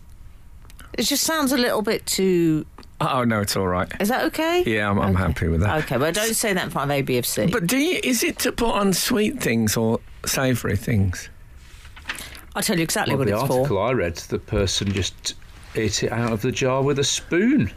It 0.94 1.02
just 1.02 1.22
sounds 1.22 1.52
a 1.52 1.56
little 1.58 1.82
bit 1.82 2.04
too. 2.06 2.66
Oh 3.00 3.22
no, 3.22 3.40
it's 3.42 3.56
all 3.56 3.68
right. 3.68 3.88
Is 4.00 4.08
that 4.08 4.24
okay? 4.24 4.64
Yeah, 4.66 4.90
I'm, 4.90 4.98
I'm 4.98 5.10
Okay. 5.14 5.22
happy 5.22 5.48
with 5.48 5.60
that. 5.60 5.84
Okay, 5.84 5.98
but 5.98 6.14
don't 6.14 6.34
say 6.34 6.52
that 6.52 6.64
in 6.64 6.70
front 6.70 6.90
of 6.90 6.96
AB 6.96 7.18
of 7.18 7.26
C. 7.26 7.46
But 7.46 7.66
do 7.68 7.76
you? 7.76 8.00
Is 8.02 8.24
it 8.24 8.38
to 8.40 8.50
put 8.50 8.74
on 8.74 8.92
sweet 8.92 9.40
things 9.40 9.76
or 9.76 10.00
savoury 10.26 10.76
things? 10.76 11.28
I'll 12.56 12.62
tell 12.62 12.76
you 12.76 12.82
exactly 12.82 13.12
Well, 13.14 13.18
what 13.20 13.28
the 13.28 13.34
article. 13.54 13.78
I 13.78 13.92
read, 13.92 14.16
the 14.16 14.38
person 14.40 14.90
just 14.92 15.34
ate 15.76 16.02
it 16.02 16.10
out 16.10 16.32
of 16.32 16.42
the 16.42 16.50
jar 16.50 16.82
with 16.82 16.98
a 16.98 17.04
spoon. 17.04 17.70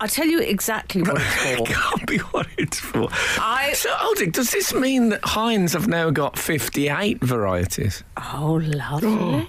I'll 0.00 0.08
tell 0.08 0.26
you 0.26 0.38
exactly 0.40 1.02
what 1.02 1.16
it's 1.20 1.44
It 1.46 1.58
for. 1.58 1.64
can't 1.74 2.06
be 2.06 2.18
what 2.18 2.46
it's 2.56 2.78
for. 2.78 3.08
I 3.38 3.72
So, 3.74 3.90
Aldic, 3.90 4.32
does 4.32 4.50
this 4.50 4.72
mean 4.72 5.08
that 5.08 5.20
Heinz 5.24 5.72
have 5.72 5.88
now 5.88 6.10
got 6.10 6.38
58 6.38 7.20
varieties? 7.20 8.04
oh 8.16 8.60
lovely. 8.64 9.48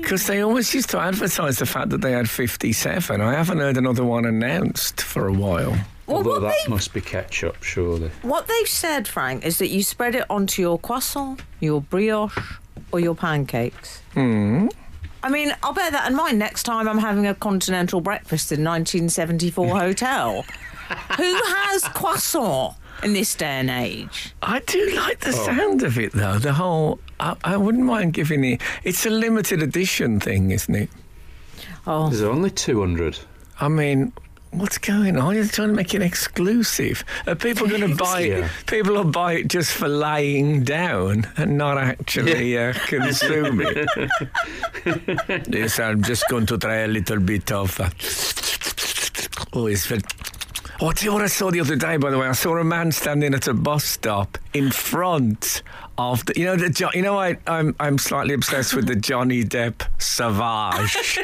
Because 0.00 0.26
they 0.26 0.40
always 0.40 0.74
used 0.74 0.90
to 0.90 0.98
advertise 0.98 1.58
the 1.58 1.66
fact 1.66 1.90
that 1.90 2.00
they 2.00 2.12
had 2.12 2.28
57. 2.28 3.20
I 3.20 3.34
haven't 3.34 3.58
heard 3.58 3.76
another 3.76 4.04
one 4.04 4.24
announced 4.24 5.00
for 5.00 5.28
a 5.28 5.32
while. 5.32 5.70
Well, 6.06 6.16
Although 6.16 6.40
that 6.40 6.54
they 6.64 6.70
must 6.70 6.92
be 6.92 7.00
ketchup, 7.00 7.62
surely. 7.62 8.10
What 8.22 8.48
they've 8.48 8.66
said, 8.68 9.06
Frank, 9.06 9.44
is 9.46 9.58
that 9.58 9.68
you 9.68 9.84
spread 9.84 10.16
it 10.16 10.24
onto 10.28 10.60
your 10.60 10.76
croissant, 10.78 11.42
your 11.60 11.80
brioche, 11.82 12.58
or 12.90 12.98
your 12.98 13.14
pancakes. 13.14 14.02
Hmm. 14.14 14.66
I 15.22 15.28
mean, 15.28 15.54
I'll 15.62 15.72
bear 15.72 15.90
that 15.90 16.08
in 16.10 16.16
mind 16.16 16.38
next 16.38 16.62
time 16.62 16.88
I'm 16.88 16.98
having 16.98 17.26
a 17.26 17.34
continental 17.34 18.00
breakfast 18.00 18.52
in 18.52 18.64
1974 18.64 19.66
hotel. 19.78 20.42
Who 21.16 21.34
has 21.44 21.84
croissant 21.84 22.74
in 23.02 23.12
this 23.12 23.34
day 23.34 23.46
and 23.46 23.70
age? 23.70 24.34
I 24.42 24.60
do 24.60 24.90
like 24.96 25.20
the 25.20 25.30
oh. 25.30 25.44
sound 25.44 25.82
of 25.82 25.98
it, 25.98 26.12
though. 26.12 26.38
The 26.38 26.52
whole. 26.52 26.98
I, 27.18 27.36
I 27.44 27.56
wouldn't 27.56 27.84
mind 27.84 28.14
giving 28.14 28.44
it. 28.44 28.60
It's 28.82 29.06
a 29.06 29.10
limited 29.10 29.62
edition 29.62 30.20
thing, 30.20 30.50
isn't 30.50 30.74
it? 30.74 30.90
Oh, 31.86 32.08
There's 32.08 32.22
only 32.22 32.50
200. 32.50 33.18
I 33.60 33.68
mean, 33.68 34.12
what's 34.52 34.78
going 34.78 35.16
on? 35.16 35.34
You're 35.34 35.46
trying 35.46 35.68
to 35.68 35.74
make 35.74 35.94
it 35.94 36.02
exclusive. 36.02 37.04
Are 37.26 37.34
people 37.34 37.68
going 37.68 37.88
to 37.88 37.94
buy 37.94 38.22
it? 38.22 38.38
Yeah. 38.40 38.48
People 38.66 38.94
will 38.94 39.04
buy 39.04 39.34
it 39.34 39.48
just 39.48 39.72
for 39.72 39.88
laying 39.88 40.64
down 40.64 41.26
and 41.36 41.56
not 41.56 41.78
actually 41.78 42.56
uh, 42.58 42.72
consume 42.86 43.60
it. 43.62 43.88
yes, 45.48 45.78
I'm 45.78 46.02
just 46.02 46.28
going 46.28 46.46
to 46.46 46.58
try 46.58 46.78
a 46.78 46.88
little 46.88 47.20
bit 47.20 47.52
of. 47.52 47.78
Uh, 47.80 47.90
oh, 49.58 49.66
it's 49.66 49.86
very. 49.86 50.02
Oh, 50.82 50.92
tell 50.92 51.04
you 51.04 51.12
what 51.12 51.22
I 51.22 51.26
saw 51.26 51.50
the 51.50 51.60
other 51.60 51.76
day, 51.76 51.98
by 51.98 52.10
the 52.10 52.18
way. 52.18 52.26
I 52.26 52.32
saw 52.32 52.56
a 52.56 52.64
man 52.64 52.90
standing 52.90 53.34
at 53.34 53.46
a 53.48 53.54
bus 53.54 53.84
stop 53.84 54.38
in 54.54 54.70
front 54.70 55.62
of 56.12 56.24
the. 56.26 56.32
You 56.38 56.46
know 56.46 56.56
the. 56.56 56.70
Jo- 56.70 56.90
You 56.94 57.02
know 57.02 57.18
I 57.18 57.36
I'm 57.46 57.74
I'm 57.80 57.98
slightly 57.98 58.34
obsessed 58.34 58.74
with 58.74 58.86
the 58.86 58.96
Johnny 58.96 59.44
Depp 59.44 59.82
Savage. 59.98 61.18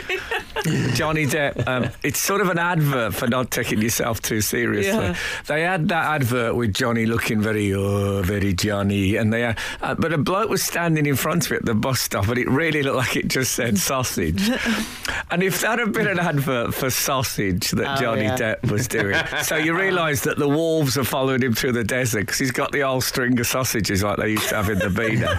Johnny 0.94 1.26
Depp. 1.26 1.66
Um, 1.66 1.90
it's 2.02 2.18
sort 2.18 2.40
of 2.40 2.48
an 2.48 2.58
advert 2.58 3.14
for 3.14 3.26
not 3.28 3.50
taking 3.50 3.80
yourself 3.80 4.20
too 4.22 4.40
seriously. 4.40 4.92
Yeah. 4.92 5.16
They 5.46 5.62
had 5.62 5.88
that 5.88 6.04
advert 6.06 6.56
with 6.56 6.74
Johnny 6.74 7.06
looking 7.06 7.40
very, 7.40 7.72
oh, 7.74 8.22
very 8.22 8.52
Johnny, 8.52 9.16
and 9.16 9.32
they, 9.32 9.44
uh, 9.44 9.54
uh, 9.82 9.94
but 9.94 10.12
a 10.12 10.18
bloke 10.18 10.48
was 10.48 10.62
standing 10.62 11.06
in 11.06 11.14
front 11.16 11.46
of 11.46 11.52
it 11.52 11.56
at 11.56 11.64
the 11.66 11.74
bus 11.74 12.00
stop, 12.00 12.28
and 12.28 12.38
it 12.38 12.48
really 12.48 12.82
looked 12.82 12.96
like 12.96 13.16
it 13.16 13.28
just 13.28 13.52
said 13.52 13.78
sausage. 13.78 14.48
and 15.30 15.42
if 15.42 15.60
that 15.60 15.78
had 15.78 15.92
been 15.92 16.06
an 16.08 16.18
advert 16.18 16.74
for 16.74 16.90
sausage 16.90 17.70
that 17.72 17.98
Oh, 17.98 18.00
Johnny 18.00 18.22
yeah. 18.24 18.36
Depp 18.36 18.70
was 18.70 18.88
doing, 18.88 19.16
so 19.42 19.56
you 19.56 19.76
realise 19.78 20.22
that 20.22 20.38
the 20.38 20.48
wolves 20.48 20.96
are 20.98 21.04
following 21.04 21.42
him 21.42 21.54
through 21.54 21.72
the 21.72 21.84
desert 21.84 22.20
because 22.20 22.38
he's 22.38 22.50
got 22.50 22.72
the 22.72 22.82
old 22.82 23.04
string 23.04 23.38
of 23.38 23.46
sausages 23.46 24.02
like 24.02 24.16
they 24.18 24.30
used 24.30 24.48
to 24.48 24.56
have 24.56 24.65
in 24.68 24.78
the 24.78 24.90
Beano. 24.90 25.38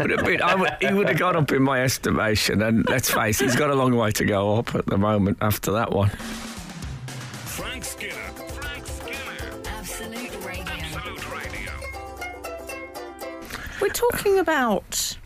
would 0.00 0.10
have 0.10 0.24
been, 0.24 0.42
I 0.42 0.54
would, 0.54 0.70
he 0.80 0.92
would 0.92 1.08
have 1.08 1.18
gone 1.18 1.36
up 1.36 1.52
in 1.52 1.62
my 1.62 1.82
estimation, 1.82 2.62
and 2.62 2.88
let's 2.88 3.10
face 3.10 3.40
it, 3.40 3.44
he's 3.44 3.56
got 3.56 3.70
a 3.70 3.74
long 3.74 3.94
way 3.96 4.10
to 4.12 4.24
go 4.24 4.56
up 4.56 4.74
at 4.74 4.86
the 4.86 4.98
moment 4.98 5.38
after 5.40 5.72
that 5.72 5.92
one. 5.92 6.08
Frank 6.08 7.84
Skinner. 7.84 8.12
Frank 8.14 8.86
Skinner. 8.86 9.62
Absolute 9.66 10.44
Radio. 10.44 10.62
Absolute 10.64 11.32
Radio. 11.32 11.72
We're 13.80 13.88
talking 13.88 14.38
about 14.38 15.16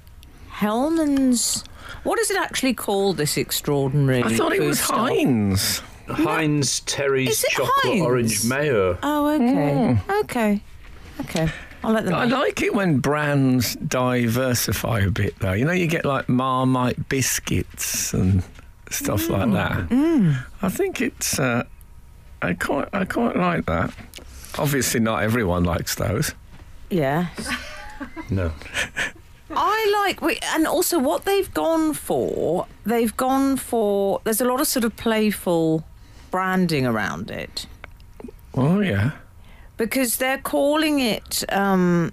Hellmann's. 0.50 1.64
What 2.04 2.18
is 2.18 2.30
it 2.30 2.36
actually 2.36 2.74
called? 2.74 3.16
This 3.16 3.36
extraordinary. 3.36 4.22
I 4.24 4.34
thought 4.34 4.52
it 4.52 4.60
was 4.62 4.80
stuff? 4.80 4.96
Heinz. 4.98 5.82
Heinz 6.08 6.80
Terry's 6.80 7.30
Is 7.30 7.44
chocolate 7.50 7.72
Heinz? 7.84 8.02
orange 8.02 8.44
mayo. 8.44 8.98
Oh, 9.02 9.28
okay, 9.34 9.94
hmm. 9.94 10.10
okay, 10.24 10.60
okay. 11.20 11.48
I'll 11.84 11.92
let 11.92 12.04
them. 12.04 12.14
I 12.14 12.24
like 12.24 12.62
it 12.62 12.74
when 12.74 12.98
brands 12.98 13.74
diversify 13.76 15.00
a 15.00 15.10
bit, 15.10 15.38
though. 15.40 15.52
You 15.52 15.64
know, 15.64 15.72
you 15.72 15.86
get 15.86 16.04
like 16.04 16.28
Marmite 16.28 17.08
biscuits 17.08 18.14
and 18.14 18.42
stuff 18.90 19.28
like 19.28 19.50
that. 19.52 20.34
I 20.62 20.68
think 20.68 21.00
it's. 21.00 21.38
Uh, 21.38 21.64
I 22.40 22.54
quite, 22.54 22.88
I 22.92 23.04
quite 23.04 23.36
like 23.36 23.66
that. 23.66 23.92
Obviously, 24.58 25.00
not 25.00 25.22
everyone 25.22 25.64
likes 25.64 25.94
those. 25.96 26.34
Yeah. 26.90 27.26
No. 28.30 28.50
I 29.50 30.02
like, 30.04 30.20
we- 30.22 30.40
and 30.54 30.66
also 30.66 30.98
what 30.98 31.24
they've 31.24 31.52
gone 31.54 31.94
for, 31.94 32.66
they've 32.84 33.16
gone 33.16 33.56
for, 33.56 34.20
there's 34.24 34.40
a 34.40 34.44
lot 34.44 34.60
of 34.60 34.66
sort 34.66 34.84
of 34.84 34.96
playful 34.96 35.84
branding 36.32 36.84
around 36.84 37.30
it 37.30 37.66
Oh 38.54 38.80
yeah. 38.80 39.12
Because 39.76 40.16
they're 40.18 40.38
calling 40.38 41.00
it, 41.00 41.44
um, 41.52 42.12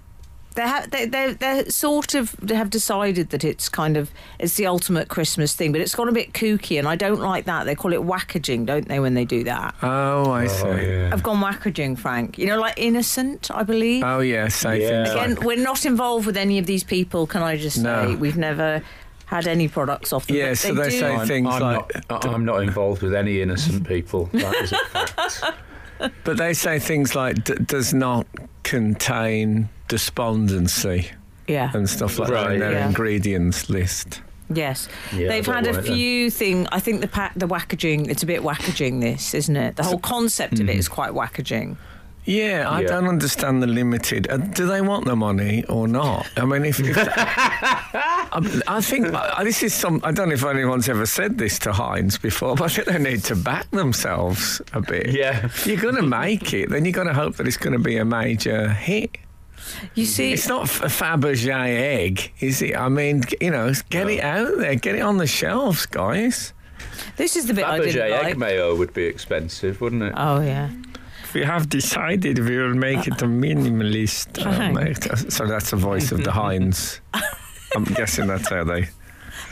they 0.56 0.62
have, 0.62 0.90
they, 0.90 1.06
they, 1.06 1.32
they're 1.34 1.64
sort 1.70 2.14
of, 2.14 2.34
they 2.42 2.56
have 2.56 2.70
decided 2.70 3.30
that 3.30 3.44
it's 3.44 3.68
kind 3.68 3.96
of, 3.96 4.10
it's 4.40 4.56
the 4.56 4.66
ultimate 4.66 5.06
Christmas 5.08 5.54
thing, 5.54 5.70
but 5.70 5.80
it's 5.80 5.94
gone 5.94 6.08
a 6.08 6.12
bit 6.12 6.32
kooky 6.32 6.76
and 6.78 6.88
I 6.88 6.96
don't 6.96 7.20
like 7.20 7.44
that. 7.44 7.64
They 7.64 7.76
call 7.76 7.92
it 7.92 8.00
wackaging, 8.00 8.66
don't 8.66 8.88
they, 8.88 8.98
when 8.98 9.14
they 9.14 9.24
do 9.24 9.44
that? 9.44 9.76
Oh, 9.82 10.32
I 10.32 10.48
see. 10.48 10.66
Oh, 10.66 10.74
yeah. 10.76 11.10
I've 11.12 11.22
gone 11.22 11.40
wackaging, 11.40 11.96
Frank. 11.98 12.36
You 12.36 12.46
know, 12.46 12.58
like 12.58 12.74
innocent, 12.76 13.48
I 13.52 13.62
believe. 13.62 14.02
Oh 14.04 14.18
yeah, 14.18 14.48
I 14.64 14.74
Yeah. 14.74 15.04
things 15.04 15.10
Again, 15.10 15.34
like. 15.36 15.44
we're 15.44 15.62
not 15.62 15.86
involved 15.86 16.26
with 16.26 16.36
any 16.36 16.58
of 16.58 16.66
these 16.66 16.82
people. 16.82 17.28
Can 17.28 17.42
I 17.42 17.56
just 17.56 17.80
say 17.80 18.16
we've 18.16 18.36
never 18.36 18.82
had 19.26 19.46
any 19.46 19.68
products 19.68 20.12
off 20.12 20.26
them? 20.26 20.36
Yeah, 20.36 20.54
so 20.54 20.74
they 20.74 20.90
do- 20.90 20.98
say 20.98 21.14
I'm, 21.14 21.28
things 21.28 21.46
I'm 21.48 21.62
like. 21.62 22.10
not, 22.10 22.26
I'm 22.26 22.44
not 22.44 22.64
involved 22.64 23.02
with 23.02 23.14
any 23.14 23.40
innocent 23.40 23.86
people. 23.86 24.24
That 24.32 24.54
is 24.56 24.72
a 24.72 24.78
fact. 24.86 25.44
But 26.24 26.36
they 26.36 26.54
say 26.54 26.78
things 26.78 27.14
like 27.14 27.44
d- 27.44 27.54
does 27.66 27.92
not 27.92 28.26
contain 28.62 29.68
despondency 29.88 31.10
yeah, 31.46 31.70
and 31.74 31.88
stuff 31.88 32.18
like 32.18 32.30
that 32.30 32.52
in 32.52 32.60
their 32.60 32.72
Yeah. 32.72 32.88
ingredients 32.88 33.68
list. 33.68 34.22
yes. 34.48 34.88
Yeah, 35.12 35.28
They've 35.28 35.46
had 35.46 35.66
a 35.66 35.72
want 35.72 35.84
then. 35.84 35.94
few 35.94 36.30
things. 36.30 36.68
I 36.72 36.80
think 36.80 37.00
the 37.00 37.08
pa- 37.08 37.32
the 37.36 37.46
wackaging. 37.46 38.08
It's 38.08 38.22
a 38.22 38.26
bit 38.26 38.42
wackaging. 38.42 39.00
This 39.00 39.34
isn't 39.34 39.56
it? 39.56 39.76
The 39.76 39.84
whole 39.84 39.98
concept 39.98 40.54
of 40.54 40.68
it 40.68 40.72
hmm. 40.72 40.78
is 40.78 40.88
quite 40.88 41.12
wackaging. 41.12 41.76
Yeah, 42.30 42.68
I 42.70 42.82
Yeah. 42.82 42.88
don't 42.88 43.08
understand 43.08 43.60
the 43.62 43.66
limited. 43.66 44.30
Uh, 44.30 44.36
do 44.36 44.66
they 44.66 44.80
want 44.80 45.04
the 45.04 45.16
money 45.16 45.64
or 45.68 45.88
not? 45.88 46.28
I 46.36 46.44
mean, 46.44 46.64
if, 46.64 46.78
if 46.78 46.96
I, 47.92 48.60
I 48.68 48.80
think 48.80 49.12
uh, 49.12 49.42
this 49.42 49.62
is 49.62 49.74
some. 49.74 50.00
I 50.04 50.12
don't 50.12 50.28
know 50.28 50.34
if 50.34 50.44
anyone's 50.44 50.88
ever 50.88 51.06
said 51.06 51.38
this 51.38 51.58
to 51.60 51.72
Heinz 51.72 52.18
before, 52.18 52.54
but 52.56 52.64
I 52.64 52.68
think 52.68 52.86
they 52.86 52.98
need 53.10 53.24
to 53.24 53.34
back 53.36 53.70
themselves 53.70 54.62
a 54.72 54.80
bit. 54.80 55.10
Yeah. 55.10 55.44
If 55.46 55.66
you're 55.66 55.76
going 55.80 55.96
to 55.96 56.02
make 56.02 56.52
it, 56.54 56.70
then 56.70 56.84
you're 56.84 56.92
going 56.92 57.08
to 57.08 57.14
hope 57.14 57.36
that 57.36 57.46
it's 57.48 57.56
going 57.56 57.72
to 57.72 57.78
be 57.82 57.96
a 57.96 58.04
major 58.04 58.68
hit. 58.68 59.18
You 59.94 60.04
see, 60.06 60.32
It's 60.32 60.48
not 60.48 60.62
a 60.64 60.88
Fabergé 60.88 61.52
egg, 61.78 62.32
is 62.40 62.60
it? 62.62 62.76
I 62.76 62.88
mean, 62.88 63.22
you 63.40 63.50
know, 63.50 63.72
get 63.90 64.08
it 64.08 64.20
out 64.20 64.56
there, 64.58 64.74
get 64.74 64.94
it 64.96 65.00
on 65.00 65.18
the 65.18 65.26
shelves, 65.26 65.84
guys. 65.86 66.52
this 67.16 67.36
is 67.36 67.46
the 67.46 67.54
bit 67.54 67.64
I 67.64 67.78
Fabergé 67.78 67.84
didn't 67.92 68.12
egg 68.12 68.22
like. 68.24 68.36
mayo 68.38 68.74
would 68.74 68.92
be 68.94 69.04
expensive, 69.04 69.80
wouldn't 69.80 70.02
it? 70.02 70.14
Oh 70.16 70.40
yeah. 70.40 70.70
We 71.34 71.42
have 71.44 71.68
decided 71.68 72.38
we 72.38 72.56
will 72.58 72.74
make 72.74 73.06
it 73.06 73.22
a 73.22 73.26
minimalist. 73.26 74.72
make- 74.74 75.10
um, 75.12 75.30
so 75.30 75.46
that's 75.46 75.70
the 75.70 75.76
voice 75.76 76.12
of 76.12 76.24
the 76.24 76.32
Heinz. 76.32 77.00
I'm 77.76 77.84
guessing 77.84 78.26
that's 78.26 78.48
how 78.48 78.64
they. 78.64 78.88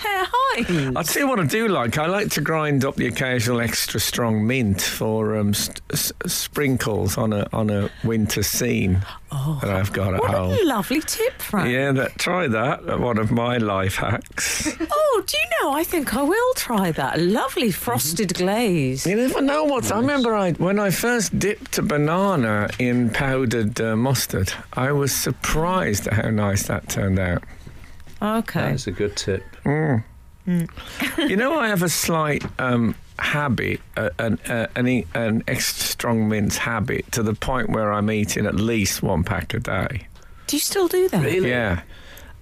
Heinz. 0.01 0.97
I'll 0.97 1.05
tell 1.05 1.23
you 1.23 1.29
what 1.29 1.41
I 1.41 1.45
do 1.47 1.69
like. 1.69 1.99
I 1.99 2.07
like 2.07 2.31
to 2.31 2.41
grind 2.41 2.85
up 2.85 2.97
the 2.97 3.07
occasional 3.07 3.61
extra 3.61 4.01
strong 4.01 4.47
mint 4.47 4.81
for 4.81 5.37
um, 5.37 5.55
st- 5.55 5.81
s- 5.93 6.13
sprinkles 6.27 7.17
on 7.19 7.33
a 7.33 7.47
on 7.53 7.71
a 7.71 7.91
winter 8.05 8.43
scene 8.43 9.05
that 9.31 9.71
I've 9.71 9.93
got 9.93 10.15
at 10.15 10.21
What 10.21 10.31
home. 10.31 10.53
a 10.53 10.65
lovely 10.65 11.01
tip, 11.03 11.41
Frank. 11.43 11.71
Yeah, 11.71 11.93
that, 11.93 12.19
try 12.19 12.49
that. 12.49 12.99
One 12.99 13.19
of 13.19 13.31
my 13.31 13.59
life 13.59 13.97
hacks. 13.97 14.69
Oh, 14.91 15.23
do 15.27 15.37
you 15.37 15.45
know? 15.63 15.73
I 15.73 15.85
think 15.85 16.15
I 16.17 16.23
will 16.23 16.55
try 16.55 16.93
that. 16.93 17.21
Lovely 17.21 17.71
frosted 17.71 18.35
glaze. 18.35 19.07
You 19.07 19.17
never 19.17 19.43
know 19.43 19.65
what. 19.65 19.93
I 19.93 19.99
remember 19.99 20.35
I, 20.35 20.53
when 20.53 20.79
I 20.79 20.91
first 20.91 21.39
dipped 21.39 21.77
a 21.79 21.83
banana 21.83 22.71
in 22.79 23.11
powdered 23.11 23.79
uh, 23.81 23.97
mustard. 23.97 24.53
I 24.73 24.93
was 24.93 25.13
surprised 25.15 26.07
at 26.07 26.15
how 26.15 26.31
nice 26.31 26.63
that 26.69 26.89
turned 26.89 27.19
out. 27.19 27.43
Okay. 28.21 28.61
That's 28.71 28.87
a 28.87 28.93
good 28.93 29.17
tip. 29.17 29.45
you 31.19 31.37
know, 31.37 31.59
I 31.59 31.69
have 31.69 31.83
a 31.83 31.89
slight 31.89 32.43
um, 32.59 32.95
habit, 33.19 33.81
uh, 33.97 34.11
an, 34.19 34.39
uh, 34.49 34.67
an, 34.77 34.89
e- 34.89 35.07
an 35.15 35.45
extra 35.47 35.85
strong 35.85 36.29
mint 36.29 36.55
habit, 36.57 37.11
to 37.13 37.23
the 37.23 37.35
point 37.35 37.71
where 37.71 37.93
I'm 37.93 38.11
eating 38.11 38.47
at 38.47 38.55
least 38.55 39.03
one 39.03 39.25
pack 39.25 39.53
a 39.55 39.61
day. 39.61 40.07
Do 40.47 40.57
you 40.57 40.61
still 40.61 40.89
do 40.89 41.09
that? 41.11 41.23
Really? 41.23 41.51
Yeah. 41.51 41.83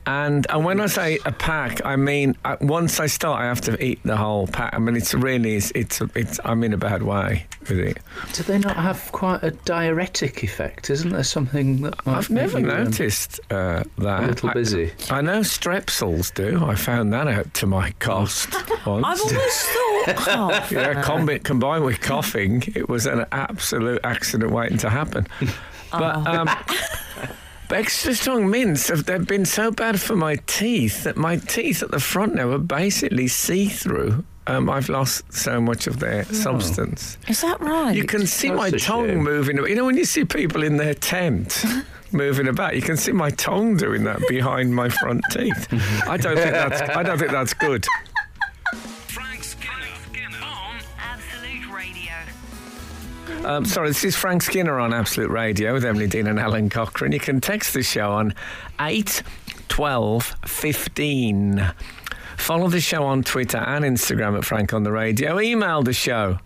And 0.07 0.47
and 0.51 0.65
when 0.65 0.81
I 0.81 0.87
say 0.87 1.19
a 1.25 1.33
pack, 1.33 1.85
I 1.85 1.97
mean 1.97 2.37
uh, 2.45 2.57
once 2.61 3.01
I 3.01 3.07
start, 3.07 3.41
I 3.43 3.47
have 3.47 3.61
to 3.63 3.83
eat 3.85 4.01
the 4.05 4.17
whole 4.17 4.47
pack. 4.47 4.75
I 4.75 4.79
mean, 4.79 4.97
it's 4.97 5.15
really 5.15 5.57
it's 5.57 5.73
it's, 5.75 6.01
it's 6.15 6.41
I'm 6.45 6.63
in 6.63 6.73
a 6.73 6.77
bad 6.77 7.03
way 7.03 7.47
with 7.61 7.79
it. 7.79 7.99
Do 8.33 8.43
they 8.45 8.59
not 8.59 8.77
have 8.77 9.11
quite 9.13 9.43
a 9.43 9.51
diuretic 9.51 10.43
effect? 10.45 10.91
Isn't 10.91 11.11
there 11.11 11.25
something 11.25 11.83
that 11.83 11.95
I've 12.07 12.31
never 12.31 12.61
you, 12.61 12.71
um, 12.71 12.85
noticed 12.85 13.41
uh, 13.51 13.83
that. 13.99 14.23
a 14.23 14.27
little 14.27 14.51
busy? 14.51 14.93
I 15.11 15.21
know 15.23 15.41
strepsils 15.41 16.33
do. 16.33 16.65
I 16.65 16.77
found 16.77 17.13
that 17.13 17.27
out 17.27 17.53
to 17.55 17.67
my 17.67 17.91
cost 17.99 18.53
once. 18.87 19.05
I've 19.05 19.21
always 19.21 19.63
thought. 19.63 19.83
Oh, 20.29 20.51
yeah, 20.71 21.03
combi- 21.03 21.43
combined 21.43 21.85
with 21.85 22.01
coughing, 22.01 22.63
it 22.77 22.89
was 22.89 23.07
an 23.07 23.27
absolute 23.33 24.01
accident 24.05 24.53
waiting 24.53 24.79
to 24.79 24.91
happen. 24.91 25.27
But, 25.93 26.27
um, 26.27 26.47
but 26.47 27.31
extra 27.71 28.15
strong 28.15 28.49
mints 28.51 28.89
have 28.89 29.05
they've 29.07 29.27
been 29.27 29.45
so 29.45 29.71
bad 29.71 30.01
for 30.01 30.17
my 30.17 30.37
teeth 30.47 31.05
that 31.05 31.17
my 31.17 31.37
teeth 31.37 31.83
at 31.83 31.91
the 31.91 32.01
front 32.01 32.35
now 32.35 32.51
are 32.51 32.59
basically 32.59 33.29
see 33.29 33.69
through. 33.69 34.25
Um, 34.49 34.71
I've 34.71 34.89
lost 34.89 35.33
so 35.33 35.61
much 35.61 35.89
of 35.89 35.99
their 35.99 36.25
substance. 36.27 37.19
Is 37.27 37.41
that 37.41 37.61
right? 37.61 37.97
You 37.97 38.05
can 38.05 38.27
see 38.29 38.49
That's 38.49 38.59
my 38.59 38.71
tongue 38.79 39.09
shame. 39.09 39.25
moving. 39.25 39.57
You 39.57 39.75
know 39.75 39.85
when 39.85 39.97
you 39.97 40.05
see 40.05 40.25
people 40.25 40.63
in 40.63 40.77
their 40.77 40.95
tent 40.95 41.65
moving 42.13 42.47
about, 42.47 42.77
you 42.77 42.83
can 42.83 42.97
see 42.97 43.11
my 43.11 43.31
tongue 43.31 43.77
doing 43.77 44.05
that 44.05 44.21
behind 44.29 44.73
my 44.75 44.89
front 44.89 45.23
teeth. 45.33 45.67
I 46.07 46.17
don't 46.17 46.37
think 46.37 46.53
that's. 46.53 46.81
I 46.81 47.03
don't 47.03 47.19
think 47.19 47.33
that's 47.33 47.55
good. 47.55 47.87
Um, 53.45 53.65
sorry, 53.65 53.89
this 53.89 54.05
is 54.05 54.17
Frank 54.17 54.43
Skinner 54.43 54.79
on 54.81 54.93
Absolute 54.93 55.31
Radio 55.31 55.73
with 55.73 55.85
Emily 55.85 56.09
Dean 56.09 56.27
and 56.27 56.39
Alun 56.39 56.71
Cochrane. 56.71 57.13
You 57.13 57.21
can 57.21 57.41
text 57.41 57.75
the 57.75 57.83
show 57.83 58.13
on 58.13 58.35
8 58.81 59.23
12 59.69 60.37
15. 60.47 61.73
Follow 62.37 62.69
the 62.69 62.81
show 62.81 63.05
on 63.05 63.23
Twitter 63.23 63.59
and 63.59 63.85
Instagram 63.85 64.37
at 64.37 64.45
Frank 64.45 64.73
on 64.73 64.83
the 64.83 64.93
Radio. 64.93 65.41
Email 65.41 65.83
the 65.83 65.93
show 65.93 66.39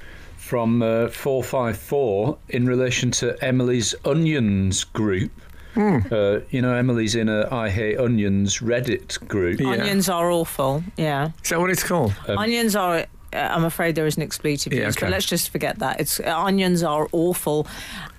from 0.47 0.81
uh, 0.81 1.09
454 1.09 2.39
in 2.51 2.67
relation 2.67 3.11
to 3.11 3.37
Emily's 3.45 3.95
Onions 4.05 4.85
group. 4.85 5.33
Uh, 5.77 6.41
you 6.51 6.63
know, 6.63 6.73
Emily's 6.73 7.15
in 7.15 7.29
a 7.29 7.53
I 7.53 7.69
Hate 7.69 7.99
Onions 7.99 8.61
Reddit 8.61 9.19
group. 9.29 9.61
Yeah. 9.61 9.71
Onions 9.73 10.09
are 10.09 10.31
awful. 10.31 10.83
Yeah. 10.97 11.31
Is 11.45 11.51
that 11.51 11.61
what 11.61 11.71
it's 11.71 11.83
called? 11.83 12.15
onions 12.29 12.75
are. 12.75 13.05
Uh, 13.33 13.37
I'm 13.37 13.65
afraid 13.65 13.95
there 13.97 14.07
is 14.07 14.17
an 14.17 14.23
expletive 14.23 14.73
Yeah, 14.73 14.87
used, 14.87 14.97
okay. 14.99 15.07
but 15.07 15.11
let's 15.13 15.27
just 15.27 15.51
forget 15.51 15.79
that. 15.81 16.01
It's 16.01 16.19
uh, 16.21 16.35
onions 16.35 16.83
are 16.83 17.09
awful, 17.13 17.67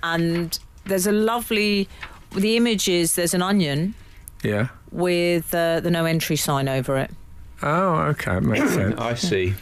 and 0.03 0.59
there's 0.85 1.07
a 1.07 1.11
lovely. 1.11 1.87
The 2.35 2.57
image 2.57 2.87
is 2.89 3.15
there's 3.15 3.33
an 3.33 3.41
onion 3.41 3.95
Yeah. 4.43 4.67
with 4.91 5.51
uh, 5.55 5.79
the 5.79 5.89
no 5.89 6.05
entry 6.05 6.35
sign 6.35 6.67
over 6.67 6.97
it. 6.97 7.09
Oh, 7.63 7.95
okay, 8.11 8.39
makes 8.39 8.69
sense. 8.75 8.99
I 8.99 9.15
see. 9.15 9.55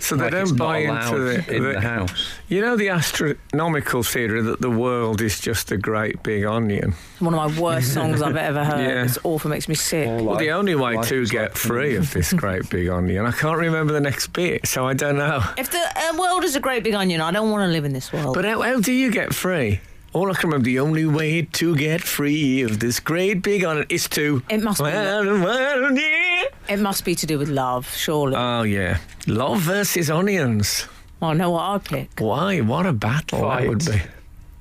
So 0.00 0.16
they 0.16 0.24
Like 0.24 0.32
don't 0.32 0.56
buy 0.56 0.78
into 0.78 1.18
the, 1.18 1.54
in 1.56 1.62
the- 1.62 1.72
the 1.74 1.80
house. 1.80 2.34
You 2.48 2.60
know 2.60 2.76
the 2.76 2.88
astronomical 2.90 4.02
theory 4.02 4.42
that 4.42 4.60
the 4.60 4.70
world 4.70 5.20
is 5.20 5.40
just 5.40 5.70
a 5.70 5.76
great 5.76 6.22
big 6.22 6.44
onion. 6.44 6.94
One 7.20 7.34
of 7.34 7.54
my 7.54 7.60
worst 7.60 7.92
songs 7.94 8.20
I've 8.22 8.36
ever 8.36 8.64
heard. 8.64 8.80
Yeah. 8.80 9.04
It's 9.04 9.18
awful, 9.24 9.50
makes 9.50 9.68
me 9.68 9.74
sick. 9.74 10.06
Well, 10.06 10.36
the 10.36 10.50
only 10.50 10.74
way 10.74 10.96
to 11.02 11.26
get 11.26 11.42
like 11.42 11.56
free 11.56 11.96
of 11.96 12.12
this 12.12 12.32
great 12.42 12.68
big 12.70 12.88
onion, 12.88 13.26
I 13.26 13.32
can't 13.32 13.58
remember 13.58 13.92
the 13.92 14.00
next 14.00 14.28
bit, 14.28 14.66
so 14.66 14.86
I 14.86 14.94
don't 14.94 15.16
know. 15.18 15.42
If 15.56 15.70
the 15.70 15.78
uh, 15.78 16.18
world 16.18 16.44
is 16.44 16.56
a 16.56 16.60
great 16.60 16.84
big 16.84 16.94
onion, 16.94 17.20
I 17.20 17.30
don't 17.30 17.50
want 17.50 17.62
to 17.68 17.72
live 17.72 17.84
in 17.84 17.92
this 17.92 18.12
world. 18.12 18.34
But 18.34 18.44
how, 18.44 18.60
how 18.62 18.80
do 18.80 18.92
you 18.92 19.10
get 19.10 19.34
free? 19.34 19.80
All 20.12 20.30
I 20.30 20.34
can 20.34 20.50
remember, 20.50 20.66
the 20.66 20.78
only 20.80 21.06
way 21.06 21.42
to 21.42 21.74
get 21.74 22.02
free 22.02 22.60
of 22.62 22.80
this 22.80 23.00
great 23.00 23.40
big 23.42 23.64
onion 23.64 23.86
is 23.88 24.08
to. 24.10 24.42
It 24.50 24.62
must 24.62 24.78
be 24.80 24.84
Well, 24.84 25.24
well, 25.40 25.96
yeah. 25.98 26.44
it 26.68 26.78
must 26.80 27.04
be 27.06 27.14
to 27.14 27.26
do 27.26 27.38
with 27.38 27.48
love, 27.48 27.88
surely. 27.94 28.34
Oh, 28.36 28.62
yeah. 28.62 28.98
Love 29.26 29.60
versus 29.60 30.10
onions. 30.10 30.86
well, 31.20 31.30
I 31.30 31.34
know 31.34 31.50
what 31.50 31.62
I'd 31.62 31.84
pick. 31.84 32.10
Why? 32.18 32.60
What 32.60 32.84
a 32.84 32.92
battle 32.92 33.48
that 33.48 33.66
would 33.66 33.84
be. 33.86 34.02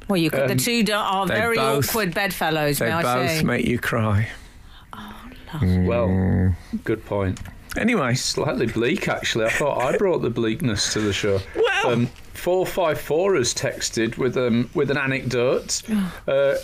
Well, 0.08 0.18
you 0.18 0.30
could, 0.32 0.50
the 0.50 0.56
two 0.56 0.86
are 0.94 1.24
Um, 1.24 1.28
very 1.28 1.58
both- 1.58 1.90
awkward 1.90 2.14
bedfellows, 2.14 2.80
They 2.80 2.86
may 2.88 2.92
I 2.94 3.02
both 3.02 3.30
say. 3.30 3.44
make 3.44 3.66
you 3.66 3.78
cry. 3.80 4.30
Oh, 4.94 5.14
love. 5.54 5.86
Well, 5.86 6.56
good 6.86 7.06
point. 7.06 7.40
Anyway, 7.78 8.16
Slightly 8.16 8.68
bleak, 8.68 9.08
actually. 9.10 9.46
I 9.46 9.50
thought 9.50 9.82
I 9.82 9.98
brought 9.98 10.22
the 10.22 10.30
bleakness 10.30 10.92
to 10.94 11.00
the 11.02 11.12
show. 11.14 11.40
Well- 11.56 11.90
um, 11.94 12.10
four 12.34 12.66
five 12.66 13.00
four 13.00 13.36
has 13.36 13.54
texted 13.54 14.18
with 14.18 14.38
um 14.38 14.70
with 14.74 14.92
an 14.92 14.98
anecdote. 14.98 15.82
Uh, 16.28 16.56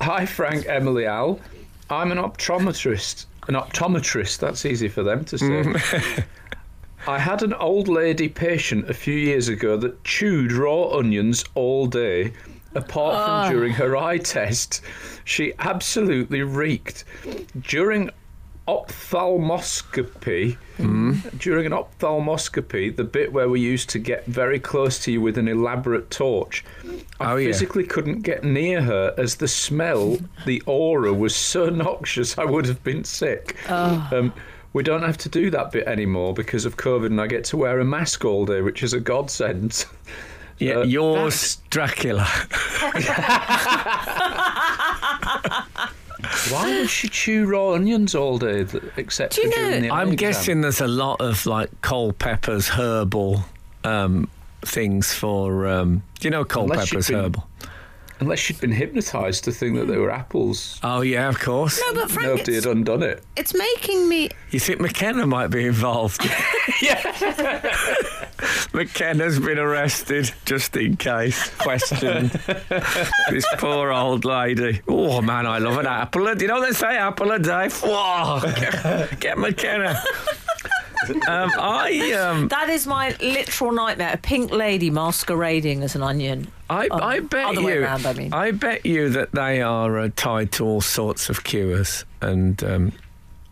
Hi, 0.00 0.26
Frank, 0.26 0.66
Emily, 0.68 1.06
Al. 1.06 1.40
I'm 1.88 2.10
an 2.12 2.18
optometrist. 2.18 3.26
An 3.48 3.54
optometrist. 3.54 4.38
That's 4.38 4.66
easy 4.66 4.88
for 4.88 5.02
them 5.02 5.24
to 5.26 5.38
say. 5.38 6.24
I 7.06 7.18
had 7.18 7.42
an 7.42 7.54
old 7.54 7.88
lady 7.88 8.28
patient 8.28 8.88
a 8.90 8.94
few 8.94 9.14
years 9.14 9.48
ago 9.48 9.76
that 9.76 10.02
chewed 10.04 10.52
raw 10.52 10.88
onions 10.90 11.44
all 11.54 11.86
day. 11.86 12.32
Apart 12.74 13.24
from 13.46 13.56
during 13.56 13.72
her 13.74 13.96
eye 13.96 14.18
test, 14.18 14.80
she 15.24 15.52
absolutely 15.60 16.42
reeked. 16.42 17.04
During 17.60 18.10
ophthalmoscopy, 18.66 20.56
during 21.38 21.66
an 21.66 21.72
ophthalmoscopy, 21.72 22.94
the 22.96 23.04
bit 23.04 23.32
where 23.32 23.48
we 23.48 23.60
used 23.60 23.88
to 23.90 23.98
get 23.98 24.24
very 24.26 24.58
close 24.58 24.98
to 25.04 25.12
you 25.12 25.20
with 25.20 25.36
an 25.38 25.48
elaborate 25.48 26.10
torch, 26.10 26.64
I 27.20 27.32
Oh, 27.32 27.36
yeah. 27.36 27.48
physically 27.48 27.84
couldn't 27.84 28.22
get 28.22 28.42
near 28.44 28.80
her 28.82 29.14
as 29.18 29.36
the 29.36 29.48
smell, 29.48 30.18
the 30.46 30.62
aura 30.66 31.12
was 31.12 31.34
so 31.36 31.68
noxious 31.70 32.36
I 32.38 32.44
would 32.44 32.66
have 32.66 32.82
been 32.82 33.04
sick. 33.04 33.56
Um, 33.70 34.32
we 34.72 34.82
don't 34.82 35.02
have 35.02 35.18
to 35.18 35.28
do 35.28 35.50
that 35.50 35.70
bit 35.70 35.86
anymore 35.86 36.34
because 36.34 36.64
of 36.64 36.76
COVID, 36.76 37.06
and 37.06 37.20
I 37.20 37.26
get 37.28 37.44
to 37.44 37.56
wear 37.56 37.78
a 37.80 37.84
mask 37.84 38.24
all 38.24 38.44
day, 38.46 38.60
which 38.60 38.82
is 38.82 38.92
a 38.92 38.98
godsend. 39.00 39.84
yeah, 40.58 40.78
Uh, 40.78 40.82
yours, 40.84 41.58
Dracula. 41.70 42.26
Why 46.50 46.78
would 46.80 46.90
she 46.90 47.08
chew 47.08 47.46
raw 47.46 47.72
onions 47.72 48.14
all 48.14 48.38
day, 48.38 48.64
th- 48.64 48.82
except 48.96 49.36
Do 49.36 49.42
you 49.42 49.50
for 49.50 49.56
during 49.58 49.82
the 49.82 49.90
I'm 49.90 50.10
eye 50.10 50.12
exam? 50.12 50.16
guessing 50.16 50.60
there's 50.60 50.80
a 50.80 50.86
lot 50.88 51.20
of 51.20 51.46
like 51.46 51.70
Culpeper's 51.82 52.68
herbal 52.68 53.44
um, 53.84 54.28
things 54.62 55.12
for. 55.14 55.66
Um, 55.66 56.02
do 56.20 56.26
you 56.28 56.30
know 56.30 56.40
Unless 56.40 56.52
Culpeper's 56.52 56.92
you've 56.92 57.06
been- 57.08 57.24
herbal? 57.24 57.48
Unless 58.20 58.38
she'd 58.38 58.60
been 58.60 58.70
hypnotised 58.72 59.42
to 59.44 59.50
think 59.50 59.74
that 59.76 59.86
they 59.86 59.96
were 59.98 60.10
apples. 60.12 60.78
Oh 60.84 61.00
yeah, 61.00 61.28
of 61.28 61.40
course. 61.40 61.80
no, 61.84 61.94
but 62.00 62.08
Frank, 62.10 62.28
Nobody 62.28 62.54
it's, 62.54 62.64
had 62.64 62.76
undone 62.76 63.02
it. 63.02 63.24
it's 63.36 63.52
making 63.52 64.08
me. 64.08 64.28
You 64.52 64.60
think 64.60 64.80
McKenna 64.80 65.26
might 65.26 65.48
be 65.48 65.66
involved? 65.66 66.22
McKenna's 68.72 69.38
been 69.38 69.58
arrested 69.58 70.32
just 70.44 70.76
in 70.76 70.96
case. 70.96 71.48
Questioned. 71.56 72.30
this 73.30 73.46
poor 73.58 73.92
old 73.92 74.24
lady. 74.24 74.80
Oh 74.88 75.20
man, 75.22 75.46
I 75.46 75.58
love 75.58 75.78
an 75.78 75.86
apple. 75.86 76.26
a- 76.28 76.36
You 76.36 76.48
know 76.48 76.60
what 76.60 76.66
they 76.68 76.74
say 76.74 76.96
apple 76.96 77.30
a 77.32 77.38
day. 77.38 77.68
Whoa, 77.82 78.40
get, 78.56 79.20
get 79.20 79.38
McKenna. 79.38 80.02
Um, 81.28 81.50
I 81.58 82.12
um, 82.12 82.48
That 82.48 82.70
is 82.70 82.86
my 82.86 83.14
literal 83.20 83.72
nightmare. 83.72 84.12
A 84.14 84.16
pink 84.16 84.50
lady 84.50 84.90
masquerading 84.90 85.82
as 85.82 85.94
an 85.94 86.02
onion. 86.02 86.48
I, 86.70 86.88
Oh, 86.90 86.98
I 86.98 87.20
bet 87.20 87.44
other 87.46 87.60
you. 87.60 87.66
way 87.66 87.76
around, 87.78 88.06
I 88.06 88.12
mean. 88.14 88.32
I 88.32 88.52
bet 88.52 88.86
you 88.86 89.10
that 89.10 89.32
they 89.32 89.60
are 89.60 89.98
uh, 89.98 90.08
tied 90.16 90.50
to 90.52 90.64
all 90.64 90.80
sorts 90.80 91.28
of 91.28 91.44
cures 91.44 92.06
and 92.22 92.62
um, 92.64 92.92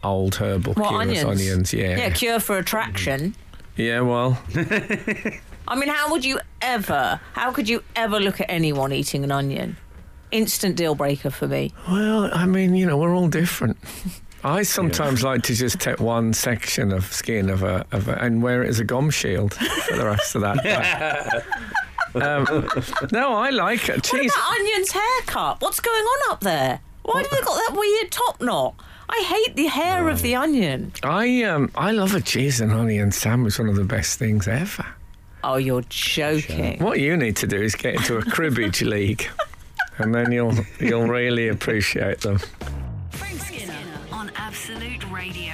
old 0.03 0.37
herbal 0.37 0.73
What 0.75 1.05
cures. 1.07 1.25
onions? 1.25 1.75
yeah. 1.75 1.99
Yeah, 1.99 2.11
cure 2.11 2.41
for 2.41 2.57
attraction. 2.57 3.35
Yeah, 3.77 4.01
well, 4.01 4.39
I 4.55 5.77
mean, 5.77 5.89
how 5.89 6.11
would 6.11 6.25
you 6.25 6.41
ever? 6.61 7.21
How 7.33 7.53
could 7.53 7.69
you 7.69 7.83
ever 7.97 8.21
look 8.21 8.41
at 8.41 8.51
anyone 8.51 8.93
eating 8.93 9.25
an 9.25 9.33
onion? 9.33 9.77
Instant 10.31 10.77
deal 10.77 10.95
breaker 10.95 11.31
for 11.31 11.47
me. 11.49 11.73
well, 11.89 12.31
I 12.33 12.47
mean, 12.47 12.75
you 12.75 12.87
know, 12.87 12.97
we're 12.99 13.15
all 13.15 13.29
different. 13.29 13.79
I 14.45 14.65
sometimes 14.65 15.23
like 15.23 15.43
to 15.45 15.55
just 15.55 15.79
take 15.79 16.01
one 16.01 16.33
section 16.33 16.93
of 16.93 17.05
skin 17.13 17.49
of 17.49 17.63
a, 17.63 17.87
of 17.93 18.09
a 18.09 18.15
and 18.21 18.43
wear 18.43 18.65
it 18.65 18.69
as 18.69 18.81
a 18.81 18.85
gum 18.85 19.09
shield 19.11 19.55
for 19.55 19.97
the 19.97 20.05
rest 20.05 20.35
of 20.35 20.43
that. 20.43 21.45
um, 22.17 22.69
no, 23.13 23.35
I 23.35 23.51
like 23.51 23.89
it. 23.89 24.13
What 24.13 24.25
about 24.25 24.59
Onion's 24.59 24.91
haircut? 24.91 25.61
What's 25.61 25.79
going 25.79 26.03
on 26.03 26.33
up 26.33 26.41
there? 26.41 26.81
Why 27.05 27.23
have 27.23 27.31
they 27.31 27.41
got 27.41 27.55
that 27.69 27.77
weird 27.79 28.11
top 28.11 28.41
knot? 28.41 28.75
I 29.15 29.23
hate 29.25 29.57
the 29.57 29.67
hair 29.67 30.09
of 30.09 30.23
the 30.23 30.35
onion. 30.35 30.93
I 31.03 31.43
um 31.43 31.71
I 31.75 31.93
love 31.93 32.15
a 32.15 32.21
cheese 32.21 32.61
and 32.63 32.73
onion 32.73 33.13
sandwich. 33.13 33.59
One 33.59 33.69
of 33.69 33.77
the 33.77 33.85
best 33.85 34.19
things 34.19 34.49
ever. 34.49 34.87
Oh, 35.45 35.57
you're 35.57 35.83
joking. 35.91 36.79
What 36.83 36.99
you 36.99 37.17
need 37.17 37.37
to 37.37 37.47
do 37.47 37.57
is 37.61 37.75
get 37.75 37.97
into 37.97 38.17
a 38.17 38.23
cribbage 38.23 38.81
league, 38.95 39.29
and 39.99 40.15
then 40.15 40.33
you'll 40.33 40.55
you'll 40.81 41.09
really 41.09 41.49
appreciate 41.49 42.21
them. 42.21 42.39
Frank 43.11 43.41
Skinner 43.41 43.75
on 44.11 44.31
Absolute 44.37 45.05
Radio. 45.11 45.53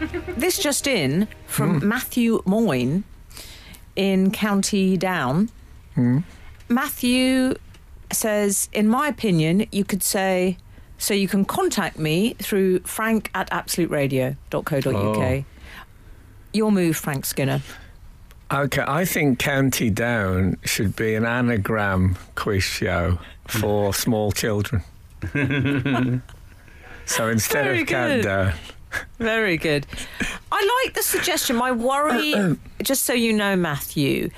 This 0.36 0.58
just 0.58 0.86
in 0.86 1.26
from 1.46 1.86
Matthew 1.88 2.40
Moyne 2.46 3.02
in 3.96 4.30
County 4.30 4.96
Down. 4.96 5.48
Matthew 6.68 7.56
says, 8.12 8.68
in 8.72 8.88
my 8.88 9.08
opinion, 9.08 9.66
you 9.72 9.84
could 9.84 10.02
say, 10.02 10.58
so 10.98 11.14
you 11.14 11.28
can 11.28 11.44
contact 11.44 11.98
me 11.98 12.34
through 12.34 12.80
frank 12.80 13.30
at 13.34 13.48
absoluteradio.co.uk. 13.50 14.94
Oh. 14.94 15.44
Your 16.52 16.72
move, 16.72 16.96
Frank 16.96 17.24
Skinner. 17.24 17.62
Okay, 18.50 18.82
I 18.86 19.04
think 19.04 19.38
County 19.38 19.90
Down 19.90 20.56
should 20.64 20.96
be 20.96 21.14
an 21.14 21.26
anagram 21.26 22.16
quiz 22.34 22.64
show 22.64 23.18
for 23.46 23.92
small 24.04 24.32
children. 24.32 24.82
so 27.04 27.28
instead 27.28 27.64
Very 27.64 27.82
of 27.82 27.86
good. 27.86 28.24
Countdown, 28.24 28.54
Very 29.18 29.58
good. 29.58 29.86
I 30.50 30.82
like 30.84 30.94
the 30.94 31.02
suggestion. 31.02 31.56
My 31.56 31.72
worry, 31.72 32.56
just 32.82 33.04
so 33.04 33.12
you 33.12 33.34
know, 33.34 33.54
Matthew, 33.54 34.30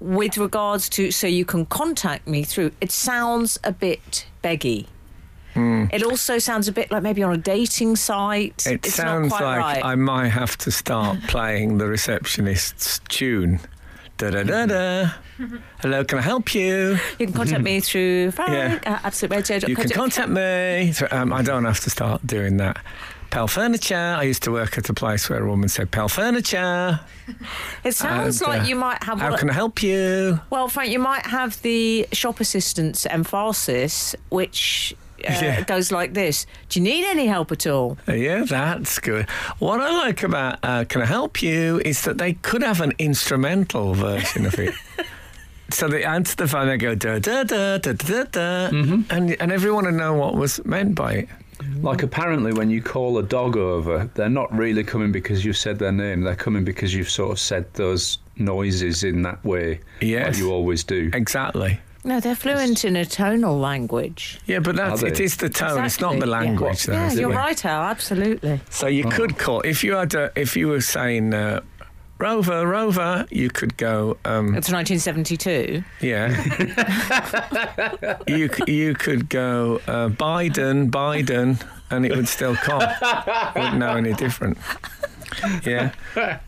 with 0.00 0.36
regards 0.36 0.88
to 0.90 1.10
so 1.10 1.26
you 1.26 1.44
can 1.44 1.66
contact 1.66 2.26
me 2.28 2.42
through, 2.44 2.72
it 2.80 2.90
sounds 2.90 3.58
a 3.64 3.72
bit 3.72 4.26
beggy. 4.42 4.86
It 5.56 6.02
also 6.02 6.38
sounds 6.38 6.66
a 6.66 6.72
bit 6.72 6.90
like 6.90 7.04
maybe 7.04 7.22
on 7.22 7.32
a 7.32 7.36
dating 7.36 7.94
site. 7.94 8.66
it 8.66 8.84
it's 8.86 8.94
sounds 8.94 9.30
like 9.30 9.40
right. 9.58 9.84
I 9.84 9.94
might 9.94 10.30
have 10.30 10.58
to 10.58 10.72
start 10.72 11.20
playing 11.28 11.78
the 11.78 11.86
receptionist's 11.86 13.00
tune. 13.08 13.60
Da 14.18 14.30
da 14.30 14.42
da 14.42 14.66
da. 14.66 15.10
Hello, 15.80 16.04
can 16.04 16.18
I 16.18 16.22
help 16.22 16.54
you? 16.56 16.98
You 17.20 17.26
can 17.26 17.32
contact 17.32 17.62
me 17.62 17.78
through 17.80 18.32
Frank 18.32 18.84
at 18.84 19.02
absoluteradio.co.uk. 19.04 19.68
You 19.68 19.76
can 19.76 19.90
contact 19.90 20.28
me. 20.28 20.92
So, 20.92 21.06
Um, 21.12 21.32
I 21.32 21.42
don't 21.42 21.64
have 21.64 21.80
to 21.80 21.90
start 21.90 22.26
doing 22.26 22.56
that. 22.56 22.76
Pell 23.34 23.48
Furniture. 23.48 24.14
I 24.16 24.22
used 24.22 24.44
to 24.44 24.52
work 24.52 24.78
at 24.78 24.88
a 24.88 24.94
place 24.94 25.28
where 25.28 25.42
a 25.42 25.48
woman 25.48 25.68
said 25.68 25.90
Pell 25.90 26.08
Furniture. 26.08 27.00
It 27.82 27.92
sounds 27.96 28.40
And, 28.40 28.48
like 28.48 28.62
uh, 28.62 28.66
you 28.66 28.76
might 28.76 29.02
have. 29.02 29.18
How 29.20 29.36
can 29.36 29.50
I 29.50 29.52
help 29.54 29.82
you? 29.82 30.38
Well, 30.50 30.68
Frank, 30.68 30.92
you 30.92 31.00
might 31.00 31.26
have 31.26 31.60
the 31.62 32.06
shop 32.12 32.38
assistant's 32.38 33.06
emphasis, 33.06 34.14
which 34.28 34.94
uh, 35.28 35.32
Yeah. 35.42 35.62
goes 35.62 35.90
like 35.90 36.14
this: 36.14 36.46
Do 36.68 36.78
you 36.78 36.84
need 36.84 37.04
any 37.06 37.26
help 37.26 37.50
at 37.50 37.66
all? 37.66 37.98
Uh, 38.06 38.12
Yeah, 38.12 38.44
that's 38.44 39.00
good. 39.00 39.28
What 39.58 39.80
I 39.80 39.90
like 40.06 40.22
about 40.22 40.60
uh, 40.62 40.84
Can 40.84 41.02
I 41.02 41.06
Help 41.06 41.42
You 41.42 41.80
is 41.84 42.02
that 42.02 42.18
they 42.18 42.34
could 42.34 42.62
have 42.62 42.80
an 42.80 42.92
instrumental 43.00 43.94
version 43.94 44.46
of 44.46 44.54
it. 44.60 44.74
so 45.70 45.88
they 45.88 46.04
answer 46.04 46.36
the 46.36 46.46
phone. 46.46 46.68
They 46.68 46.76
go 46.76 46.94
da 46.94 47.18
da 47.18 47.42
da 47.42 47.78
da 47.78 47.92
da 47.94 48.24
da, 48.30 48.66
and 49.10 49.36
and 49.40 49.50
everyone 49.52 49.86
would 49.86 49.94
know 49.94 50.14
what 50.14 50.36
was 50.36 50.64
meant 50.64 50.94
by 50.94 51.12
it. 51.14 51.28
Like 51.82 52.02
apparently, 52.02 52.52
when 52.52 52.70
you 52.70 52.82
call 52.82 53.18
a 53.18 53.22
dog 53.22 53.56
over, 53.56 54.10
they're 54.14 54.28
not 54.30 54.52
really 54.56 54.84
coming 54.84 55.12
because 55.12 55.44
you've 55.44 55.56
said 55.56 55.78
their 55.78 55.92
name. 55.92 56.22
They're 56.22 56.36
coming 56.36 56.64
because 56.64 56.94
you've 56.94 57.10
sort 57.10 57.32
of 57.32 57.38
said 57.38 57.72
those 57.74 58.18
noises 58.36 59.04
in 59.04 59.22
that 59.22 59.44
way. 59.44 59.80
Yes. 60.00 60.28
like 60.28 60.38
you 60.38 60.50
always 60.52 60.84
do. 60.84 61.10
Exactly. 61.12 61.78
No, 62.06 62.20
they're 62.20 62.34
fluent 62.34 62.84
in 62.84 62.96
a 62.96 63.06
tonal 63.06 63.58
language. 63.58 64.38
Yeah, 64.44 64.58
but 64.58 64.76
that's 64.76 65.02
Are 65.02 65.06
it 65.06 65.14
they? 65.16 65.24
is 65.24 65.38
the 65.38 65.48
tone. 65.48 65.82
It's 65.86 66.00
not 66.00 66.10
the 66.10 66.16
Exactly, 66.16 66.30
yeah. 66.30 66.38
language. 66.50 66.84
though, 66.84 66.92
Yeah, 66.92 67.06
is 67.06 67.18
you're 67.18 67.32
it? 67.32 67.36
right, 67.36 67.64
Al. 67.64 67.82
Absolutely. 67.84 68.60
So 68.68 68.88
you 68.88 69.04
could 69.04 69.38
call 69.38 69.62
if 69.62 69.82
you 69.82 69.94
had 69.94 70.12
a, 70.14 70.30
if 70.36 70.54
you 70.54 70.68
were 70.68 70.82
saying 70.82 71.32
uh, 71.32 71.60
Rover, 72.18 72.66
Rover, 72.66 73.26
you 73.30 73.50
could 73.50 73.76
go. 73.76 74.16
Um, 74.24 74.54
It's 74.54 74.70
1972. 74.70 75.82
yeah. 76.00 76.30
you 78.26 78.48
you 78.66 78.94
could 78.94 79.28
go 79.28 79.80
uh, 79.88 80.08
Biden, 80.08 80.90
Biden, 80.90 81.60
and 81.90 82.06
it 82.06 82.14
would 82.14 82.28
still 82.28 82.54
come. 82.54 82.82
Wouldn't 83.56 83.78
know 83.78 83.96
any 83.96 84.12
different. 84.14 84.58
Yeah. 85.64 85.90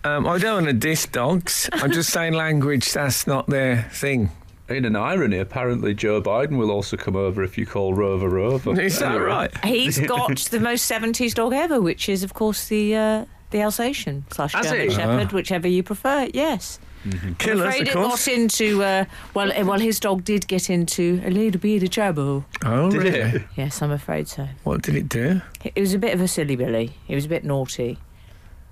Um, 0.04 0.26
I 0.26 0.38
don't 0.38 0.54
want 0.64 0.66
to 0.66 0.72
diss 0.72 1.06
dogs. 1.06 1.68
I'm 1.72 1.90
just 1.90 2.10
saying 2.10 2.34
language. 2.34 2.92
That's 2.92 3.26
not 3.26 3.48
their 3.48 3.82
thing. 3.92 4.30
In 4.68 4.84
an 4.84 4.96
irony, 4.96 5.38
apparently 5.38 5.94
Joe 5.94 6.20
Biden 6.20 6.58
will 6.58 6.70
also 6.72 6.96
come 6.96 7.14
over 7.16 7.42
if 7.42 7.56
you 7.58 7.66
call 7.66 7.94
Rover 7.94 8.28
Rover. 8.28 8.80
Is 8.80 8.98
that 8.98 9.14
right? 9.16 9.50
He's 9.64 9.98
got 10.06 10.38
the 10.38 10.58
most 10.60 10.90
70s 10.90 11.34
dog 11.34 11.52
ever, 11.52 11.80
which 11.80 12.08
is, 12.08 12.22
of 12.24 12.34
course, 12.34 12.66
the 12.68 12.96
uh, 12.96 13.24
the 13.50 13.60
Alsatian 13.62 14.24
slash 14.30 14.52
Has 14.54 14.66
German 14.66 14.88
he? 14.88 14.94
Shepherd, 14.94 15.32
whichever 15.32 15.68
you 15.68 15.82
prefer. 15.82 16.28
Yes. 16.34 16.78
I'm 17.04 17.36
Killers, 17.36 17.68
afraid 17.68 17.82
of 17.82 17.88
it 17.88 17.92
course. 17.94 18.26
got 18.26 18.34
into, 18.34 18.82
uh, 18.82 19.04
well, 19.32 19.52
uh, 19.52 19.64
well, 19.64 19.78
his 19.78 20.00
dog 20.00 20.24
did 20.24 20.48
get 20.48 20.68
into 20.68 21.22
a 21.24 21.30
little 21.30 21.60
bit 21.60 21.84
of 21.84 21.90
trouble. 21.90 22.44
Oh, 22.64 22.90
Did 22.90 22.98
really? 23.02 23.18
it? 23.20 23.42
Yes, 23.56 23.80
I'm 23.80 23.92
afraid 23.92 24.26
so. 24.26 24.48
What 24.64 24.82
did 24.82 24.96
it 24.96 25.08
do? 25.08 25.40
It 25.64 25.78
was 25.80 25.94
a 25.94 25.98
bit 25.98 26.14
of 26.14 26.20
a 26.20 26.26
silly 26.26 26.56
Billy. 26.56 26.94
He 27.06 27.14
was 27.14 27.24
a 27.26 27.28
bit 27.28 27.44
naughty. 27.44 27.98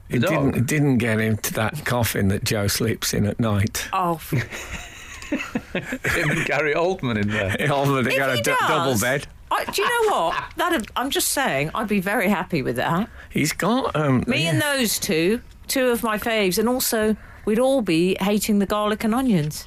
It 0.08 0.18
dog? 0.18 0.30
didn't. 0.30 0.56
It 0.56 0.66
didn't 0.66 0.98
get 0.98 1.20
into 1.20 1.52
that 1.54 1.84
coffin 1.84 2.26
that 2.28 2.42
Joe 2.42 2.66
sleeps 2.66 3.14
in 3.14 3.24
at 3.24 3.38
night. 3.38 3.88
Oh, 3.92 4.16
Him 5.30 6.30
and 6.30 6.44
Gary 6.44 6.74
Oldman 6.74 7.20
in 7.20 7.28
there. 7.30 7.56
Oh, 7.70 8.02
they 8.02 8.10
If 8.12 8.18
got 8.18 8.30
a 8.30 8.36
he 8.36 8.42
du- 8.42 8.56
double 8.66 8.98
bed. 8.98 9.26
I, 9.55 9.64
do 9.64 9.82
you 9.82 9.88
know 9.88 10.16
what? 10.16 10.44
That 10.57 10.86
I'm 10.96 11.11
just 11.11 11.28
saying, 11.28 11.70
I'd 11.74 11.88
be 11.88 12.00
very 12.00 12.28
happy 12.28 12.62
with 12.62 12.76
that. 12.76 13.09
He's 13.30 13.52
got 13.52 13.94
um. 13.96 14.24
Me 14.26 14.44
yeah. 14.44 14.50
and 14.50 14.62
those 14.62 14.98
two, 14.98 15.40
two 15.68 15.88
of 15.88 16.02
my 16.02 16.18
faves, 16.18 16.59
and 16.59 16.68
also 16.68 17.16
we'd 17.44 17.59
all 17.59 17.82
be 17.82 18.16
hating 18.20 18.59
the 18.59 18.66
garlic 18.66 19.05
and 19.05 19.14
onions. 19.14 19.66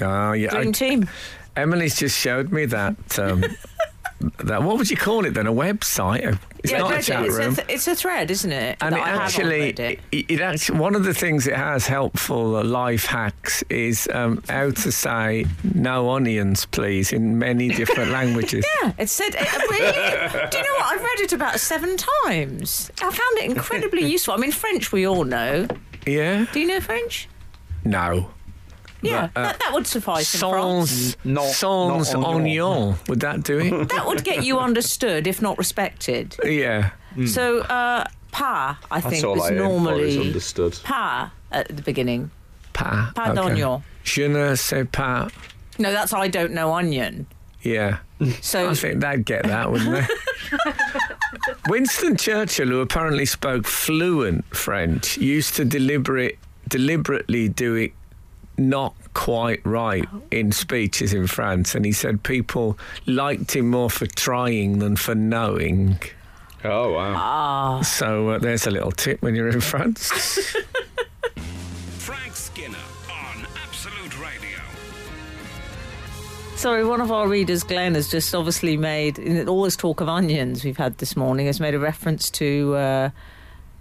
Oh 0.00 0.32
yeah. 0.32 0.50
Dream 0.50 0.68
I- 0.68 0.72
team. 0.72 1.08
Emily's 1.56 1.96
just 1.96 2.16
showed 2.18 2.52
me 2.52 2.64
that. 2.66 3.18
Um, 3.18 3.44
that 4.38 4.62
what 4.62 4.78
would 4.78 4.90
you 4.90 4.96
call 4.96 5.24
it 5.24 5.34
then? 5.34 5.46
A 5.46 5.52
website? 5.52 6.38
It's 6.62 6.72
not 6.72 6.92
a 6.92 7.02
chat 7.02 7.24
it's, 7.24 7.36
room. 7.36 7.52
a 7.52 7.56
th- 7.56 7.68
it's 7.68 7.88
a 7.88 7.94
thread, 7.94 8.30
isn't 8.30 8.52
it? 8.52 8.76
and 8.80 8.94
it 8.94 9.00
I 9.00 9.08
have 9.08 9.16
on 9.16 9.22
actually, 9.22 9.70
it, 9.70 10.00
it 10.12 10.40
actually, 10.40 10.78
one 10.78 10.94
of 10.94 11.04
the 11.04 11.14
things 11.14 11.46
it 11.46 11.56
has 11.56 11.86
helpful 11.86 12.56
uh, 12.56 12.64
life 12.64 13.06
hacks 13.06 13.62
is 13.70 14.08
um, 14.12 14.42
how 14.48 14.70
to 14.70 14.92
say 14.92 15.46
"no 15.74 16.10
onions, 16.10 16.66
please" 16.66 17.12
in 17.12 17.38
many 17.38 17.68
different 17.68 18.10
languages. 18.10 18.64
Yeah, 18.82 18.92
it 18.98 19.08
said. 19.08 19.34
It, 19.34 19.70
really, 19.70 20.48
do 20.50 20.58
you 20.58 20.64
know 20.64 20.74
what? 20.74 20.94
I've 20.94 21.02
read 21.02 21.20
it 21.20 21.32
about 21.32 21.60
seven 21.60 21.96
times. 21.96 22.90
I 23.02 23.10
found 23.10 23.38
it 23.38 23.44
incredibly 23.44 24.04
useful. 24.10 24.34
I 24.34 24.36
mean, 24.38 24.52
French 24.52 24.92
we 24.92 25.06
all 25.06 25.24
know. 25.24 25.66
Yeah. 26.06 26.46
Do 26.52 26.60
you 26.60 26.66
know 26.66 26.80
French? 26.80 27.28
No. 27.84 28.30
Yeah, 29.02 29.30
uh, 29.34 29.42
that, 29.42 29.58
that 29.60 29.72
would 29.72 29.86
suffice 29.86 30.34
in 30.34 30.40
France. 30.40 31.16
Sans, 31.24 31.56
sans 31.56 32.14
not 32.14 32.24
onion. 32.24 32.62
oignon. 32.62 33.08
Would 33.08 33.20
that 33.20 33.42
do 33.42 33.58
it? 33.58 33.88
That 33.90 34.06
would 34.06 34.24
get 34.24 34.44
you 34.44 34.58
understood, 34.58 35.26
if 35.26 35.40
not 35.40 35.58
respected. 35.58 36.36
yeah. 36.44 36.90
So, 37.26 37.60
uh, 37.60 38.04
pa, 38.30 38.78
I 38.90 39.00
That's 39.00 39.14
think, 39.14 39.24
all 39.24 39.34
was 39.34 39.44
I 39.44 39.48
aim 39.48 39.54
is 39.54 39.62
normally 39.62 40.20
understood. 40.20 40.78
pa 40.84 41.32
at 41.50 41.68
the 41.74 41.82
beginning. 41.82 42.30
Pa. 42.72 43.12
Pas 43.14 43.30
okay. 43.30 43.34
d'oignon. 43.34 43.82
Je 44.04 44.28
ne 44.28 44.54
sais 44.54 44.84
pas. 44.90 45.28
No, 45.78 45.92
that's 45.92 46.12
I 46.12 46.28
don't 46.28 46.52
know 46.52 46.72
onion. 46.72 47.26
Yeah. 47.62 47.98
So 48.42 48.70
I 48.70 48.74
think 48.74 49.00
they'd 49.00 49.24
get 49.24 49.44
that, 49.44 49.70
wouldn't 49.70 49.92
they? 49.92 50.06
Winston 51.68 52.16
Churchill, 52.16 52.68
who 52.68 52.80
apparently 52.80 53.26
spoke 53.26 53.66
fluent 53.66 54.44
French, 54.54 55.16
used 55.18 55.54
to 55.56 55.64
deliberate, 55.64 56.38
deliberately 56.68 57.48
do 57.48 57.74
it 57.74 57.92
not 58.60 58.94
quite 59.14 59.64
right 59.64 60.08
in 60.30 60.52
speeches 60.52 61.12
in 61.12 61.26
France. 61.26 61.74
And 61.74 61.84
he 61.84 61.92
said 61.92 62.22
people 62.22 62.78
liked 63.06 63.56
him 63.56 63.70
more 63.70 63.90
for 63.90 64.06
trying 64.06 64.78
than 64.78 64.96
for 64.96 65.14
knowing. 65.14 65.98
Oh, 66.64 66.92
wow. 66.92 67.80
So 67.82 68.30
uh, 68.30 68.38
there's 68.38 68.66
a 68.66 68.70
little 68.70 68.92
tip 68.92 69.22
when 69.22 69.34
you're 69.34 69.48
in 69.48 69.60
France. 69.60 70.10
Frank 71.98 72.36
Skinner 72.36 72.76
on 73.10 73.46
Absolute 73.64 74.20
Radio. 74.20 74.58
Sorry, 76.56 76.84
one 76.84 77.00
of 77.00 77.10
our 77.10 77.26
readers, 77.26 77.62
Glenn, 77.62 77.94
has 77.94 78.10
just 78.10 78.34
obviously 78.34 78.76
made 78.76 79.18
in 79.18 79.48
all 79.48 79.62
this 79.62 79.76
talk 79.76 80.02
of 80.02 80.08
onions 80.08 80.62
we've 80.62 80.76
had 80.76 80.98
this 80.98 81.16
morning 81.16 81.46
has 81.46 81.60
made 81.60 81.74
a 81.74 81.78
reference 81.78 82.28
to 82.32 82.74
uh, 82.74 83.10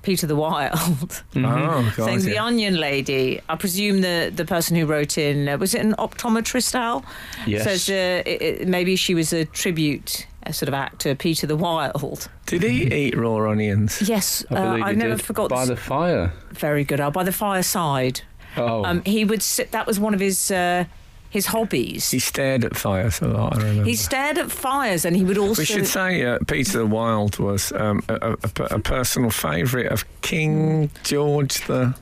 Peter 0.02 0.26
the 0.28 0.36
Wild, 0.36 1.24
Oh, 1.36 1.93
God, 1.97 2.06
saying 2.06 2.22
the 2.22 2.38
onion 2.38 2.76
lady. 2.76 3.41
I 3.50 3.56
presume 3.56 4.02
the 4.02 4.32
the 4.34 4.45
person 4.45 4.76
who 4.78 4.86
wrote 4.86 5.18
in 5.18 5.47
uh, 5.50 5.58
was 5.58 5.74
it 5.74 5.82
an 5.82 5.93
optometrist? 6.00 6.74
Al 6.76 7.04
Yes. 7.45 7.64
says 7.64 7.89
uh, 7.89 8.24
it, 8.30 8.41
it, 8.41 8.68
maybe 8.68 8.95
she 8.95 9.14
was 9.14 9.34
a 9.34 9.45
tribute. 9.45 10.26
A 10.43 10.54
sort 10.54 10.70
of 10.70 10.74
actor, 10.74 11.16
Peter 11.16 11.45
the 11.47 11.58
Wild. 11.58 12.30
Did 12.45 12.64
he 12.64 12.86
eat 12.93 13.18
raw 13.18 13.52
onions? 13.52 14.02
Yes, 14.02 14.45
I 14.50 14.56
uh, 14.56 14.86
I 14.86 14.91
he 14.91 14.95
never 14.95 15.18
forgot. 15.18 15.50
By 15.50 15.66
the 15.66 15.76
fire. 15.76 16.32
Very 16.52 16.86
good. 16.86 17.02
Al 17.02 17.12
by 17.12 17.24
the 17.26 17.34
fireside. 17.34 18.22
Oh. 18.56 18.86
Um, 18.86 19.04
he 19.06 19.26
would 19.26 19.41
sit. 19.43 19.72
That 19.72 19.86
was 19.86 20.00
one 20.00 20.14
of 20.14 20.22
his 20.22 20.50
uh, 20.50 20.86
his 21.30 21.46
hobbies. 21.48 22.10
He 22.12 22.20
stared 22.20 22.66
at 22.66 22.76
fires 22.76 23.22
a 23.22 23.28
lot, 23.28 23.56
I 23.58 23.62
remember. 23.62 23.84
He 23.84 23.96
stared 23.96 24.38
at 24.38 24.52
fires, 24.52 25.06
and 25.06 25.16
he 25.16 25.24
would 25.24 25.38
also. 25.38 25.62
we 25.62 25.66
should 25.66 25.88
say 25.88 26.24
uh, 26.26 26.40
Peter 26.48 26.80
the 26.80 26.86
Wild 26.86 27.38
was 27.40 27.72
um, 27.74 28.02
a, 28.10 28.32
a, 28.32 28.64
a- 28.76 28.80
personal 28.80 29.30
favourite 29.30 29.88
of 29.88 30.06
King 30.22 30.90
George 31.04 31.66
the 31.68 31.94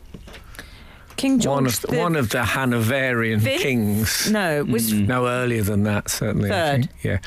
King 1.17 1.39
George 1.39 1.55
one 1.55 1.65
of 1.65 1.82
the, 1.82 1.97
one 1.97 2.15
of 2.15 2.30
the 2.30 2.45
Hanoverian 2.45 3.39
Fifth? 3.39 3.61
kings. 3.61 4.32
No, 4.32 4.63
was 4.63 4.93
No 4.93 5.28
earlier 5.28 5.63
than 5.63 5.84
that, 5.84 6.09
certainly. 6.09 6.49
Third. 6.49 6.89
Yeah. 7.03 7.17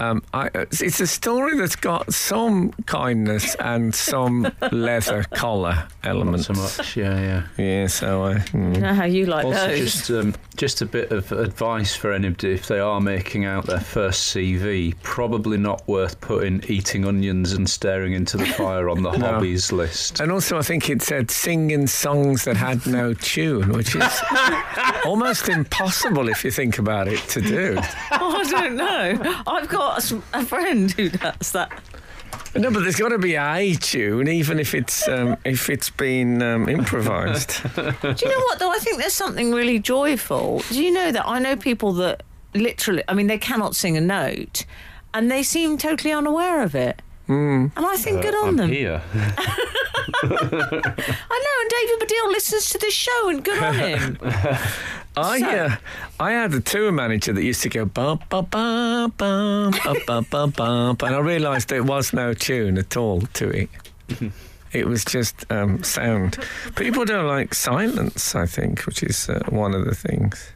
Um, 0.00 0.22
I, 0.32 0.46
it's- 0.48 0.80
it's 0.80 1.00
a 1.00 1.06
story 1.06 1.56
that's 1.56 1.76
got 1.76 2.12
some 2.12 2.72
kindness 2.86 3.54
and 3.56 3.94
some 3.94 4.50
leather 4.72 5.24
collar 5.34 5.86
elements. 6.02 6.48
Not 6.48 6.56
elements. 6.56 6.74
so 6.76 6.82
much, 6.82 6.96
yeah, 6.96 7.20
yeah. 7.20 7.64
Yeah, 7.64 7.86
so 7.86 8.24
I. 8.24 8.38
hmm. 8.38 8.74
You 8.74 8.80
know 8.80 8.94
how 8.94 9.04
you 9.04 9.26
like 9.26 9.44
Also, 9.44 9.68
those. 9.68 9.78
just 9.92 10.10
um, 10.10 10.34
just 10.56 10.80
a 10.82 10.86
bit 10.86 11.10
of 11.12 11.30
advice 11.32 11.94
for 11.94 12.12
anybody 12.12 12.52
if 12.52 12.66
they 12.66 12.78
are 12.80 13.00
making 13.00 13.44
out 13.44 13.66
their 13.66 13.80
first 13.80 14.34
CV. 14.34 14.94
Probably 15.02 15.58
not 15.58 15.86
worth 15.86 16.20
putting 16.20 16.62
eating 16.68 17.04
onions 17.06 17.52
and 17.52 17.68
staring 17.68 18.12
into 18.14 18.36
the 18.36 18.46
fire 18.46 18.88
on 18.88 19.02
the 19.02 19.10
hobbies 19.18 19.70
list. 19.72 20.20
And 20.20 20.32
also, 20.32 20.58
I 20.58 20.62
think 20.62 20.88
it 20.88 21.02
said 21.02 21.30
singing 21.30 21.86
songs 21.86 22.44
that 22.44 22.56
had 22.56 22.86
no 22.86 23.12
tune, 23.14 23.70
which 23.72 23.94
is 23.94 24.20
almost 25.04 25.48
impossible 25.48 26.28
if 26.28 26.44
you 26.44 26.50
think 26.50 26.78
about 26.78 27.08
it 27.08 27.18
to 27.28 27.40
do. 27.40 27.76
Oh, 28.12 28.36
I 28.36 28.44
don't 28.50 28.76
know. 28.76 29.42
I've 29.46 29.68
got 29.68 29.89
a 29.94 29.96
s- 29.96 30.14
a 30.32 30.44
friend 30.44 30.90
who 30.92 31.08
does 31.10 31.52
that. 31.52 31.70
No, 32.54 32.70
but 32.70 32.80
there's 32.80 32.96
got 32.96 33.10
to 33.10 33.18
be 33.18 33.36
a 33.36 33.74
tune, 33.76 34.26
even 34.28 34.58
if 34.58 34.74
it's 34.74 35.06
um, 35.08 35.36
if 35.44 35.70
it's 35.70 35.90
been 35.90 36.42
um, 36.42 36.68
improvised. 36.68 37.62
Do 37.74 37.82
you 37.82 38.28
know 38.28 38.38
what, 38.46 38.58
though? 38.58 38.72
I 38.72 38.78
think 38.78 38.98
there's 38.98 39.12
something 39.12 39.52
really 39.52 39.78
joyful. 39.78 40.62
Do 40.70 40.82
you 40.82 40.90
know 40.92 41.12
that 41.12 41.26
I 41.26 41.38
know 41.38 41.54
people 41.56 41.92
that 41.94 42.22
literally, 42.54 43.04
I 43.08 43.14
mean, 43.14 43.28
they 43.28 43.38
cannot 43.38 43.76
sing 43.76 43.96
a 43.96 44.00
note 44.00 44.64
and 45.14 45.30
they 45.30 45.42
seem 45.44 45.78
totally 45.78 46.12
unaware 46.12 46.62
of 46.62 46.74
it. 46.74 47.00
Mm. 47.30 47.70
And 47.76 47.86
I 47.86 47.96
think 47.96 48.18
uh, 48.18 48.22
good 48.22 48.34
on 48.34 48.48
I'm 48.48 48.56
them. 48.56 48.68
Here. 48.70 49.00
I 49.14 49.18
know, 51.44 51.56
and 51.60 51.70
David 51.70 52.00
Baddiel 52.00 52.32
listens 52.32 52.70
to 52.70 52.78
the 52.78 52.90
show, 52.90 53.28
and 53.28 53.44
good 53.44 53.62
on 53.62 53.74
him. 53.74 54.18
I, 55.16 55.38
so. 55.38 55.46
uh, 55.46 55.76
I 56.18 56.32
had 56.32 56.52
a 56.54 56.60
tour 56.60 56.90
manager 56.90 57.32
that 57.32 57.44
used 57.44 57.62
to 57.62 57.68
go 57.68 57.84
ba 57.84 58.18
ba 58.28 58.42
ba 58.42 59.12
ba 59.16 59.70
ba 60.06 60.22
ba 60.28 60.46
ba, 60.48 60.96
and 61.06 61.14
I 61.14 61.20
realised 61.20 61.68
there 61.68 61.84
was 61.84 62.12
no 62.12 62.34
tune 62.34 62.78
at 62.78 62.96
all 62.96 63.20
to 63.20 63.48
it. 63.48 63.70
It 64.72 64.86
was 64.86 65.04
just 65.04 65.50
um, 65.50 65.82
sound. 65.82 66.38
People 66.76 67.04
don't 67.04 67.26
like 67.26 67.54
silence, 67.54 68.36
I 68.36 68.46
think, 68.46 68.86
which 68.86 69.02
is 69.02 69.28
uh, 69.28 69.40
one 69.48 69.74
of 69.74 69.84
the 69.84 69.96
things. 69.96 70.52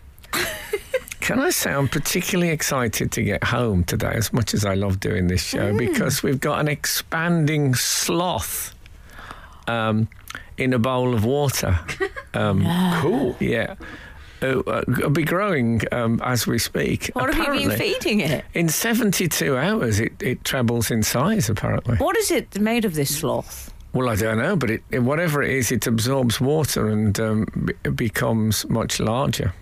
Can 1.25 1.41
I 1.41 1.51
say 1.51 1.73
I'm 1.73 1.89
particularly 1.89 2.53
excited 2.53 3.11
to 3.13 3.23
get 3.23 3.43
home 3.45 3.83
today, 3.85 4.13
as 4.15 4.33
much 4.33 4.53
as 4.53 4.65
I 4.67 4.75
love 4.75 5.01
doing 5.01 5.29
this 5.29 5.43
show, 5.43 5.77
because 5.77 6.23
we've 6.23 6.39
got 6.39 6.61
an 6.61 6.69
expanding 6.69 7.75
sloth 7.75 8.75
um, 9.67 10.07
in 10.59 10.73
a 10.75 10.79
bowl 10.79 11.15
of 11.15 11.25
water. 11.25 11.79
Um, 12.37 12.67
Cool. 13.01 13.37
yeah. 13.39 13.77
It'll 14.43 15.09
be 15.11 15.23
growing 15.23 15.83
um, 15.93 16.21
as 16.25 16.49
we 16.49 16.59
speak. 16.59 17.13
What 17.15 17.33
have 17.33 17.55
you 17.55 17.69
been 17.69 17.79
feeding 17.79 18.19
it? 18.19 18.45
In 18.55 18.69
72 18.69 19.57
hours, 19.57 20.01
it, 20.01 20.21
it 20.21 20.43
trebles 20.43 20.91
in 20.91 21.05
size, 21.05 21.49
apparently. 21.49 21.97
What 21.99 22.17
is 22.17 22.33
it 22.33 22.59
made 22.61 22.85
of 22.85 22.95
this 22.97 23.19
sloth? 23.21 23.73
Well, 23.93 24.09
I 24.09 24.17
don't 24.17 24.39
know, 24.39 24.57
but 24.57 24.69
it, 24.73 24.83
it- 24.91 24.99
whatever 25.05 25.45
it 25.45 25.51
is, 25.53 25.71
it 25.71 25.87
absorbs 25.87 26.41
water 26.41 26.89
and 26.89 27.19
um, 27.21 27.47
b- 27.85 27.91
becomes 27.91 28.69
much 28.69 28.99
larger. 28.99 29.55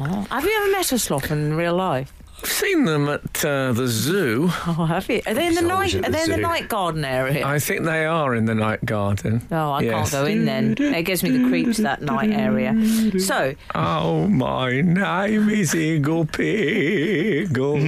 Oh. 0.00 0.26
Have 0.30 0.44
you 0.44 0.52
ever 0.62 0.70
met 0.72 0.92
a 0.92 0.98
sloth 0.98 1.30
in 1.30 1.54
real 1.56 1.74
life? 1.74 2.12
I've 2.42 2.50
seen 2.52 2.84
them 2.84 3.08
at 3.08 3.42
uh, 3.44 3.72
the 3.72 3.86
zoo. 3.88 4.48
Oh, 4.66 4.84
have 4.84 5.08
you? 5.08 5.22
Are 5.26 5.32
they 5.32 5.46
in 5.46 5.54
the 5.54 5.60
It's 5.60 5.68
night? 5.68 5.94
at 5.94 6.04
Are 6.06 6.10
they 6.10 6.22
in 6.22 6.28
the 6.28 6.34
zoo. 6.36 6.42
night 6.42 6.68
garden 6.68 7.02
area? 7.04 7.46
I 7.46 7.58
think 7.58 7.84
they 7.84 8.04
are 8.04 8.34
in 8.34 8.44
the 8.44 8.54
night 8.54 8.84
garden. 8.84 9.40
Oh, 9.50 9.70
I 9.72 9.80
Yes. 9.80 10.10
can't 10.10 10.24
go 10.24 10.30
in 10.30 10.44
then. 10.44 10.74
It 10.78 11.04
gives 11.04 11.22
me 11.22 11.30
the 11.30 11.48
creeps 11.48 11.78
that 11.78 12.02
night 12.02 12.30
area. 12.30 12.74
So, 13.18 13.54
Oh, 13.74 14.26
my 14.28 14.82
name 14.82 15.48
is 15.48 15.72
Iggle 15.72 16.30
Piggle. 16.30 17.78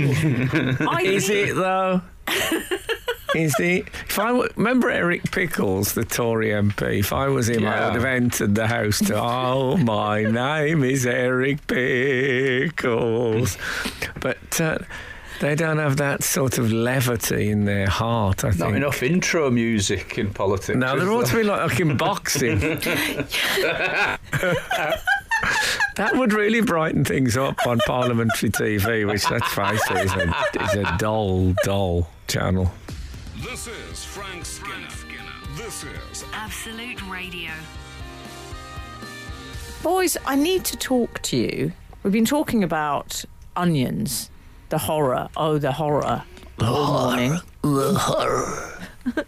I 0.89 1.03
is 1.03 1.29
it 1.29 1.55
though? 1.55 2.01
Is 3.35 3.55
the 3.59 3.85
If 4.09 4.19
I 4.19 4.31
remember 4.57 4.91
Eric 4.91 5.31
Pickles, 5.31 5.93
the 5.93 6.05
Tory 6.05 6.49
MP, 6.49 7.01
if 7.01 7.13
I 7.13 7.29
was 7.29 7.49
him, 7.49 7.67
I 7.67 7.87
would 7.87 7.95
have 7.95 8.05
entered 8.05 8.55
the 8.55 8.67
house 8.67 8.99
to, 9.01 9.21
oh, 9.21 9.77
my 9.77 10.23
name 10.31 10.83
is 10.83 11.05
Eric 11.07 11.67
Pickles. 11.67 13.59
But 14.21 14.61
uh, 14.61 14.79
they 15.41 15.55
don't 15.55 15.79
have 15.79 15.99
that 15.99 16.23
sort 16.25 16.59
of 16.59 16.73
levity 16.73 17.51
in 17.51 17.65
their 17.65 17.87
heart, 17.87 18.45
I 18.45 18.51
think. 18.51 18.61
Not 18.61 18.67
think. 18.67 18.77
enough 18.79 19.03
intro 19.03 19.51
music 19.51 20.19
in 20.19 20.33
politics. 20.33 20.77
No, 20.77 20.97
is 20.97 21.03
there 21.03 21.13
ought 21.13 21.27
to 21.27 21.37
be 21.37 21.43
like, 21.43 21.71
like 21.71 21.81
in 21.81 21.97
boxing. 21.97 22.59
that 25.97 26.13
would 26.15 26.33
really 26.33 26.61
brighten 26.61 27.05
things 27.05 27.37
up 27.37 27.67
on 27.67 27.79
parliamentary 27.87 28.51
TV, 28.51 29.07
which, 29.07 29.31
let's 29.31 29.53
face 29.53 29.83
it, 29.91 30.07
is 30.07 30.13
a, 30.13 30.35
is 30.65 30.75
a 30.75 30.97
dull, 30.99 31.55
dull 31.63 32.09
channel. 32.27 32.73
This 33.43 33.69
is 33.69 34.05
Frank 34.05 34.45
Skinner. 34.45 34.89
This 35.55 35.85
is 35.85 36.25
Absolute 36.33 37.01
Radio. 37.09 37.53
Boys, 39.81 40.17
I 40.27 40.35
need 40.35 40.65
to 40.65 40.77
talk 40.77 41.23
to 41.23 41.37
you. 41.37 41.73
We've 42.03 42.13
been 42.13 42.25
talking 42.25 42.65
about 42.65 43.25
onions, 43.55 44.29
the 44.71 44.79
horror. 44.79 45.29
Oh, 45.37 45.59
the 45.59 45.71
horror. 45.71 46.25
The 46.57 46.65
all 46.65 47.11
morning. 47.11 47.39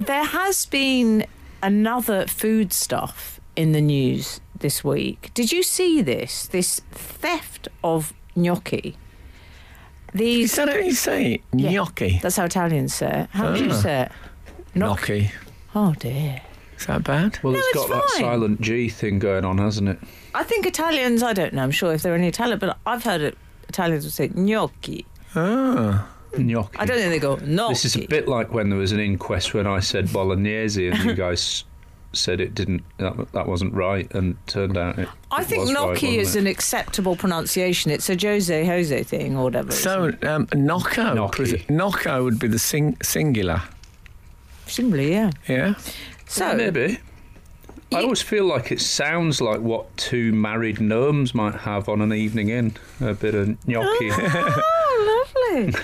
there 0.00 0.24
has 0.24 0.64
been 0.64 1.26
another 1.62 2.26
food 2.26 2.72
stuff 2.72 3.38
in 3.54 3.72
the 3.72 3.82
news 3.82 4.40
this 4.58 4.82
week. 4.82 5.30
Did 5.34 5.52
you 5.52 5.62
see 5.62 6.00
this? 6.00 6.46
This 6.46 6.80
theft 6.90 7.68
of 7.84 8.14
gnocchi. 8.34 8.96
Is 10.14 10.18
These. 10.20 10.56
that 10.56 10.68
how 10.68 10.76
you 10.76 10.92
say 10.92 11.32
it? 11.34 11.40
Yeah. 11.54 11.70
Gnocchi? 11.72 12.18
That's 12.22 12.36
how 12.36 12.44
Italians 12.44 12.94
say 12.94 13.22
it. 13.22 13.28
How 13.30 13.54
do 13.54 13.64
you 13.64 13.70
Ah. 13.70 13.74
say 13.74 14.00
it? 14.02 14.12
Gnocchi. 14.74 15.30
Oh 15.74 15.94
dear. 15.98 16.40
Is 16.78 16.86
that 16.86 17.04
bad? 17.04 17.38
Well, 17.42 17.52
No, 17.52 17.58
it's 17.60 17.68
it's 17.68 17.76
got 17.76 17.88
that 17.90 18.10
fine. 18.10 18.20
silent 18.20 18.60
G 18.60 18.88
thing 18.88 19.18
going 19.18 19.44
on, 19.44 19.58
hasn't 19.58 19.88
it? 19.88 19.98
I 20.34 20.42
think 20.42 20.66
Italians. 20.66 21.22
I 21.22 21.32
don't 21.32 21.54
know. 21.54 21.62
I'm 21.62 21.70
sure 21.70 21.92
if 21.94 22.02
they're 22.02 22.14
any 22.14 22.28
Italian, 22.28 22.58
but 22.58 22.76
I've 22.86 23.04
heard 23.04 23.20
it. 23.20 23.38
Italians 23.68 24.04
would 24.04 24.12
say 24.12 24.30
gnocchi. 24.34 25.06
Ah. 25.34 26.08
Gnocchi. 26.36 26.78
I 26.78 26.84
don't 26.86 26.96
think 26.98 27.10
they 27.10 27.18
go 27.18 27.36
gnocchi. 27.36 27.72
This 27.74 27.84
is 27.84 27.96
a 27.96 28.06
bit 28.06 28.26
like 28.28 28.52
when 28.52 28.68
there 28.70 28.78
was 28.78 28.92
an 28.92 29.00
inquest 29.00 29.54
when 29.54 29.66
I 29.66 29.80
said 29.80 30.12
bolognese 30.12 30.88
and 30.88 30.98
you 31.04 31.14
guys 31.14 31.64
said 32.12 32.40
it 32.40 32.54
didn't. 32.54 32.82
That, 32.98 33.32
that 33.32 33.46
wasn't 33.46 33.74
right, 33.74 34.12
and 34.14 34.36
turned 34.46 34.76
out 34.76 34.98
it. 34.98 35.08
I 35.30 35.42
it 35.42 35.46
think 35.46 35.60
was 35.62 35.74
right, 35.74 36.02
is 36.02 36.36
it? 36.36 36.40
an 36.40 36.46
acceptable 36.46 37.16
pronunciation. 37.16 37.90
It's 37.90 38.08
a 38.10 38.16
Jose 38.16 38.64
Jose 38.64 39.02
thing 39.04 39.36
or 39.36 39.44
whatever. 39.44 39.70
So, 39.72 40.12
um, 40.22 40.46
Nocco. 40.54 41.14
Gnocchi. 41.14 41.64
pres- 41.68 42.22
would 42.22 42.38
be 42.38 42.48
the 42.48 42.58
sing- 42.58 42.96
singular. 43.02 43.62
Simply, 44.66 45.12
yeah. 45.12 45.30
Yeah? 45.48 45.74
So 46.26 46.54
maybe. 46.54 46.98
I 47.92 48.00
always 48.02 48.22
feel 48.22 48.46
like 48.46 48.72
it 48.72 48.80
sounds 48.80 49.42
like 49.42 49.60
what 49.60 49.94
two 49.98 50.32
married 50.32 50.80
gnomes 50.80 51.34
might 51.34 51.54
have 51.56 51.90
on 51.90 52.00
an 52.00 52.12
evening 52.12 52.48
in. 52.48 52.74
A 53.02 53.12
bit 53.12 53.34
of 53.34 53.48
gnocchi. 53.68 54.10
Oh, 54.12 55.24
lovely. 55.52 55.74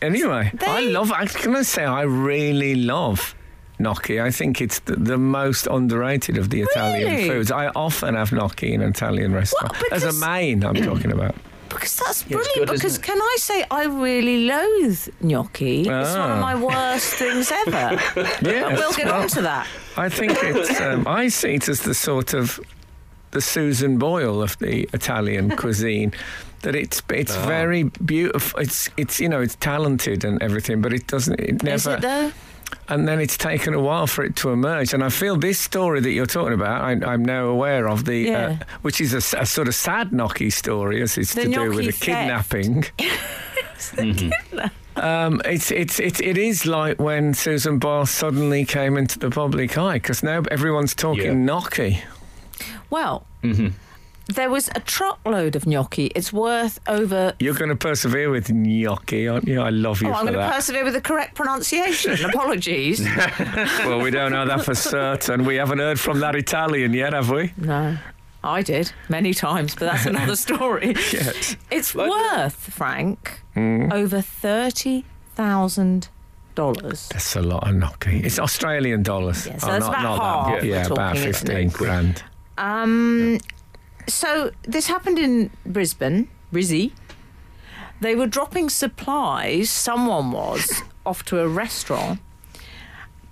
Anyway, 0.00 0.52
I 0.60 0.82
love. 0.82 1.10
I 1.12 1.26
can 1.26 1.56
I 1.56 1.62
say 1.62 1.84
I 1.84 2.02
really 2.02 2.74
love 2.74 3.34
gnocchi. 3.80 4.20
I 4.20 4.30
think 4.30 4.60
it's 4.60 4.78
the, 4.80 4.96
the 4.96 5.18
most 5.18 5.66
underrated 5.66 6.36
of 6.38 6.50
the 6.50 6.60
Italian 6.62 7.10
Really? 7.12 7.28
foods. 7.28 7.50
I 7.50 7.68
often 7.74 8.14
have 8.14 8.32
gnocchi 8.32 8.72
in 8.74 8.82
an 8.82 8.90
Italian 8.90 9.32
restaurant. 9.34 9.74
As 9.92 10.02
a 10.02 10.06
because- 10.06 10.20
main, 10.20 10.64
I'm 10.64 10.74
talking 10.74 11.10
about. 11.12 11.34
because 11.68 11.96
that's 11.96 12.24
Yeah, 12.28 12.38
it's 12.38 12.48
brilliant. 12.48 12.54
good, 12.54 12.74
isn't 12.74 12.76
because 12.76 12.96
it? 12.98 13.02
can 13.02 13.20
I 13.20 13.36
say 13.38 13.64
I 13.70 13.84
really 13.84 14.46
loathe 14.46 15.08
gnocchi? 15.20 15.80
It's 15.80 15.88
one 15.88 16.30
of 16.30 16.38
Ah. 16.38 16.40
my 16.40 16.54
worst 16.54 17.14
things 17.14 17.50
ever. 17.52 18.00
Yeah, 18.16 18.30
But 18.42 18.78
we'll 18.78 18.92
get 18.92 19.08
on 19.08 19.28
to 19.28 19.42
that. 19.42 19.66
I 19.96 20.08
think 20.08 20.32
it's. 20.42 20.80
Um, 20.80 21.06
I 21.06 21.28
see 21.28 21.54
it 21.54 21.68
as 21.68 21.80
the 21.80 21.94
sort 21.94 22.34
of 22.34 22.60
the 23.32 23.40
Susan 23.40 23.98
Boyle 23.98 24.42
of 24.42 24.58
the 24.58 24.88
Italian 24.92 25.50
cuisine. 25.62 26.12
That 26.62 26.74
it's 26.74 27.00
it's 27.08 27.34
Ah. 27.36 27.46
very 27.46 27.84
beautiful. 28.04 28.60
It's 28.60 28.90
it's 28.96 29.18
you 29.20 29.28
know 29.30 29.40
it's 29.40 29.56
talented 29.56 30.24
and 30.24 30.42
everything, 30.42 30.82
but 30.82 30.92
it 30.92 31.06
doesn't. 31.06 31.38
It 31.40 31.62
never. 31.62 31.74
Is 31.76 31.86
it 31.86 32.00
though? 32.02 32.32
And 32.88 33.06
then 33.08 33.20
it's 33.20 33.36
taken 33.36 33.74
a 33.74 33.80
while 33.80 34.06
for 34.06 34.24
it 34.24 34.34
to 34.36 34.50
emerge. 34.50 34.92
And 34.94 35.02
I 35.04 35.08
feel 35.10 35.36
this 35.36 35.58
story 35.58 36.00
that 36.00 36.10
you're 36.10 36.26
talking 36.26 36.54
about, 36.54 36.82
I, 36.82 36.92
I'm 37.12 37.24
now 37.24 37.46
aware 37.46 37.88
of 37.88 38.04
the, 38.04 38.18
Yeah. 38.18 38.56
uh, 38.60 38.64
which 38.82 39.00
is 39.00 39.14
a 39.14 39.20
sort 39.46 39.68
of 39.68 39.74
sad 39.74 40.12
gnocchi 40.12 40.50
story, 40.50 41.02
as 41.02 41.16
it's 41.18 41.34
The 41.34 41.42
to 41.44 41.48
do 41.48 41.60
with 41.70 41.76
gnocchi 41.76 41.88
a 41.88 41.92
theft. 41.92 42.02
kidnapping. 42.02 42.84
Um, 44.96 45.40
it's 45.44 45.70
it's 45.70 45.98
it, 46.00 46.20
it 46.20 46.36
is 46.36 46.66
like 46.66 47.00
when 47.00 47.32
Susan 47.32 47.78
Boyle 47.78 48.04
suddenly 48.06 48.64
came 48.66 48.98
into 48.98 49.18
the 49.18 49.30
public 49.30 49.78
eye 49.78 49.94
because 49.94 50.22
now 50.22 50.42
everyone's 50.50 50.94
talking 50.94 51.24
Yeah. 51.24 51.32
gnocchi. 51.34 52.02
Well, 52.90 53.24
there 54.34 54.50
was 54.50 54.68
a 54.74 54.80
truckload 54.80 55.56
of 55.56 55.66
gnocchi. 55.66 56.06
It's 56.14 56.32
worth 56.32 56.78
over. 56.86 57.34
You're 57.40 57.54
going 57.54 57.70
to 57.70 57.76
persevere 57.76 58.30
with 58.30 58.50
gnocchi, 58.50 59.28
aren't 59.28 59.46
you? 59.48 59.60
I 59.60 59.70
love 59.70 60.00
you 60.02 60.08
Oh, 60.08 60.12
I'm 60.12 60.26
going 60.26 60.38
to 60.38 60.50
persevere 60.50 60.84
with 60.84 60.94
the 60.94 61.00
correct 61.00 61.34
pronunciation. 61.34 62.24
Apologies. 62.30 63.00
well, 63.84 64.00
we 64.00 64.10
don't 64.10 64.32
know 64.32 64.46
that 64.46 64.64
for 64.64 64.74
certain. 64.74 65.44
We 65.44 65.56
haven't 65.56 65.78
heard 65.78 65.98
from 66.00 66.20
that 66.20 66.34
Italian 66.36 66.92
yet, 66.94 67.12
have 67.12 67.30
we? 67.30 67.52
No, 67.56 67.96
I 68.42 68.62
did 68.62 68.92
many 69.08 69.34
times, 69.34 69.74
but 69.74 69.86
that's 69.90 70.06
another 70.06 70.36
story. 70.48 70.94
Yes. 71.12 71.56
It's 71.70 71.94
Like- 71.94 72.10
worth, 72.10 72.54
Frank, 72.54 73.42
Hmm? 73.54 73.92
over 73.92 74.20
thirty 74.22 75.04
thousand 75.34 76.08
dollars. 76.54 77.08
That's 77.12 77.36
a 77.36 77.42
lot 77.42 77.66
of 77.68 77.74
gnocchi. 77.74 78.20
It's 78.20 78.38
Australian 78.38 79.02
dollars. 79.02 79.46
Yeah, 79.46 79.58
so 79.58 79.66
that's 79.68 79.86
not, 79.86 79.90
about 79.90 80.02
not 80.02 80.44
half 80.50 80.60
That, 80.60 80.66
yeah, 80.66 80.86
about 80.86 81.16
15 81.18 81.56
it? 81.56 81.72
grand. 81.72 82.22
Um, 82.58 83.38
so 84.12 84.50
this 84.62 84.86
happened 84.86 85.18
in 85.18 85.50
Brisbane, 85.64 86.28
Brizzy. 86.52 86.92
They 88.00 88.14
were 88.14 88.26
dropping 88.26 88.70
supplies. 88.70 89.70
Someone 89.70 90.32
was 90.32 90.82
off 91.06 91.24
to 91.26 91.40
a 91.40 91.48
restaurant. 91.48 92.20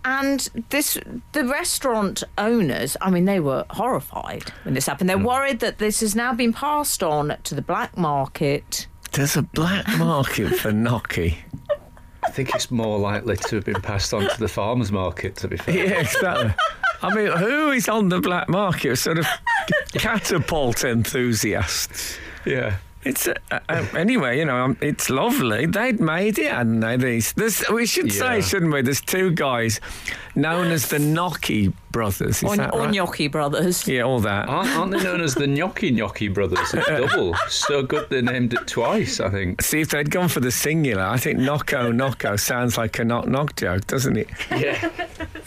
And 0.05 0.49
this, 0.71 0.99
the 1.33 1.45
restaurant 1.45 2.23
owners, 2.39 2.97
I 3.01 3.11
mean, 3.11 3.25
they 3.25 3.41
were 3.41 3.67
horrified 3.71 4.53
when 4.63 4.75
this 4.75 4.87
happened. 4.87 5.11
They're 5.11 5.19
hmm. 5.19 5.25
worried 5.25 5.61
that 5.61 5.79
this 5.79 6.01
has 6.01 6.15
now 6.15 6.33
been 6.33 6.53
passed 6.53 7.03
on 7.03 7.37
to 7.45 7.55
the 7.55 7.63
black 7.63 7.97
market. 7.97 8.87
There's 9.13 9.37
a 9.37 9.43
black 9.43 9.87
market 9.99 10.55
for 10.55 10.73
gnocchi. 10.73 11.39
I 12.25 12.31
think 12.31 12.55
it's 12.55 12.71
more 12.71 12.99
likely 12.99 13.37
to 13.37 13.57
have 13.57 13.65
been 13.65 13.81
passed 13.81 14.13
on 14.13 14.29
to 14.29 14.39
the 14.39 14.49
farmers 14.49 14.93
market. 14.93 15.37
To 15.37 15.49
be 15.49 15.57
fair. 15.57 15.77
Yeah, 15.77 16.01
exactly. 16.01 16.55
I 17.03 17.15
mean, 17.15 17.27
who 17.31 17.71
is 17.71 17.89
on 17.89 18.09
the 18.09 18.21
black 18.21 18.49
market? 18.49 18.97
Sort 18.97 19.19
of 19.19 19.27
catapult 19.95 20.85
enthusiasts. 20.85 22.19
Yeah. 22.45 22.77
It's 23.05 23.29
uh, 23.29 23.35
uh, 23.51 23.87
anyway, 23.97 24.39
you 24.39 24.45
know, 24.45 24.57
um, 24.57 24.77
it's 24.81 25.09
lovely. 25.09 25.67
They'd 25.67 26.01
made 26.01 26.37
it, 26.39 26.51
hadn't 26.51 26.81
they? 26.81 26.97
These, 26.97 27.33
there's, 27.35 27.65
we 27.71 27.87
should 27.87 28.13
say, 28.13 28.41
shouldn't 28.41 28.73
we? 28.73 28.83
There's 28.83 29.01
two 29.01 29.31
guys 29.31 29.81
known 30.35 30.73
as 30.73 30.89
the 30.89 30.99
Gnocchi 30.99 31.73
brothers. 31.93 32.39
Is 32.39 32.45
Or, 32.45 32.57
that 32.57 32.75
or 32.75 32.81
right? 32.81 32.91
gnocchi 32.95 33.29
brothers. 33.29 33.87
Yeah, 33.87 34.03
all 34.03 34.19
that. 34.21 34.49
Aren't, 34.49 34.71
aren't 34.71 34.93
they 34.93 35.03
known 35.05 35.21
as 35.21 35.35
the 35.35 35.47
Gnocchi 35.47 35.93
Gnocchi 35.93 36.27
brothers? 36.29 36.75
It's 36.75 36.87
double. 36.89 37.35
So 37.49 37.83
good 37.83 38.11
they 38.11 38.21
named 38.21 38.53
it 38.55 38.67
twice, 38.67 39.21
I 39.21 39.31
think. 39.31 39.63
See, 39.63 39.81
if 39.81 39.91
they'd 39.91 40.11
gone 40.11 40.29
for 40.29 40.41
the 40.41 40.51
singular, 40.51 41.05
I 41.05 41.19
think 41.19 41.39
Knocko 41.39 41.93
Knocko 41.93 42.39
sounds 42.39 42.77
like 42.77 42.99
a 42.99 43.05
knock 43.05 43.29
knock 43.29 43.55
joke, 43.57 43.87
doesn't 43.87 44.17
it? 44.17 44.29
Yeah. 44.51 44.91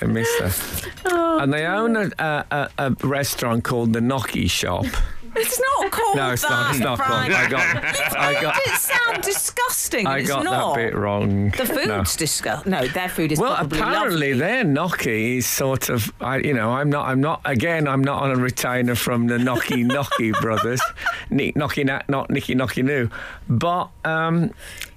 I 0.01 0.05
miss 0.05 0.27
that. 0.39 0.91
and 1.41 1.53
they 1.53 1.65
own 1.65 1.95
a, 1.95 2.11
a, 2.19 2.69
a, 2.77 2.91
restaurant 3.03 3.63
called 3.63 3.93
the 3.93 4.01
Gnocchi 4.01 4.47
Shop. 4.47 4.85
It's 5.33 5.59
not 5.59 5.91
called 5.91 6.17
No, 6.17 6.31
it's 6.31 6.41
that. 6.41 6.49
not. 6.49 6.71
It's 6.71 6.79
not 6.79 6.99
called. 6.99 7.31
I 7.31 7.49
got. 7.49 8.17
I 8.17 8.41
got. 8.41 8.57
It 8.65 8.79
sounds 8.79 9.25
disgusting. 9.25 10.05
I 10.05 10.19
it's 10.19 10.27
got 10.27 10.43
not. 10.43 10.75
that 10.75 10.81
bit 10.91 10.95
wrong. 10.95 11.51
The 11.51 11.65
food's 11.65 11.87
No. 11.87 12.03
disgusting. 12.03 12.71
No, 12.71 12.85
their 12.87 13.07
food 13.07 13.31
is 13.31 13.39
Well, 13.39 13.55
probably 13.55 13.79
apparently 13.79 14.33
lovely. 14.33 14.39
their 14.39 14.63
gnocchi 14.65 15.37
is 15.37 15.47
sort 15.47 15.87
of, 15.89 16.11
I, 16.19 16.37
you 16.37 16.53
know, 16.53 16.71
I'm 16.71 16.89
not, 16.89 17.07
I'm 17.07 17.21
not. 17.21 17.41
Again, 17.45 17.87
I'm 17.87 18.03
not 18.03 18.23
on 18.23 18.31
a 18.31 18.35
retainer 18.35 18.95
from 18.95 19.27
the 19.27 19.39
Gnocchi 19.39 19.83
Gnocchi 19.85 20.31
brothers, 20.33 20.81
Nick 21.29 21.55
Nat, 21.55 22.03
not 22.09 22.29
Nicky 22.29 22.53
Gnocchi 22.53 22.81
New, 22.83 23.09
but 23.47 23.89
um, 24.03 24.51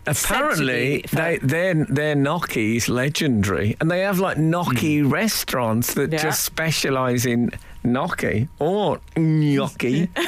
apparently 0.07 1.05
they, 1.13 1.39
their 1.39 1.75
their 1.75 2.15
gnocchi 2.15 2.77
is 2.77 2.89
legendary, 2.89 3.77
and 3.81 3.91
they 3.91 4.01
have 4.01 4.19
like 4.19 4.39
gnocchi 4.39 5.03
restaurants 5.03 5.95
that. 5.95 6.13
Yeah. 6.13 6.23
just 6.23 6.45
specialise 6.45 7.27
in 7.27 7.51
gnocchi 7.83 8.49
or 8.59 9.01
gnocchi. 9.17 10.09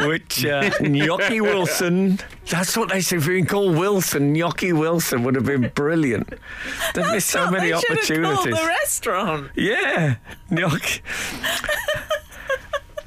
Which 0.00 0.44
uh, 0.46 0.70
Gnocchi 0.80 1.40
Wilson? 1.40 2.20
That's 2.48 2.76
what 2.76 2.90
they 2.90 3.00
said. 3.00 3.18
If 3.18 3.26
we 3.26 3.38
can 3.38 3.46
call 3.48 3.70
Wilson, 3.72 4.32
Gnocchi 4.32 4.72
Wilson 4.72 5.24
would 5.24 5.34
have 5.34 5.44
been 5.44 5.70
brilliant. 5.74 6.34
There'd 6.94 7.12
be 7.12 7.18
so 7.18 7.50
many 7.50 7.72
they 7.72 7.78
should 7.80 7.88
have 7.88 8.24
opportunities. 8.24 8.60
the 8.60 8.66
restaurant. 8.66 9.50
Yeah, 9.56 10.16
gnocchi. 10.50 11.00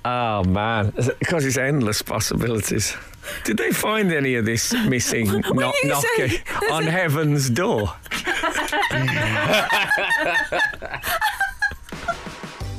oh 0.06 0.44
man, 0.44 0.94
because 1.20 1.46
it's 1.46 1.58
endless 1.58 2.02
possibilities. 2.02 2.96
Did 3.44 3.58
they 3.58 3.72
find 3.72 4.12
any 4.12 4.36
of 4.36 4.46
this 4.46 4.74
missing 4.88 5.28
knock, 5.28 5.76
you 5.84 5.96
say 5.96 6.18
gnocchi 6.28 6.44
there's 6.60 6.72
on 6.72 6.88
a- 6.88 6.92
heaven's 6.92 7.50
door? 7.50 7.88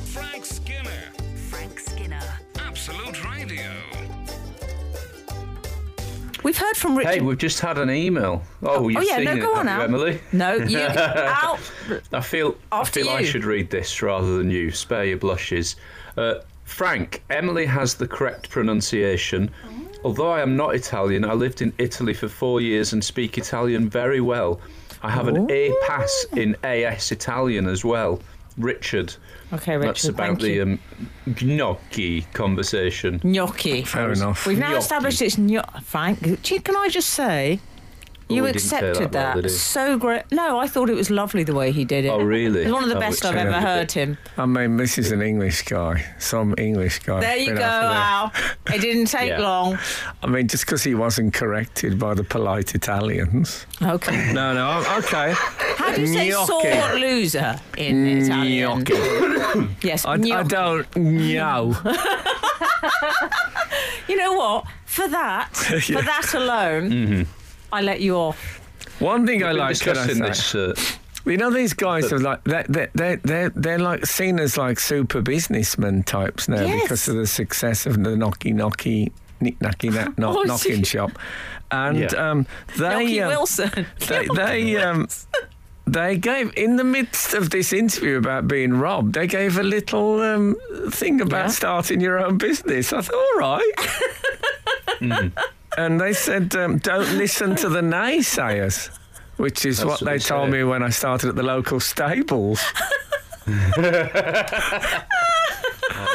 Frank 0.05 0.45
Skinner. 0.45 0.89
Frank 1.49 1.79
Skinner. 1.79 2.21
Absolute 2.59 3.23
Radio. 3.29 3.71
We've 6.43 6.57
heard 6.57 6.75
from 6.75 6.97
Richard. 6.97 7.13
Hey, 7.13 7.21
we've 7.21 7.37
just 7.37 7.61
had 7.61 7.77
an 7.77 7.89
email. 7.89 8.43
Oh, 8.63 8.89
you've 8.89 8.97
oh 8.97 9.01
yeah, 9.01 9.15
seen 9.17 9.25
no, 9.25 9.31
it, 9.33 9.39
go 9.39 9.53
on 9.55 9.67
have 9.67 9.81
out. 9.83 9.89
you, 9.89 9.95
Emily? 9.95 10.21
No, 10.33 10.55
you 10.55 10.79
out. 10.81 11.59
I 12.11 12.19
feel 12.21 12.55
After 12.71 12.99
I 12.99 13.03
feel 13.03 13.09
I 13.11 13.23
should 13.23 13.45
read 13.45 13.69
this 13.69 14.01
rather 14.01 14.37
than 14.37 14.49
you. 14.51 14.71
Spare 14.71 15.05
your 15.05 15.17
blushes. 15.17 15.77
Uh, 16.17 16.35
Frank, 16.73 17.23
Emily 17.29 17.67
has 17.67 17.93
the 17.93 18.07
correct 18.07 18.49
pronunciation. 18.49 19.51
Although 20.03 20.31
I 20.31 20.41
am 20.41 20.57
not 20.57 20.73
Italian, 20.73 21.23
I 21.23 21.33
lived 21.33 21.61
in 21.61 21.71
Italy 21.77 22.15
for 22.15 22.27
four 22.27 22.61
years 22.61 22.93
and 22.93 23.03
speak 23.03 23.37
Italian 23.37 23.87
very 23.87 24.21
well. 24.21 24.59
I 25.03 25.11
have 25.11 25.27
an 25.27 25.51
A 25.51 25.71
pass 25.85 26.25
in 26.35 26.55
AS 26.63 27.11
Italian 27.11 27.67
as 27.67 27.85
well. 27.85 28.19
Richard. 28.57 29.13
Okay, 29.53 29.77
Richard. 29.77 29.87
That's 29.89 30.05
about 30.05 30.27
thank 30.27 30.41
the 30.41 30.61
um, 30.61 30.79
gnocchi 31.43 32.23
conversation. 32.33 33.21
gnocchi. 33.23 33.83
Fair 33.83 34.11
enough. 34.11 34.47
We've 34.47 34.57
now 34.57 34.69
Gnocchi. 34.69 34.79
established 34.79 35.21
it's 35.21 35.37
gnocchi. 35.37 35.79
Frank, 35.83 36.43
can 36.43 36.75
I 36.75 36.89
just 36.89 37.11
say, 37.11 37.59
you 38.35 38.45
he 38.45 38.51
didn't 38.53 38.61
say 38.63 38.77
accepted 38.77 39.11
that 39.13 39.33
well, 39.35 39.41
that, 39.43 39.49
so 39.49 39.97
great. 39.97 40.23
No, 40.31 40.59
I 40.59 40.67
thought 40.67 40.89
it 40.89 40.95
was 40.95 41.09
lovely 41.09 41.43
the 41.43 41.53
way 41.55 41.71
he 41.71 41.85
did 41.85 42.05
it. 42.05 42.09
Oh, 42.09 42.19
really? 42.21 42.61
It's 42.63 42.71
one 42.71 42.83
of 42.83 42.89
the 42.89 42.97
Oh, 42.97 42.99
best 42.99 43.23
I've 43.25 43.35
ever 43.35 43.53
heard 43.59 43.87
bit- 43.87 43.91
him. 43.93 44.17
I 44.37 44.45
mean, 44.45 44.77
this 44.77 44.97
is 44.97 45.11
an 45.11 45.21
English 45.21 45.63
guy, 45.63 46.05
some 46.19 46.53
English 46.57 46.99
guy. 46.99 47.19
There 47.19 47.37
you 47.37 47.53
go, 47.53 47.61
after. 47.63 48.39
Al. 48.71 48.75
It 48.75 48.81
didn't 48.81 49.05
take 49.07 49.29
Yeah. 49.29 49.39
long. 49.39 49.77
I 50.21 50.27
mean, 50.27 50.47
just 50.47 50.65
because 50.65 50.83
he 50.83 50.95
wasn't 50.95 51.33
corrected 51.33 51.97
by 51.99 52.13
the 52.13 52.23
polite 52.23 52.75
Italians. 52.75 53.65
Okay. 53.81 54.31
No, 54.33 54.53
no, 54.53 54.83
okay. 54.99 55.33
How 55.77 55.93
do 55.93 56.01
you 56.01 56.07
say 56.07 56.29
Gnocchi. 56.29 56.45
sore 56.47 56.99
loser 56.99 57.59
in 57.77 58.07
Italian? 58.07 58.83
Gnocchi. 58.83 59.69
Yes, 59.81 60.05
I, 60.05 60.13
I 60.13 60.43
don't 60.43 60.95
know. 60.95 61.75
You 64.07 64.17
know 64.17 64.33
what? 64.33 64.65
For 64.85 65.07
that, 65.07 65.49
for 65.55 66.01
that 66.01 66.33
alone, 66.33 66.91
Mm-hmm. 66.91 67.23
I 67.73 67.81
let 67.81 67.99
you 68.01 68.15
off. 68.15 68.59
One 68.99 69.25
thing 69.25 69.43
I 69.43 69.47
We've 69.47 69.57
been 69.57 69.67
like, 69.67 69.79
can 69.79 69.97
I 69.97 70.07
say? 70.07 70.13
this. 70.13 70.55
Uh, 70.55 70.75
You 71.25 71.37
know, 71.37 71.49
these 71.51 71.73
guys 71.73 72.11
are 72.11 72.19
like 72.19 72.43
they're 72.43 72.65
they're 72.69 72.89
they're 72.93 73.17
they're, 73.23 73.49
they're 73.49 73.79
like 73.79 74.05
seen 74.05 74.39
as 74.39 74.57
like 74.57 74.79
super 74.79 75.21
businessman 75.21 76.03
types 76.03 76.47
now 76.49 76.61
Yes. 76.61 76.81
because 76.83 77.07
of 77.07 77.15
the 77.15 77.27
success 77.27 77.85
of 77.85 77.95
the 78.03 78.15
knocky 78.15 78.53
knocky 78.53 79.09
nick 79.39 79.57
nacky 79.59 79.89
knack 79.91 80.17
knock 80.17 80.35
Oh, 80.39 80.43
knocking 80.43 80.83
shop, 80.83 81.11
and 81.71 81.97
Yeah. 81.97 82.29
um, 82.31 82.45
they 82.77 82.89
Gnocchi 82.89 83.21
um, 83.21 83.29
Wilson. 83.29 83.85
they 84.07 84.27
they 84.35 84.77
um. 84.77 85.07
They 85.85 86.15
gave, 86.17 86.53
in 86.55 86.77
the 86.77 86.85
midst 86.85 87.33
of 87.33 87.49
this 87.49 87.73
interview 87.73 88.15
about 88.17 88.47
being 88.47 88.71
robbed, 88.79 89.15
they 89.15 89.27
gave 89.27 89.57
a 89.57 89.63
little 89.63 90.21
um, 90.21 90.55
thing 90.89 91.19
about 91.19 91.45
Yeah. 91.47 91.47
starting 91.59 91.99
your 91.99 92.19
own 92.25 92.37
business. 92.37 92.93
I 92.93 93.01
thought, 93.01 93.13
all 93.13 93.39
right. 93.39 93.73
Mm. 95.01 95.31
And 95.77 95.99
they 95.99 96.13
said, 96.13 96.55
um, 96.55 96.77
don't 96.77 97.17
listen 97.17 97.55
to 97.57 97.69
the 97.69 97.81
naysayers, 97.81 98.89
which 99.37 99.65
is 99.65 99.77
That's 99.77 99.87
what 99.87 100.01
what 100.01 100.05
they 100.11 100.17
they 100.17 100.23
told 100.23 100.49
me 100.51 100.63
when 100.63 100.83
I 100.83 100.89
started 100.89 101.29
at 101.29 101.35
the 101.35 101.43
local 101.43 101.79
stables. 101.79 102.61
I 103.45 103.51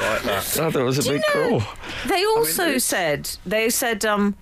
like 0.01 0.23
that. 0.23 0.37
I 0.37 0.41
thought 0.41 0.77
it 0.77 0.83
was 0.83 1.07
a 1.07 1.11
bit 1.13 1.23
cruel. 1.27 1.63
They 2.07 2.25
also 2.25 2.79
said 2.79 3.31
they 3.45 3.69
said 3.71 4.05
um 4.05 4.37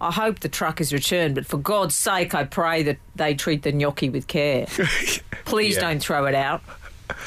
I 0.00 0.10
hope 0.12 0.40
the 0.40 0.48
truck 0.48 0.80
is 0.80 0.94
returned, 0.94 1.34
but 1.34 1.44
for 1.44 1.58
God's 1.58 1.94
sake, 1.94 2.34
I 2.34 2.44
pray 2.44 2.82
that 2.84 2.96
they 3.16 3.34
treat 3.34 3.64
the 3.64 3.72
gnocchi 3.72 4.08
with 4.08 4.28
care. 4.28 4.64
Please 5.44 5.74
Yeah. 5.74 5.80
don't 5.82 6.00
throw 6.00 6.24
it 6.24 6.34
out. 6.34 6.62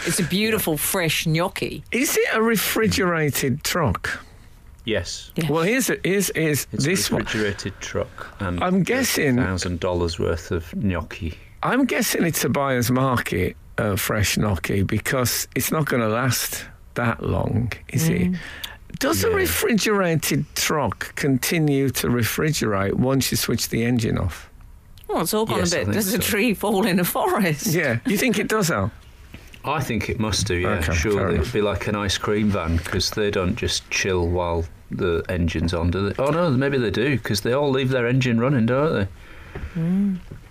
It's 0.08 0.20
a 0.20 0.24
beautiful, 0.24 0.76
fresh 0.78 1.28
gnocchi. 1.28 1.84
Is 1.91 2.18
it 2.18 2.28
a 2.34 2.41
refrigerated 2.41 3.64
truck? 3.64 4.24
Yes. 4.86 5.32
Yeah. 5.36 5.50
Well, 5.50 5.64
here's 5.64 5.88
here's, 6.04 6.30
here's 6.36 6.68
It's 6.74 6.86
this 6.86 7.10
a 7.10 7.14
one. 7.14 7.24
refrigerated 7.24 7.74
truck 7.80 8.36
and 8.40 8.62
I'm 8.64 8.84
guessing- 8.84 9.38
thousand 9.38 9.80
dollars 9.80 10.20
worth 10.20 10.52
of 10.52 10.74
gnocchi. 10.76 11.38
I'm 11.64 11.86
guessing 11.86 12.24
it's 12.26 12.44
a 12.44 12.50
buyer's 12.50 12.92
market, 12.92 13.56
uh, 13.78 13.96
fresh 13.96 14.38
gnocchi, 14.38 14.84
because 14.84 15.48
it's 15.56 15.72
not 15.72 15.86
going 15.86 16.02
to 16.02 16.10
last 16.10 16.66
that 16.96 17.24
long, 17.24 17.72
is 17.90 18.10
Mm. 18.10 18.34
it? 18.36 18.40
Does 19.00 19.24
a 19.24 19.30
refrigerated 19.30 20.46
truck 20.56 21.16
continue 21.16 21.90
to 21.92 22.08
refrigerate 22.08 22.94
once 22.96 23.32
you 23.32 23.38
switch 23.38 23.70
the 23.70 23.84
engine 23.84 24.18
off? 24.18 24.50
Well, 25.08 25.22
it's 25.22 25.34
all 25.34 25.46
gone 25.46 25.60
Yes, 25.60 25.74
I 25.74 25.78
a 25.78 25.80
bit. 25.80 25.86
think 25.86 25.96
Does 25.96 26.14
a 26.14 26.20
tree 26.20 26.54
fall 26.54 26.86
in 26.86 27.00
a 27.00 27.04
forest? 27.06 27.68
Yeah. 27.68 28.00
You 28.06 28.18
think 28.18 28.38
it 28.40 28.50
does, 28.50 28.70
Al? 28.70 28.92
I 29.66 29.82
think 29.82 30.10
it 30.10 30.20
must 30.20 30.46
do, 30.46 30.56
yeah. 30.56 30.70
Okay, 30.76 30.86
fair 30.88 30.96
Surely 30.96 31.36
it'd 31.40 31.54
be 31.54 31.62
like 31.62 31.88
an 31.88 31.96
ice 31.96 32.18
cream 32.18 32.50
van 32.50 32.76
because 32.78 33.10
they 33.12 33.32
don't 33.32 33.56
just 33.56 33.90
chill 33.90 34.28
while 34.28 34.66
the 34.92 35.24
engine's 35.30 35.74
on, 35.74 35.92
do 35.92 36.10
they? 36.10 36.24
Oh 36.24 36.30
no, 36.30 36.50
maybe 36.52 36.78
they 36.78 36.92
do 36.92 37.18
because 37.18 37.42
they 37.42 37.54
all 37.54 37.70
leave 37.70 37.90
their 37.90 38.08
engine 38.08 38.40
running, 38.40 38.66
don't 38.66 38.94
they? 38.94 39.08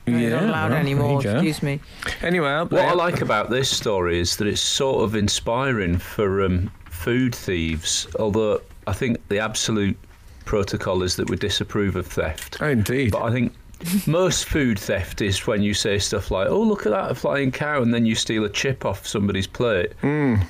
They're 0.05 0.31
not 0.31 0.43
allowed 0.45 0.71
well, 0.71 0.81
anymore. 0.81 1.23
there. 1.23 1.37
Excuse 1.37 1.63
me. 1.63 1.81
Anyway, 2.23 2.49
up 2.49 2.73
What 2.73 2.85
I 2.85 2.93
like 2.93 3.21
about 3.21 3.51
this 3.51 3.71
story 3.71 4.19
is 4.19 4.37
that 4.37 4.47
it's 4.49 4.61
sort 4.61 5.05
of 5.05 5.15
inspiring 5.15 5.99
for 5.99 6.45
um, 6.45 6.71
food 6.87 7.35
thieves, 7.35 8.07
although 8.19 8.61
I 8.87 8.93
think 8.93 9.27
the 9.29 9.39
absolute 9.39 9.97
protocol 10.45 11.03
is 11.03 11.17
that 11.17 11.31
we 11.31 11.37
disapprove 11.37 11.95
of 11.95 12.07
theft. 12.07 12.59
Oh, 12.61 12.69
indeed. 12.69 13.13
But 13.13 13.23
I 13.23 13.31
think 13.31 13.53
most 14.07 14.45
food 14.45 14.79
theft 14.79 15.21
is 15.21 15.47
when 15.47 15.63
you 15.63 15.75
say 15.75 15.99
stuff 15.99 16.31
like, 16.31 16.49
"Oh, 16.49 16.61
look 16.61 16.87
at 16.87 16.91
that 16.91 17.11
a 17.11 17.15
flying 17.15 17.51
cow," 17.51 17.83
and 17.83 17.93
then 17.93 18.07
you 18.07 18.15
steal 18.15 18.45
a 18.45 18.49
chip 18.49 18.85
off 18.85 19.07
somebody's 19.07 19.47
plate. 19.47 19.93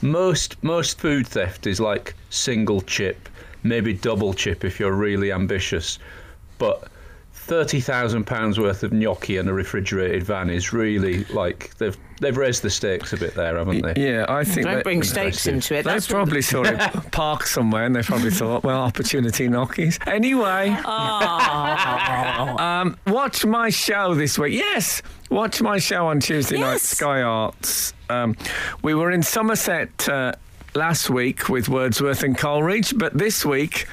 Most 0.03 0.63
most 0.63 0.99
food 0.99 1.27
theft 1.27 1.67
is 1.67 1.81
like 1.81 2.15
single 2.31 2.81
chip, 2.83 3.29
maybe 3.63 3.93
double 3.95 4.35
chip 4.35 4.65
if 4.65 4.79
you're 4.81 4.93
really 4.93 5.33
ambitious. 5.33 5.99
But 6.59 6.89
thirty 7.33 7.81
thousand 7.81 8.25
pounds 8.25 8.59
worth 8.61 8.83
of 8.85 8.93
gnocchi 8.93 9.37
and 9.37 9.49
a 9.49 9.53
refrigerated 9.53 10.23
van 10.23 10.49
is 10.49 10.73
really 10.73 11.25
like 11.25 11.77
they've 11.79 11.97
they've 12.21 12.37
raised 12.37 12.63
the 12.63 12.71
stakes 12.71 13.13
a 13.13 13.17
bit 13.17 13.35
there, 13.35 13.57
haven't 13.59 13.83
they? 13.83 13.95
Yeah, 13.97 14.27
I 14.29 14.45
think 14.45 14.65
Don't 14.67 14.77
that- 14.77 14.85
bring 14.85 15.03
steaks 15.03 15.45
impressive. 15.47 15.55
into 15.55 15.75
it. 15.75 15.83
They 15.85 15.91
That's 15.91 16.09
what- 16.09 16.15
probably 16.15 16.43
saw 16.43 16.63
it 16.63 16.79
parked 17.11 17.49
somewhere 17.49 17.85
and 17.85 17.97
they 17.97 18.03
probably 18.03 18.31
thought, 18.31 18.63
well, 18.63 18.81
opportunity 18.81 19.49
knockies. 19.49 19.99
Anyway, 20.07 20.69
um, 22.59 22.97
watch 23.09 23.45
my 23.45 23.71
show 23.71 24.15
this 24.15 24.39
week. 24.39 24.53
Yes, 24.55 25.03
watch 25.31 25.61
my 25.61 25.79
show 25.79 26.07
on 26.07 26.21
Tuesday 26.21 26.59
night, 26.59 26.81
Sky 26.81 27.23
Arts. 27.23 27.93
Um, 28.09 28.37
we 28.83 28.95
were 28.95 29.11
in 29.11 29.23
Somerset 29.23 30.09
uh, 30.09 30.33
last 30.75 31.11
week 31.11 31.49
with 31.49 31.69
Wordsworth 31.69 32.23
and 32.23 32.37
Coleridge, 32.37 32.97
but 32.97 33.17
this 33.17 33.45
week, 33.45 33.87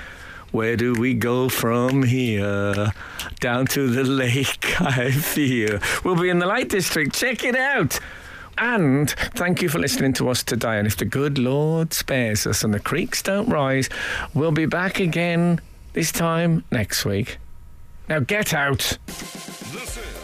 where 0.52 0.76
do 0.76 0.94
we 0.94 1.14
go 1.14 1.50
from 1.50 2.04
here? 2.04 2.92
Down 3.40 3.68
to 3.68 3.88
the 3.88 4.04
lake, 4.04 4.82
I 4.82 5.12
fear. 5.12 5.80
We'll 6.04 6.16
be 6.16 6.30
in 6.30 6.40
the 6.40 6.48
Lake 6.48 6.70
District. 6.70 7.14
Check 7.14 7.44
it 7.44 7.56
out. 7.56 8.00
And 8.58 9.10
thank 9.36 9.62
you 9.62 9.70
for 9.70 9.80
listening 9.80 10.14
to 10.14 10.30
us 10.30 10.44
today. 10.44 10.78
And 10.78 10.88
if 10.88 10.98
the 10.98 11.06
good 11.06 11.38
Lord 11.38 11.94
spares 11.94 12.46
us 12.46 12.64
and 12.64 12.74
the 12.74 12.80
creeks 12.80 13.22
don't 13.22 13.48
rise, 13.48 13.90
we'll 14.34 14.52
be 14.52 14.66
back 14.66 15.00
again 15.00 15.62
this 15.94 16.12
time 16.12 16.64
next 16.72 17.06
week. 17.06 17.38
Now 18.10 18.20
get 18.20 18.54
out. 18.54 18.98
This 19.08 20.19